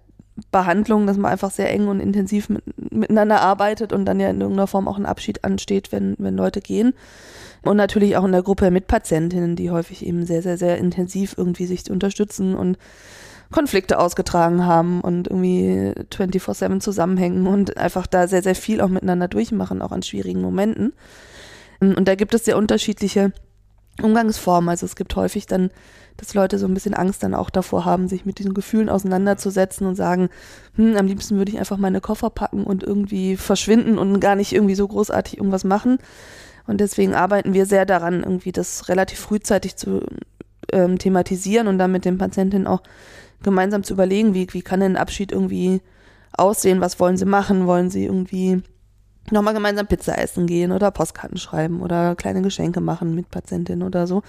Behandlung, 0.51 1.08
dass 1.08 1.18
man 1.18 1.32
einfach 1.32 1.51
sehr 1.51 1.72
eng 1.72 1.88
und 1.88 1.99
intensiv 1.99 2.49
mit, 2.49 2.64
miteinander 2.91 3.41
arbeitet 3.41 3.93
und 3.93 4.06
dann 4.06 4.20
ja 4.20 4.30
in 4.30 4.41
irgendeiner 4.41 4.68
Form 4.68 4.88
auch 4.88 4.97
ein 4.97 5.06
Abschied 5.06 5.43
ansteht, 5.43 5.91
wenn, 5.91 6.16
wenn 6.18 6.36
Leute 6.36 6.62
gehen. 6.62 6.93
Und 7.64 7.78
natürlich 7.78 8.18
auch 8.18 8.26
in 8.26 8.32
der 8.32 8.43
Gruppe 8.43 8.70
mit 8.72 8.88
Patientinnen, 8.88 9.56
die 9.56 9.72
häufig 9.72 10.06
eben 10.06 10.26
sehr, 10.26 10.41
sehr, 10.41 10.58
sehr 10.58 10.78
intensiv 10.78 11.36
irgendwie 11.38 11.66
sich 11.66 11.89
unterstützen 11.89 12.56
und 12.56 12.78
Konflikte 13.56 13.99
ausgetragen 13.99 14.66
haben 14.66 14.99
und 14.99 15.28
irgendwie 15.28 15.93
24-7 16.12 16.82
zusammenhängen 16.82 17.47
und 17.47 17.78
einfach 17.78 18.06
da 18.06 18.28
sehr, 18.28 18.43
sehr 18.43 18.53
viel 18.53 18.82
auch 18.82 18.89
miteinander 18.89 19.30
durchmachen, 19.30 19.82
auch 19.82 19.93
an 19.93 20.03
schwierigen 20.03 20.41
Momenten. 20.41 20.91
Und 21.80 22.06
da 22.06 22.16
gibt 22.16 22.34
es 22.34 22.43
sehr 22.43 22.58
unterschiedliche 22.58 23.32
Umgangsformen. 24.01 24.68
Also 24.70 24.86
es 24.86 24.97
gibt 24.97 25.16
häufig 25.16 25.45
dann, 25.45 25.70
dass 26.18 26.34
Leute 26.34 26.60
so 26.60 26.68
ein 26.68 26.74
bisschen 26.74 26.93
Angst 26.93 27.24
dann 27.24 27.34
auch 27.34 27.49
davor 27.49 27.86
haben, 27.86 28.10
sich 28.10 28.26
mit 28.26 28.39
diesen 28.39 28.53
Gefühlen 28.53 28.89
auseinanderzusetzen 28.89 29.88
und 29.88 29.95
sagen, 29.95 30.28
hm, 30.76 30.97
am 30.97 31.08
liebsten 31.08 31.38
würde 31.38 31.53
ich 31.53 31.58
einfach 31.58 31.78
meine 31.78 32.01
Koffer 32.01 32.30
packen 32.32 32.66
und 32.66 32.84
irgendwie 32.84 33.38
verschwinden 33.38 33.97
und 33.97 34.20
gar 34.20 34.36
nicht 34.36 34.51
irgendwie 34.51 34.76
so 34.76 34.86
großartig 34.86 35.38
irgendwas 35.38 35.64
machen. 35.64 35.99
Und 36.68 36.82
deswegen 36.82 37.16
arbeiten 37.16 37.53
wir 37.53 37.66
sehr 37.66 37.86
daran, 37.86 38.22
irgendwie 38.22 38.51
das 38.51 38.89
relativ 38.89 39.20
frühzeitig 39.20 39.78
zu 39.78 40.01
ähm, 40.74 40.97
thematisieren 40.97 41.68
und 41.68 41.78
dann 41.78 41.93
mit 41.93 42.03
den 42.03 42.18
Patientinnen 42.18 42.68
auch 42.68 42.82
gemeinsam 43.44 43.84
zu 43.84 43.94
überlegen, 43.94 44.34
wie, 44.34 44.48
wie 44.52 44.62
kann 44.62 44.80
denn 44.80 44.94
ein 44.94 45.02
Abschied 45.02 45.32
irgendwie 45.32 45.82
aussehen, 46.34 46.82
was 46.82 47.00
wollen 47.00 47.18
sie 47.18 47.26
machen, 47.26 47.68
wollen 47.68 47.90
sie 47.90 48.06
irgendwie 48.06 48.62
nochmal 49.32 49.54
gemeinsam 49.54 49.88
Pizza 49.88 50.18
essen 50.18 50.48
gehen 50.48 50.72
oder 50.72 50.92
Postkarten 50.92 51.38
schreiben 51.38 51.82
oder 51.82 52.16
kleine 52.16 52.42
Geschenke 52.42 52.82
machen 52.82 53.16
mit 53.16 53.32
Patientinnen 53.32 53.86
oder 53.86 54.08
so. 54.08 54.22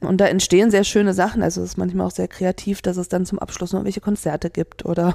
Und 0.00 0.20
da 0.20 0.26
entstehen 0.26 0.70
sehr 0.70 0.84
schöne 0.84 1.14
Sachen. 1.14 1.42
Also 1.42 1.62
es 1.62 1.70
ist 1.70 1.76
manchmal 1.78 2.06
auch 2.06 2.12
sehr 2.12 2.28
kreativ, 2.28 2.82
dass 2.82 2.96
es 2.96 3.08
dann 3.08 3.26
zum 3.26 3.38
Abschluss 3.38 3.72
noch 3.72 3.84
welche 3.84 4.00
Konzerte 4.00 4.50
gibt 4.50 4.84
oder 4.84 5.14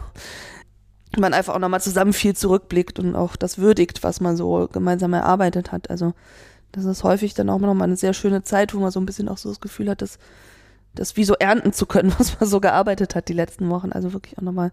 man 1.20 1.34
einfach 1.34 1.54
auch 1.56 1.60
nochmal 1.60 1.82
zusammen 1.82 2.14
viel 2.14 2.36
zurückblickt 2.36 2.98
und 3.00 3.16
auch 3.16 3.36
das 3.36 3.58
würdigt, 3.58 4.02
was 4.04 4.22
man 4.22 4.38
so 4.38 4.70
gemeinsam 4.72 5.14
erarbeitet 5.14 5.72
hat. 5.72 5.90
Also 5.90 6.14
das 6.72 6.86
ist 6.86 7.04
häufig 7.04 7.34
dann 7.34 7.50
auch 7.50 7.60
nochmal 7.60 7.88
eine 7.88 7.98
sehr 7.98 8.14
schöne 8.14 8.44
Zeit, 8.44 8.74
wo 8.74 8.80
man 8.80 8.92
so 8.92 9.00
ein 9.00 9.06
bisschen 9.06 9.28
auch 9.28 9.38
so 9.38 9.50
das 9.50 9.60
Gefühl 9.60 9.90
hat, 9.90 10.02
dass 10.02 10.18
das 10.96 11.18
wie 11.18 11.24
so 11.24 11.36
ernten 11.36 11.74
zu 11.74 11.86
können, 11.86 12.14
was 12.20 12.40
man 12.40 12.50
so 12.50 12.60
gearbeitet 12.60 13.16
hat 13.16 13.28
die 13.28 13.34
letzten 13.34 13.70
Wochen. 13.70 13.92
Also 13.92 14.14
wirklich 14.14 14.38
auch 14.38 14.44
nochmal 14.44 14.72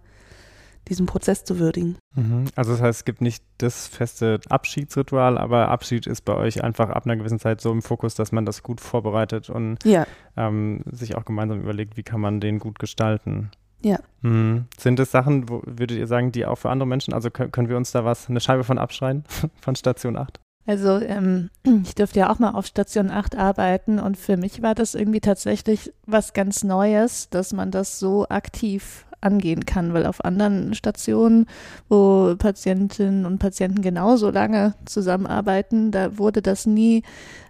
diesen 0.88 1.06
Prozess 1.06 1.44
zu 1.44 1.58
würdigen. 1.58 1.96
Mhm. 2.14 2.46
Also 2.56 2.72
das 2.72 2.80
heißt, 2.80 3.00
es 3.00 3.04
gibt 3.04 3.20
nicht 3.20 3.44
das 3.58 3.86
feste 3.86 4.40
Abschiedsritual, 4.48 5.38
aber 5.38 5.68
Abschied 5.68 6.06
ist 6.06 6.24
bei 6.24 6.34
euch 6.34 6.64
einfach 6.64 6.90
ab 6.90 7.04
einer 7.04 7.16
gewissen 7.16 7.38
Zeit 7.38 7.60
so 7.60 7.70
im 7.70 7.82
Fokus, 7.82 8.14
dass 8.14 8.32
man 8.32 8.46
das 8.46 8.62
gut 8.62 8.80
vorbereitet 8.80 9.50
und 9.50 9.84
Ja, 9.84 10.06
ähm, 10.36 10.82
sich 10.90 11.16
auch 11.16 11.24
gemeinsam 11.24 11.60
überlegt, 11.60 11.96
wie 11.96 12.02
kann 12.02 12.20
man 12.20 12.40
den 12.40 12.58
gut 12.58 12.78
gestalten. 12.78 13.50
Ja. 13.82 13.98
Mhm. 14.22 14.66
Sind 14.78 14.98
es 14.98 15.10
Sachen, 15.10 15.48
wo, 15.48 15.62
würdet 15.64 15.98
ihr 15.98 16.06
sagen, 16.06 16.32
die 16.32 16.46
auch 16.46 16.56
für 16.56 16.70
andere 16.70 16.88
Menschen, 16.88 17.14
also 17.14 17.30
können, 17.30 17.52
können 17.52 17.68
wir 17.68 17.76
uns 17.76 17.92
da 17.92 18.04
was, 18.04 18.28
eine 18.28 18.40
Scheibe 18.40 18.64
von 18.64 18.78
abschreien, 18.78 19.24
von 19.60 19.76
Station 19.76 20.16
8? 20.16 20.40
Also 20.68 21.00
ähm, 21.00 21.48
ich 21.82 21.94
durfte 21.94 22.20
ja 22.20 22.30
auch 22.30 22.38
mal 22.38 22.50
auf 22.50 22.66
Station 22.66 23.10
8 23.10 23.36
arbeiten 23.36 23.98
und 23.98 24.18
für 24.18 24.36
mich 24.36 24.60
war 24.60 24.74
das 24.74 24.94
irgendwie 24.94 25.20
tatsächlich 25.20 25.92
was 26.04 26.34
ganz 26.34 26.62
Neues, 26.62 27.30
dass 27.30 27.54
man 27.54 27.70
das 27.70 27.98
so 27.98 28.28
aktiv 28.28 29.06
angehen 29.22 29.64
kann, 29.64 29.94
weil 29.94 30.04
auf 30.04 30.24
anderen 30.24 30.74
Stationen, 30.74 31.46
wo 31.88 32.36
Patientinnen 32.36 33.24
und 33.24 33.38
Patienten 33.38 33.80
genauso 33.80 34.30
lange 34.30 34.74
zusammenarbeiten, 34.84 35.90
da 35.90 36.18
wurde 36.18 36.42
das 36.42 36.66
nie 36.66 37.02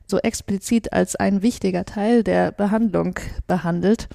so 0.08 0.18
explizit 0.18 0.92
als 0.92 1.16
ein 1.16 1.42
wichtiger 1.42 1.84
Teil 1.84 2.22
der 2.22 2.52
Behandlung 2.52 3.14
behandelt. 3.46 4.08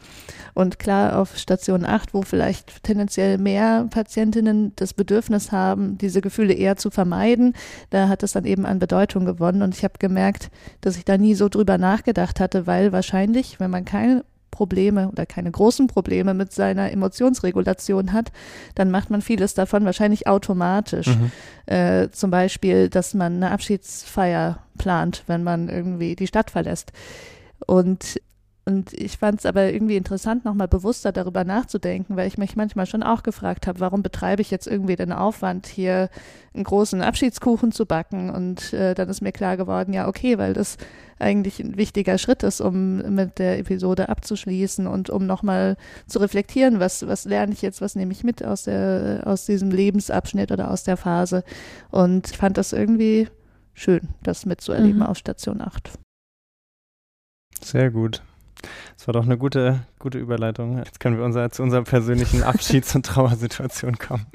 Und 0.54 0.80
klar, 0.80 1.20
auf 1.20 1.38
Station 1.38 1.86
8, 1.86 2.14
wo 2.14 2.22
vielleicht 2.22 2.84
tendenziell 2.84 3.38
mehr 3.38 3.88
Patientinnen 3.90 4.74
das 4.76 4.94
Bedürfnis 4.94 5.52
haben, 5.52 5.98
diese 5.98 6.22
Gefühle 6.22 6.54
eher 6.54 6.76
zu 6.76 6.90
vermeiden, 6.90 7.54
da 7.90 8.08
hat 8.08 8.24
es 8.24 8.34
dann 8.34 8.46
eben 8.46 8.66
an 8.66 8.80
Bedeutung 8.80 9.26
gewonnen. 9.26 9.62
Und 9.62 9.76
ich 9.76 9.84
habe 9.84 9.96
gemerkt, 10.00 10.50
dass 10.82 10.98
ich 10.98 11.06
da 11.06 11.18
nie 11.18 11.36
so 11.36 11.50
drüber 11.50 11.78
nachgedacht 11.78 12.40
hatte, 12.40 12.68
weil 12.68 12.92
wahrscheinlich, 12.92 13.60
wenn 13.60 13.72
man 13.72 13.86
keine 13.86 14.24
Probleme 14.54 15.10
oder 15.10 15.26
keine 15.26 15.52
großen 15.52 15.88
Probleme 15.88 16.34
mit 16.34 16.54
seiner 16.54 16.92
Emotionsregulation 16.92 18.14
hat, 18.14 18.32
dann 18.76 18.92
macht 18.92 19.10
man 19.10 19.22
vieles 19.22 19.56
davon 19.56 19.84
wahrscheinlich 19.84 20.28
automatisch. 20.28 21.08
Mhm. 21.08 21.32
Äh, 21.66 22.10
zum 22.12 22.30
Beispiel, 22.30 22.90
dass 22.90 23.14
man 23.14 23.36
eine 23.38 23.52
Abschiedsfeier 23.52 24.60
plant, 24.78 25.24
wenn 25.28 25.44
man 25.44 25.70
irgendwie 25.70 26.16
die 26.16 26.28
Stadt 26.28 26.52
verlässt. 26.52 26.94
Und 27.66 28.22
und 28.66 28.94
ich 28.94 29.18
fand 29.18 29.40
es 29.40 29.46
aber 29.46 29.74
irgendwie 29.74 29.98
interessant, 29.98 30.46
nochmal 30.46 30.70
bewusster 30.70 31.12
darüber 31.12 31.44
nachzudenken, 31.44 32.16
weil 32.16 32.28
ich 32.28 32.38
mich 32.38 32.56
manchmal 32.56 32.86
schon 32.86 33.04
auch 33.04 33.22
gefragt 33.22 33.68
habe, 33.68 33.82
warum 33.82 34.04
betreibe 34.04 34.42
ich 34.42 34.52
jetzt 34.52 34.68
irgendwie 34.68 34.96
den 34.96 35.12
Aufwand, 35.12 35.68
hier 35.68 36.10
einen 36.54 36.64
großen 36.64 37.02
Abschiedskuchen 37.02 37.74
zu 37.74 37.86
backen? 37.86 38.30
Und 38.30 38.72
äh, 38.72 38.94
dann 38.94 39.10
ist 39.10 39.20
mir 39.20 39.34
klar 39.34 39.58
geworden, 39.58 39.92
ja, 39.92 40.08
okay, 40.08 40.38
weil 40.38 40.54
das 40.54 40.78
eigentlich 41.20 41.60
ein 41.60 41.76
wichtiger 41.76 42.18
Schritt 42.18 42.44
ist, 42.44 42.62
um 42.62 42.98
mit 43.14 43.38
der 43.38 43.60
Episode 43.60 44.08
abzuschließen 44.08 44.88
und 44.88 45.10
um 45.10 45.26
nochmal 45.26 45.76
zu 46.08 46.20
reflektieren, 46.20 46.80
was, 46.80 47.06
was 47.06 47.26
lerne 47.26 47.52
ich 47.52 47.62
jetzt, 47.62 47.82
was 47.82 47.96
nehme 47.96 48.14
ich 48.14 48.24
mit 48.24 48.46
aus, 48.46 48.64
der, 48.64 49.24
aus 49.26 49.46
diesem 49.46 49.72
Lebensabschnitt 49.72 50.54
oder 50.54 50.72
aus 50.72 50.84
der 50.84 50.96
Phase. 50.96 51.44
Und 51.92 52.32
ich 52.32 52.38
fand 52.38 52.58
das 52.58 52.72
irgendwie 52.72 53.28
schön, 53.74 54.08
das 54.24 54.46
mitzuerleben 54.46 55.00
Mhm. 55.00 55.04
auf 55.06 55.18
Station 55.18 55.60
8. 55.62 55.92
Sehr 57.62 57.92
gut. 57.92 58.22
Das 58.98 59.08
war 59.08 59.14
doch 59.14 59.26
eine 59.26 59.38
gute, 59.38 59.82
gute 60.00 60.18
Überleitung. 60.20 60.78
Jetzt 60.78 61.00
können 61.00 61.18
wir 61.18 61.26
unser, 61.26 61.50
zu 61.52 61.64
unserer 61.64 61.84
persönlichen 61.84 62.44
Abschieds- 62.44 62.96
und 62.96 63.06
Trauersituation 63.06 63.98
kommen. 63.98 64.26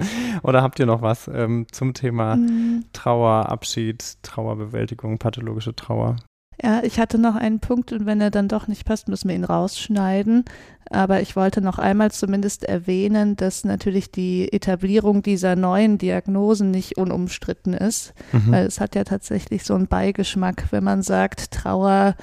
Oder 0.43 0.63
habt 0.63 0.79
ihr 0.79 0.87
noch 0.87 1.03
was 1.03 1.29
ähm, 1.33 1.67
zum 1.73 1.95
Thema 1.95 2.37
Mhm. 2.37 2.85
Trauer, 2.93 3.49
Abschied, 3.49 4.17
Trauerbewältigung, 4.23 5.19
pathologische 5.19 5.75
Trauer? 5.75 6.17
Ja, 6.61 6.83
ich 6.83 6.99
hatte 6.99 7.19
noch 7.19 7.37
einen 7.37 7.61
Punkt 7.61 7.93
und 7.93 8.05
wenn 8.05 8.21
er 8.21 8.33
dann 8.33 8.49
doch 8.49 8.67
nicht 8.67 8.85
passt, 8.85 9.07
müssen 9.09 9.29
wir 9.29 9.37
ihn 9.37 9.45
rausschneiden. 9.45 10.45
Aber 10.91 11.21
ich 11.21 11.37
wollte 11.37 11.61
noch 11.61 11.79
einmal 11.79 12.11
zumindest 12.11 12.65
erwähnen, 12.65 13.37
dass 13.37 13.65
natürlich 13.65 14.11
die 14.11 14.53
Etablierung 14.53 15.23
dieser 15.23 15.55
neuen 15.55 15.99
Diagnosen 15.99 16.71
nicht 16.73 16.99
unumstritten 16.99 17.75
ist, 17.75 18.13
Mhm. 18.33 18.51
weil 18.51 18.67
es 18.67 18.81
hat 18.81 18.97
ja 18.97 19.05
tatsächlich 19.05 19.63
so 19.65 19.75
einen 19.75 19.87
Beigeschmack, 19.87 20.67
wenn 20.73 20.83
man 20.83 21.03
sagt, 21.03 21.53
Trauer 21.53 22.17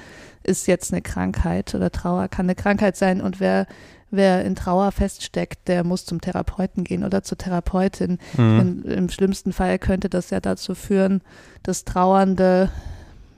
ist 0.46 0.68
jetzt 0.68 0.94
eine 0.94 1.02
Krankheit 1.02 1.74
oder 1.76 1.92
Trauer 1.92 2.28
kann 2.28 2.46
eine 2.46 2.56
Krankheit 2.56 2.96
sein 2.98 3.22
und 3.22 3.40
wer 3.40 3.68
Wer 4.12 4.46
in 4.46 4.56
Trauer 4.56 4.92
feststeckt, 4.92 5.68
der 5.68 5.84
muss 5.84 6.06
zum 6.06 6.22
Therapeuten 6.22 6.84
gehen 6.84 7.04
oder 7.04 7.24
zur 7.24 7.38
Therapeutin. 7.38 8.20
Mhm. 8.38 8.84
Im, 8.86 8.92
Im 8.92 9.10
schlimmsten 9.10 9.52
Fall 9.52 9.80
könnte 9.80 10.10
das 10.10 10.30
ja 10.30 10.40
dazu 10.40 10.76
führen, 10.76 11.22
dass 11.64 11.86
Trauernde 11.86 12.70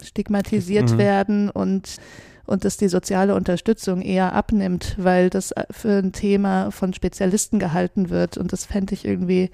stigmatisiert 0.03 0.91
Mhm. 0.91 0.97
werden 0.97 1.49
und, 1.49 1.97
und 2.45 2.65
dass 2.65 2.77
die 2.77 2.89
soziale 2.89 3.33
Unterstützung 3.33 4.01
eher 4.01 4.33
abnimmt, 4.33 4.95
weil 4.99 5.29
das 5.29 5.53
für 5.71 5.99
ein 5.99 6.11
Thema 6.11 6.69
von 6.69 6.93
Spezialisten 6.93 7.59
gehalten 7.59 8.09
wird. 8.09 8.37
Und 8.37 8.53
das 8.53 8.65
fände 8.65 8.93
ich 8.93 9.05
irgendwie 9.05 9.49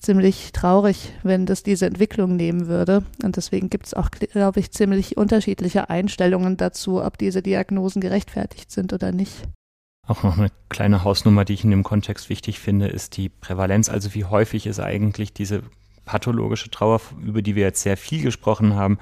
ziemlich 0.00 0.52
traurig, 0.52 1.12
wenn 1.22 1.46
das 1.46 1.62
diese 1.62 1.86
Entwicklung 1.86 2.36
nehmen 2.36 2.66
würde. 2.66 3.02
Und 3.22 3.36
deswegen 3.36 3.70
gibt 3.70 3.86
es 3.86 3.94
auch, 3.94 4.10
glaube 4.10 4.60
ich, 4.60 4.70
ziemlich 4.70 5.16
unterschiedliche 5.16 5.90
Einstellungen 5.90 6.56
dazu, 6.56 7.02
ob 7.02 7.18
diese 7.18 7.42
Diagnosen 7.42 8.00
gerechtfertigt 8.00 8.70
sind 8.70 8.92
oder 8.92 9.12
nicht. 9.12 9.42
Auch 10.06 10.22
noch 10.22 10.38
eine 10.38 10.50
kleine 10.68 11.02
Hausnummer, 11.02 11.44
die 11.44 11.54
ich 11.54 11.64
in 11.64 11.70
dem 11.70 11.82
Kontext 11.82 12.28
wichtig 12.28 12.60
finde, 12.60 12.86
ist 12.86 13.16
die 13.16 13.28
Prävalenz. 13.28 13.88
Also 13.88 14.14
wie 14.14 14.24
häufig 14.24 14.66
ist 14.66 14.78
eigentlich 14.78 15.32
diese 15.32 15.62
pathologische 16.04 16.70
Trauer, 16.70 17.00
über 17.20 17.42
die 17.42 17.56
wir 17.56 17.64
jetzt 17.64 17.82
sehr 17.82 17.96
viel 17.96 18.22
gesprochen 18.22 18.76
haben, 18.76 18.98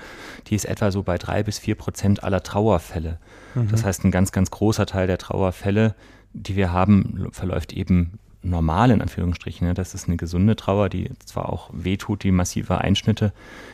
die 0.47 0.55
ist 0.55 0.65
etwa 0.65 0.91
so 0.91 1.03
bei 1.03 1.19
drei 1.19 1.43
bis 1.43 1.59
vier 1.59 1.75
Prozent 1.75 2.25
aller 2.25 2.43
Trauerfälle. 2.43 3.19
Mhm. 3.55 3.69
Das 3.69 3.85
heißt, 3.85 4.05
ein 4.05 4.11
ganz, 4.11 4.33
ganz 4.33 4.51
großer 4.51 4.87
Teil 4.87 5.07
der 5.07 5.19
Trauerfälle, 5.19 5.95
die 6.33 6.57
wir 6.57 6.73
haben, 6.73 7.29
verläuft 7.31 7.75
eben 7.75 8.19
normal 8.45 8.91
in 8.91 9.01
Anführungsstrichen. 9.01 9.67
ne? 9.67 9.75
Das 9.75 9.95
ist 9.95 10.07
eine 10.07 10.17
gesunde 10.17 10.55
Trauer, 10.57 10.89
die 10.89 11.11
zwar 11.25 11.49
auch 11.53 11.71
wehtut, 11.73 12.23
die 12.23 12.31
massive 12.31 12.79
Einschnitte 12.79 13.33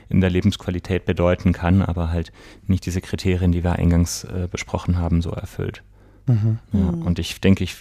in 0.08 0.20
der 0.20 0.30
Lebensqualität 0.30 1.04
bedeuten 1.04 1.52
kann, 1.52 1.82
aber 1.82 2.10
halt 2.10 2.32
nicht 2.66 2.86
diese 2.86 3.00
Kriterien, 3.00 3.52
die 3.52 3.64
wir 3.64 3.72
eingangs 3.72 4.24
äh, 4.24 4.48
besprochen 4.50 4.98
haben, 4.98 5.22
so 5.22 5.30
erfüllt. 5.30 5.82
Mhm. 6.26 6.58
Ja, 6.72 6.78
Mhm. 6.92 7.02
und 7.02 7.18
ich 7.18 7.40
denke, 7.40 7.64
ich 7.64 7.76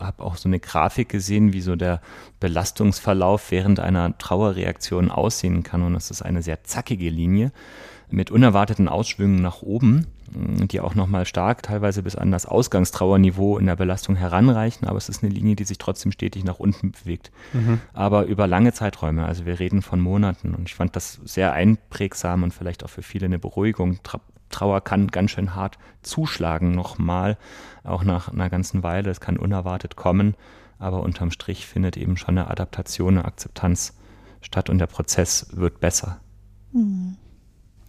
habe 0.00 0.22
auch 0.24 0.36
so 0.36 0.48
eine 0.48 0.58
Grafik 0.58 1.08
gesehen, 1.08 1.52
wie 1.52 1.60
so 1.60 1.76
der 1.76 2.00
Belastungsverlauf 2.40 3.50
während 3.50 3.80
einer 3.80 4.16
Trauerreaktion 4.18 5.10
aussehen 5.10 5.62
kann. 5.62 5.82
Und 5.82 5.94
das 5.94 6.10
ist 6.10 6.22
eine 6.22 6.42
sehr 6.42 6.64
zackige 6.64 7.08
Linie 7.10 7.52
mit 8.10 8.30
unerwarteten 8.30 8.88
Ausschwüngen 8.88 9.40
nach 9.40 9.62
oben, 9.62 10.06
die 10.34 10.80
auch 10.80 10.94
nochmal 10.94 11.26
stark 11.26 11.62
teilweise 11.62 12.02
bis 12.02 12.16
an 12.16 12.30
das 12.30 12.46
Ausgangstrauerniveau 12.46 13.58
in 13.58 13.66
der 13.66 13.76
Belastung 13.76 14.16
heranreichen. 14.16 14.88
Aber 14.88 14.98
es 14.98 15.08
ist 15.08 15.22
eine 15.22 15.32
Linie, 15.32 15.56
die 15.56 15.64
sich 15.64 15.78
trotzdem 15.78 16.12
stetig 16.12 16.44
nach 16.44 16.58
unten 16.58 16.92
bewegt. 16.92 17.30
Mhm. 17.52 17.80
Aber 17.92 18.24
über 18.24 18.46
lange 18.46 18.72
Zeiträume, 18.72 19.26
also 19.26 19.46
wir 19.46 19.58
reden 19.58 19.82
von 19.82 20.00
Monaten. 20.00 20.54
Und 20.54 20.68
ich 20.68 20.74
fand 20.74 20.96
das 20.96 21.20
sehr 21.24 21.52
einprägsam 21.52 22.42
und 22.42 22.52
vielleicht 22.52 22.84
auch 22.84 22.90
für 22.90 23.02
viele 23.02 23.26
eine 23.26 23.38
Beruhigung. 23.38 24.02
Tra 24.02 24.20
Trauer 24.50 24.82
kann 24.82 25.08
ganz 25.08 25.30
schön 25.30 25.54
hart 25.54 25.78
zuschlagen 26.02 26.72
nochmal, 26.72 27.38
auch 27.84 28.04
nach 28.04 28.28
einer 28.28 28.50
ganzen 28.50 28.82
Weile. 28.82 29.10
Es 29.10 29.18
kann 29.18 29.38
unerwartet 29.38 29.96
kommen, 29.96 30.34
aber 30.78 31.02
unterm 31.02 31.30
Strich 31.30 31.66
findet 31.66 31.96
eben 31.96 32.18
schon 32.18 32.36
eine 32.36 32.50
Adaptation, 32.50 33.16
eine 33.16 33.24
Akzeptanz 33.24 33.96
statt 34.42 34.68
und 34.68 34.76
der 34.78 34.88
Prozess 34.88 35.48
wird 35.52 35.80
besser. 35.80 36.20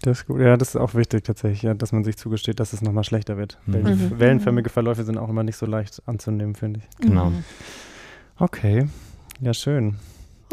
Das 0.03 0.19
ist 0.19 0.27
gut. 0.27 0.41
Ja, 0.41 0.57
das 0.57 0.69
ist 0.69 0.75
auch 0.75 0.93
wichtig 0.95 1.23
tatsächlich, 1.23 1.61
ja, 1.63 1.73
dass 1.73 1.91
man 1.93 2.03
sich 2.03 2.17
zugesteht, 2.17 2.59
dass 2.59 2.73
es 2.73 2.81
nochmal 2.81 3.03
schlechter 3.05 3.37
wird. 3.37 3.57
Mhm. 3.65 3.75
Mhm. 3.83 4.19
Wellenförmige 4.19 4.69
Verläufe 4.69 5.03
sind 5.03 5.17
auch 5.17 5.29
immer 5.29 5.43
nicht 5.43 5.55
so 5.57 5.65
leicht 5.65 6.01
anzunehmen, 6.05 6.55
finde 6.55 6.81
ich. 6.81 6.97
Genau. 7.07 7.29
Mhm. 7.31 7.43
Okay, 8.37 8.87
ja 9.39 9.53
schön. 9.53 9.95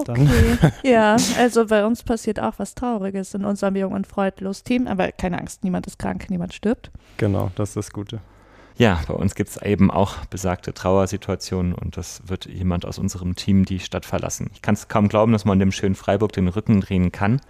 Dann- 0.05 0.29
Okay. 0.29 0.73
ja, 0.85 1.17
also 1.39 1.67
bei 1.67 1.85
uns 1.85 2.03
passiert 2.03 2.41
auch 2.41 2.55
was 2.59 2.75
Trauriges 2.75 3.35
in 3.35 3.45
unserem 3.45 3.77
Jung 3.77 3.93
und 3.93 4.07
Freudlos 4.07 4.63
Team, 4.63 4.87
aber 4.87 5.13
keine 5.13 5.39
Angst, 5.39 5.65
niemand 5.65 5.87
ist 5.87 5.99
krank, 5.99 6.31
niemand 6.31 6.55
stirbt. 6.55 6.91
Genau, 7.19 7.51
das 7.57 7.71
ist 7.71 7.77
das 7.77 7.91
Gute. 7.91 8.21
Ja, 8.79 9.01
bei 9.07 9.13
uns 9.15 9.35
gibt 9.35 9.51
es 9.51 9.61
eben 9.61 9.91
auch 9.91 10.25
besagte 10.27 10.73
Trauersituationen 10.73 11.75
und 11.75 11.99
das 11.99 12.23
wird 12.27 12.47
jemand 12.47 12.87
aus 12.87 12.99
unserem 12.99 13.35
Team 13.37 13.67
die 13.67 13.79
Stadt 13.81 14.07
verlassen. 14.07 14.49
Ich 14.55 14.63
kann 14.63 14.75
es 14.75 14.89
kaum 14.89 15.09
glauben, 15.09 15.33
dass 15.33 15.45
man 15.45 15.59
dem 15.59 15.73
schönen 15.73 15.97
Freiburg 15.97 16.33
den 16.33 16.49
Rücken 16.49 16.81
drehen 16.81 17.13
kann. 17.13 17.41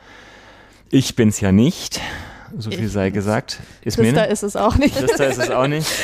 Ich 0.93 1.14
bin's 1.14 1.38
ja 1.38 1.53
nicht, 1.53 2.01
so 2.59 2.71
viel 2.71 2.85
Ich 2.87 2.93
sei 2.93 3.11
gesagt. 3.11 3.61
Ist 3.85 3.99
nicht. 3.99 4.17
ist 4.17 4.43
es 4.43 4.57
auch 4.57 4.77
nicht. 4.77 4.97
Trista 4.99 5.25
ist 5.25 5.39
es 5.39 5.51
auch 5.51 5.67
nicht. 5.67 5.87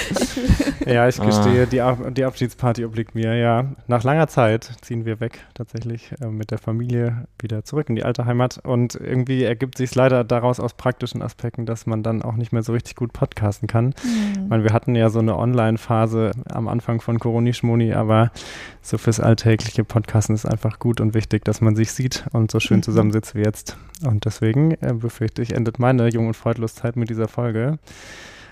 Ja, 0.86 1.08
ich 1.08 1.20
Ah. 1.20 1.24
gestehe, 1.24 1.66
die, 1.66 1.80
Ab 1.80 1.98
die 2.14 2.24
Abschiedsparty 2.24 2.84
obliegt 2.84 3.16
mir, 3.16 3.34
ja. 3.36 3.64
Nach 3.88 4.04
langer 4.04 4.28
Zeit 4.28 4.70
ziehen 4.82 5.04
wir 5.04 5.18
weg, 5.18 5.40
tatsächlich, 5.54 6.12
äh, 6.20 6.26
mit 6.28 6.52
der 6.52 6.58
Familie 6.58 7.26
wieder 7.40 7.64
zurück 7.64 7.88
in 7.88 7.96
die 7.96 8.04
alte 8.04 8.24
Heimat. 8.24 8.60
Und 8.62 8.94
irgendwie 8.94 9.42
ergibt 9.42 9.78
sich 9.78 9.92
leider 9.96 10.22
daraus 10.22 10.60
aus 10.60 10.74
praktischen 10.74 11.22
Aspekten, 11.22 11.66
dass 11.66 11.86
man 11.86 12.04
dann 12.04 12.22
auch 12.22 12.34
nicht 12.36 12.52
mehr 12.52 12.62
so 12.62 12.72
richtig 12.72 12.94
gut 12.94 13.12
podcasten 13.12 13.66
kann. 13.66 13.94
Ich 13.98 14.38
Mhm. 14.40 14.48
meine, 14.48 14.62
wir 14.62 14.72
hatten 14.72 14.94
ja 14.94 15.10
so 15.10 15.18
eine 15.18 15.36
Online-Phase 15.36 16.30
am 16.50 16.68
Anfang 16.68 17.00
von 17.00 17.18
Coroni 17.18 17.52
Schmoni, 17.52 17.92
aber 17.92 18.30
so 18.80 18.96
fürs 18.96 19.18
alltägliche 19.18 19.82
Podcasten 19.82 20.36
ist 20.36 20.46
einfach 20.46 20.78
gut 20.78 21.00
und 21.00 21.14
wichtig, 21.14 21.44
dass 21.44 21.60
man 21.60 21.74
sich 21.74 21.90
sieht 21.90 22.26
und 22.32 22.52
so 22.52 22.60
schön 22.60 22.76
Mhm. 22.78 22.82
zusammensitzt 22.84 23.34
wie 23.34 23.42
jetzt. 23.42 23.76
Und 24.04 24.24
deswegen 24.24 24.72
äh, 24.82 24.92
befürchte 24.92 25.42
ich, 25.42 25.52
endet 25.54 25.80
meine 25.80 26.06
Jung- 26.10 26.28
und 26.28 26.35
Freudloszeit 26.36 26.96
mit 26.96 27.10
dieser 27.10 27.28
Folge. 27.28 27.78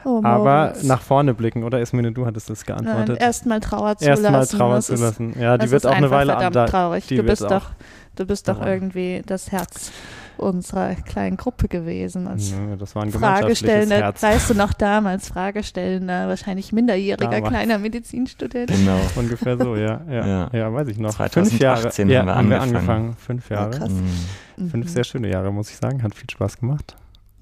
Oh, 0.06 0.20
Aber 0.22 0.74
nach 0.82 1.00
vorne 1.00 1.32
blicken, 1.32 1.64
oder 1.64 1.80
Ismene, 1.80 2.12
du 2.12 2.26
hattest 2.26 2.50
das 2.50 2.66
geantwortet. 2.66 3.18
erstmal 3.20 3.60
Trauer 3.60 3.96
zulassen. 3.96 4.24
Erstmal 4.24 4.46
Trauer 4.46 4.74
das 4.76 4.90
ist- 4.90 4.98
zulassen. 4.98 5.34
Ja, 5.40 5.56
die 5.56 5.70
wird 5.70 5.86
auch 5.86 5.92
eine 5.92 6.10
Weile 6.10 6.32
verdammt 6.32 6.56
da. 6.56 6.66
traurig. 6.66 7.06
die 7.06 7.16
Du 7.16 7.22
bist 7.22 7.40
doch, 7.42 7.70
du 8.16 8.26
bist 8.26 8.46
doch 8.48 8.60
irgendwie 8.64 9.22
das 9.24 9.50
Herz 9.50 9.92
unserer 10.36 10.94
kleinen 10.96 11.38
Gruppe 11.38 11.68
gewesen. 11.68 12.26
Als 12.28 12.50
Ja, 12.50 12.76
das 12.76 12.94
war 12.94 13.04
ein 13.04 13.12
Fragestellender, 13.12 13.96
Herz. 13.96 14.22
weißt 14.22 14.50
du 14.50 14.54
noch 14.54 14.74
damals, 14.74 15.28
Fragestellender, 15.28 16.28
wahrscheinlich 16.28 16.70
minderjähriger 16.74 17.30
Damals. 17.30 17.48
kleiner 17.48 17.78
Medizinstudent. 17.78 18.70
Genau. 18.72 18.98
Ungefähr 19.16 19.56
so, 19.56 19.74
ja. 19.74 20.02
Ja, 20.10 20.26
ja. 20.26 20.50
Ja. 20.52 20.72
weiß 20.74 20.88
ich 20.88 20.98
noch. 20.98 21.14
2018 21.14 21.44
Fünf 21.50 21.60
Jahre 21.62 21.88
haben 21.88 22.10
ja, 22.10 22.26
wir 22.26 22.34
haben 22.34 22.50
wir 22.50 22.60
angefangen. 22.60 22.88
angefangen. 22.88 23.16
Fünf 23.16 23.48
Ja, 23.48 23.56
Jahre. 23.56 23.70
krass. 23.70 23.90
Mhm. 24.58 24.68
Fünf 24.68 24.84
Mhm. 24.84 24.88
sehr 24.90 25.04
schöne 25.04 25.30
Jahre, 25.30 25.50
muss 25.50 25.70
ich 25.70 25.76
sagen. 25.76 26.02
Hat 26.02 26.14
viel 26.14 26.28
Spaß 26.28 26.58
gemacht. 26.58 26.94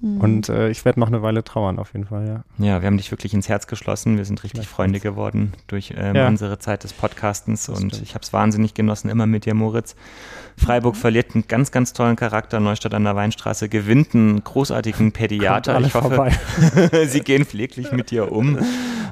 Mhm. 0.03 0.19
Und 0.19 0.49
äh, 0.49 0.69
ich 0.69 0.83
werde 0.83 0.99
noch 0.99 1.07
eine 1.07 1.21
Weile 1.21 1.45
trauern, 1.45 1.79
auf 1.79 1.93
jeden 1.93 2.05
Fall, 2.05 2.27
ja. 2.27 2.43
Ja, 2.65 2.81
wir 2.81 2.87
haben 2.87 2.97
dich 2.97 3.09
wirklich 3.09 3.33
ins 3.33 3.47
Herz 3.47 3.67
geschlossen. 3.67 4.17
Wir 4.17 4.25
sind 4.25 4.43
richtig 4.43 4.67
Freunde 4.67 4.99
geworden 4.99 5.53
durch 5.67 5.93
ähm, 5.97 6.13
Ja. 6.15 6.27
unsere 6.27 6.59
Zeit 6.59 6.83
des 6.83 6.91
Podcastens 6.91 7.67
Das 7.67 7.79
und 7.79 7.91
stimmt. 7.93 8.03
ich 8.09 8.13
habe 8.13 8.23
es 8.23 8.33
wahnsinnig 8.33 8.73
genossen, 8.73 9.09
immer 9.09 9.25
mit 9.27 9.45
dir, 9.45 9.53
Moritz. 9.53 9.95
Freiburg 10.57 10.97
verliert 10.97 11.33
einen 11.35 11.47
ganz, 11.47 11.71
ganz 11.71 11.93
tollen 11.93 12.17
Charakter. 12.17 12.59
Neustadt 12.59 12.93
an 12.93 13.05
der 13.05 13.15
Weinstraße 13.15 13.69
gewinnt 13.69 14.13
einen 14.13 14.43
großartigen 14.43 15.13
Pädiater. 15.13 15.79
Ich 15.79 15.93
hoffe, 15.95 16.09
vorbei. 16.15 17.05
sie 17.07 17.21
gehen 17.21 17.45
pfleglich 17.45 17.93
mit 17.93 18.11
dir 18.11 18.29
um 18.31 18.59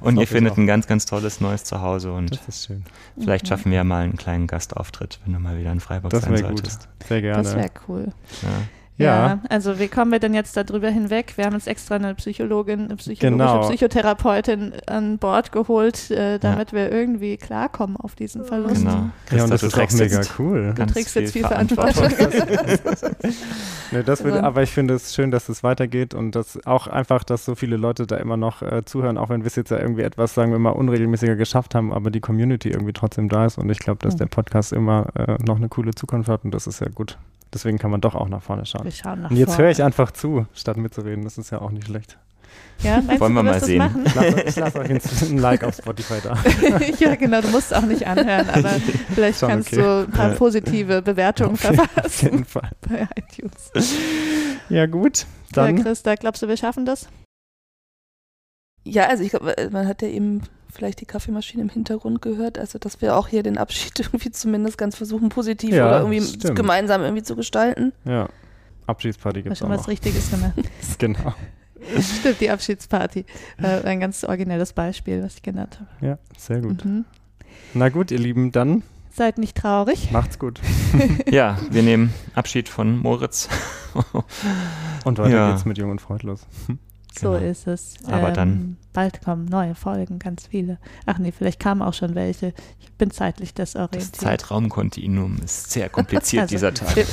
und 0.02 0.18
ihr 0.20 0.28
findet 0.28 0.58
ein 0.58 0.68
ganz, 0.68 0.88
ganz 0.88 1.06
tolles 1.06 1.40
neues 1.40 1.64
Zuhause 1.64 2.12
und 2.12 2.32
Das 2.32 2.48
ist 2.50 2.66
schön. 2.68 2.84
vielleicht 3.18 3.46
Mhm. 3.46 3.48
schaffen 3.48 3.72
wir 3.72 3.78
ja 3.78 3.84
mal 3.86 4.04
einen 4.04 4.18
kleinen 4.18 4.46
Gastauftritt, 4.46 5.20
wenn 5.24 5.34
du 5.34 5.40
mal 5.40 5.58
wieder 5.58 5.72
in 5.72 5.80
Freiburg 5.80 6.12
Das 6.12 6.24
sein 6.24 6.34
wäre 6.34 6.50
gut. 6.50 6.58
solltest. 6.58 6.90
Sehr 7.08 7.22
gerne. 7.22 7.44
Das 7.44 7.56
wäre 7.56 7.70
cool. 7.88 8.08
Ja. 8.42 8.50
Ja. 9.02 9.28
Ja. 9.28 9.40
also 9.50 9.80
wie 9.80 9.88
kommen 9.88 10.12
wir 10.12 10.20
denn 10.20 10.34
jetzt 10.34 10.56
darüber 10.58 10.90
hinweg? 10.90 11.34
Wir 11.36 11.46
haben 11.46 11.54
uns 11.56 11.68
extra 11.68 11.96
eine 11.96 12.16
Psychologin, 12.16 12.86
eine 12.86 12.96
psychologische 12.96 13.32
Genau. 13.32 13.68
Psychotherapeutin 13.68 14.74
an 14.88 15.18
Bord 15.18 15.52
geholt, 15.52 16.10
äh, 16.12 16.40
damit 16.40 16.74
wir 16.74 16.92
irgendwie 16.92 17.38
klarkommen 17.38 17.98
auf 17.98 18.16
diesen 18.16 18.46
Verlust. 18.46 18.76
Genau. 18.82 18.92
ja, 18.92 19.10
Christa, 19.28 19.44
und 19.46 19.50
das 19.52 19.64
ist 19.64 19.74
auch 19.74 19.78
trägst 19.80 20.00
mega 20.00 20.16
jetzt 20.18 20.40
cool. 20.40 20.74
Du 20.76 20.86
trägst 20.86 21.16
jetzt 21.16 21.34
viel 21.34 21.46
Verantwortung. 21.46 22.10
Ne, 23.92 24.04
das 24.06 24.24
will, 24.24 24.32
Also- 24.34 24.46
aber 24.46 24.64
ich 24.64 24.72
finde 24.72 24.94
es 24.94 25.14
schön, 25.14 25.32
dass 25.32 25.50
es 25.50 25.64
weitergeht 25.64 26.14
und 26.14 26.34
dass 26.36 26.66
auch 26.66 26.88
einfach, 26.88 27.24
dass 27.26 27.44
so 27.44 27.56
viele 27.56 27.76
Leute 27.78 28.08
da 28.08 28.16
immer 28.18 28.38
noch 28.38 28.62
äh, 28.62 28.86
zuhören, 28.86 29.18
auch 29.18 29.30
wenn 29.30 29.42
wir 29.42 29.48
es 29.48 29.56
jetzt 29.58 29.70
ja 29.72 29.80
irgendwie 29.80 30.04
etwas, 30.04 30.34
sagen 30.34 30.52
wir 30.52 30.60
mal, 30.60 30.70
unregelmäßiger 30.72 31.36
geschafft 31.36 31.76
haben, 31.76 31.92
aber 31.92 32.10
die 32.10 32.22
Community 32.22 32.70
irgendwie 32.70 32.94
trotzdem 32.94 33.28
da 33.28 33.46
ist 33.46 33.58
und 33.58 33.70
ich 33.70 33.80
glaube, 33.80 34.00
dass 34.02 34.16
der 34.16 34.28
Podcast 34.28 34.72
immer 34.72 35.08
äh, 35.16 35.36
noch 35.44 35.58
eine 35.58 35.68
coole 35.68 35.94
Zukunft 35.94 36.30
hat 36.30 36.46
und 36.46 36.54
das 36.54 36.68
ist 36.68 36.80
ja 36.80 36.88
gut. 36.88 37.18
Deswegen 37.54 37.78
kann 37.78 37.92
man 37.92 38.00
doch 38.02 38.16
auch 38.16 38.30
nach 38.30 38.42
vorne 38.42 38.66
schauen. 38.66 38.86
Wir 38.86 38.92
schauen 38.92 39.22
nach 39.24 39.30
Und 39.32 39.36
jetzt 39.38 39.50
vorne. 39.50 39.64
höre 39.64 39.72
ich 39.72 39.84
einfach 39.84 40.12
zu, 40.12 40.46
statt 40.54 40.78
mitzureden. 40.78 41.24
Das 41.24 41.38
ist 41.38 41.50
ja 41.52 41.60
auch 41.62 41.72
nicht 41.72 41.86
schlecht. 41.88 42.18
Ja, 42.82 43.02
meinst 43.02 43.22
Wollen 43.22 43.34
du, 43.36 43.40
wir 43.40 43.44
mal 43.44 43.60
sehen. 43.62 43.78
Machen? 43.78 44.04
Ich 44.06 44.16
lasse, 44.16 44.42
ich 44.42 44.56
lasse 44.56 44.80
euch 44.80 44.90
ein 45.30 45.38
Like 45.38 45.64
auf 45.64 45.76
Spotify 45.76 46.16
da. 46.24 46.38
ja, 47.00 47.16
genau, 47.16 47.42
du 47.42 47.50
musst 47.50 47.74
auch 47.76 47.84
nicht 47.84 48.08
anhören, 48.08 48.50
aber 48.50 48.70
vielleicht 49.14 49.40
Schon 49.40 49.50
kannst 49.50 49.72
okay. 49.74 49.82
du 49.82 50.00
ein 50.06 50.12
paar 50.12 50.30
Ja. 50.32 50.36
positive 50.36 51.02
Bewertungen 51.02 51.54
Auf 51.54 51.64
jeden- 51.64 51.80
Auf 51.80 51.92
verfassen 51.92 52.26
jeden 52.32 52.46
Fall. 52.46 52.70
bei 52.90 53.08
iTunes. 53.18 53.72
Ja, 54.70 54.86
gut. 54.88 55.20
Ja, 55.20 55.66
Dann 55.66 55.84
Christa, 55.84 56.16
glaubst 56.16 56.42
du, 56.42 56.48
wir 56.48 56.58
schaffen 56.58 56.86
das? 56.86 57.08
Ja, 58.84 59.08
also 59.08 59.24
ich 59.24 59.30
glaube, 59.30 59.54
man 59.72 59.88
hat 59.88 60.02
ja 60.02 60.08
eben 60.08 60.42
vielleicht 60.72 61.02
die 61.02 61.06
Kaffeemaschine 61.06 61.62
im 61.64 61.70
Hintergrund 61.70 62.22
gehört, 62.22 62.58
also 62.58 62.80
dass 62.80 63.02
wir 63.02 63.16
auch 63.16 63.28
hier 63.28 63.44
den 63.44 63.58
Abschied 63.58 64.00
irgendwie 64.00 64.32
zumindest 64.32 64.78
ganz 64.78 64.96
versuchen, 64.96 65.30
positiv 65.30 65.72
Ja, 65.74 65.88
oder 65.88 66.00
irgendwie 66.02 66.22
stimmt. 66.22 66.56
gemeinsam 66.56 67.02
irgendwie 67.02 67.24
zu 67.24 67.36
gestalten. 67.36 67.94
Ja. 68.06 68.30
Abschiedsparty 68.88 69.44
gibt 69.44 69.54
es 69.54 69.60
schon 69.60 69.68
auch 69.70 69.74
was 69.76 69.82
noch. 69.82 69.88
Richtiges 69.90 70.30
gemacht. 70.32 70.54
Genau. 70.98 71.34
Stimmt, 72.00 72.42
die 72.42 72.50
Abschiedsparty. 72.52 73.26
Äh, 73.62 73.82
ein 73.86 74.00
ganz 74.00 74.24
originelles 74.24 74.74
Beispiel, 74.74 75.24
was 75.24 75.36
ich 75.36 75.42
genannt 75.42 75.80
habe. 75.80 76.06
Ja, 76.06 76.18
sehr 76.38 76.62
gut. 76.62 76.86
Mhm. 76.86 77.06
Na 77.74 77.90
gut, 77.90 78.12
ihr 78.12 78.20
Lieben, 78.20 78.52
dann 78.52 78.84
Seid 79.14 79.38
nicht 79.40 79.58
traurig. 79.58 80.12
macht's 80.12 80.38
gut. 80.40 80.62
ja, 81.30 81.58
wir 81.72 81.82
nehmen 81.84 82.14
Abschied 82.36 82.70
von 82.70 82.98
Moritz. 83.00 83.50
Und 85.06 85.18
weiter 85.18 85.30
Ja. 85.30 85.52
geht's 85.52 85.66
mit 85.66 85.78
Jung 85.80 85.90
und 85.92 86.02
Freudlos. 86.02 86.46
So 87.18 87.32
Genau. 87.34 87.46
ist 87.52 87.68
es. 87.68 87.94
Aber 88.08 88.32
dann- 88.32 88.50
Ähm, 88.52 88.78
Bald 88.94 89.22
kommen 89.24 89.46
neue 89.46 89.74
Folgen, 89.74 90.20
ganz 90.20 90.48
viele. 90.48 90.78
Ach 91.06 91.18
nee, 91.18 91.32
vielleicht 91.32 91.60
kamen 91.62 91.82
auch 91.82 91.94
schon 91.94 92.14
welche. 92.14 92.54
Ich 92.82 92.92
bin 92.94 93.10
zeitlich 93.10 93.54
Das 93.54 93.72
desorientiert. 93.72 94.16
Zeitraumkontinuum 94.18 95.38
ist 95.46 95.72
sehr 95.72 95.88
kompliziert 95.90 96.42
Also, 96.52 96.56
dieser 96.56 96.74
Tag. 96.74 96.96
Wir, 96.98 97.06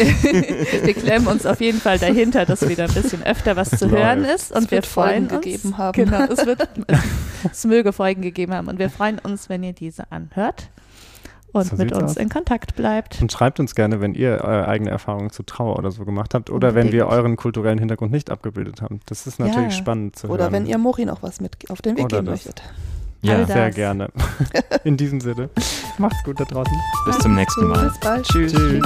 wir 0.87 0.95
klemmen 0.95 1.29
uns 1.29 1.47
auf 1.47 1.61
jeden 1.61 1.81
Fall 1.81 1.99
dahinter, 2.01 2.45
dass 2.47 2.69
wieder 2.69 2.85
ein 2.85 2.93
bisschen 2.95 3.23
öfter 3.23 3.55
was 3.57 3.71
zu 3.71 3.87
Läuft. 3.87 4.03
hören 4.03 4.25
ist. 4.25 4.51
Und 4.51 4.65
Es 4.65 4.71
wir 4.71 4.77
wird 4.79 4.87
Folgen 4.87 5.29
freuen 5.29 5.37
uns. 5.39 5.45
gegeben 5.45 5.79
haben. 5.79 5.93
Genau, 6.05 6.25
es 6.25 6.47
wird 6.47 6.69
es 7.53 7.65
möge 7.65 7.93
Folgen 7.93 8.23
gegeben 8.23 8.55
haben. 8.55 8.67
Und 8.69 8.79
wir 8.81 8.91
freuen 8.91 9.19
uns, 9.21 9.49
wenn 9.49 9.63
ihr 9.63 9.73
diese 9.73 10.11
anhört 10.11 10.69
und 11.53 11.65
So 11.67 11.77
mit 11.77 11.93
uns 11.93 12.13
aus. 12.13 12.17
in 12.17 12.29
Kontakt 12.29 12.77
bleibt. 12.77 13.21
Und 13.21 13.33
schreibt 13.33 13.59
uns 13.61 13.75
gerne, 13.75 14.01
wenn 14.01 14.15
ihr 14.15 14.41
eure 14.43 14.69
eigene 14.69 14.91
Erfahrungen 14.91 15.31
zu 15.31 15.43
Trauer 15.43 15.79
oder 15.79 15.91
so 15.91 16.05
gemacht 16.05 16.35
habt 16.35 16.51
oder 16.51 16.75
wenn 16.75 16.93
wir 16.93 17.05
Unbedingt. 17.05 17.25
euren 17.25 17.37
kulturellen 17.37 17.79
Hintergrund 17.79 18.13
nicht 18.13 18.31
abgebildet 18.31 18.83
haben. 18.83 19.01
Das 19.07 19.27
ist 19.27 19.39
natürlich 19.41 19.73
Ja. 19.75 19.79
spannend 19.79 20.17
zu 20.17 20.29
Oder 20.29 20.45
hören. 20.45 20.53
wenn 20.53 20.67
ihr 20.67 20.79
Mori 20.79 21.05
noch 21.05 21.23
was 21.23 21.41
mit 21.41 21.57
auf 21.71 21.81
den 21.83 21.97
Weg 21.97 22.05
Oder 22.05 22.19
geben 22.19 22.27
das. 22.27 22.45
möchtet. 22.47 22.63
Ja, 23.23 23.45
Sehr 23.47 23.71
gerne. 23.73 24.11
In 24.85 24.97
diesem 24.97 25.21
Sinne. 25.21 25.49
Macht's 25.99 26.23
gut 26.25 26.39
da 26.39 26.45
draußen. 26.45 26.77
bis 27.07 27.19
zum 27.19 27.35
nächsten 27.35 27.67
Mal. 27.67 27.89
Bis 27.89 27.99
bald. 28.01 28.25
Tschüss. 28.29 28.53
Tschüss. 28.53 28.83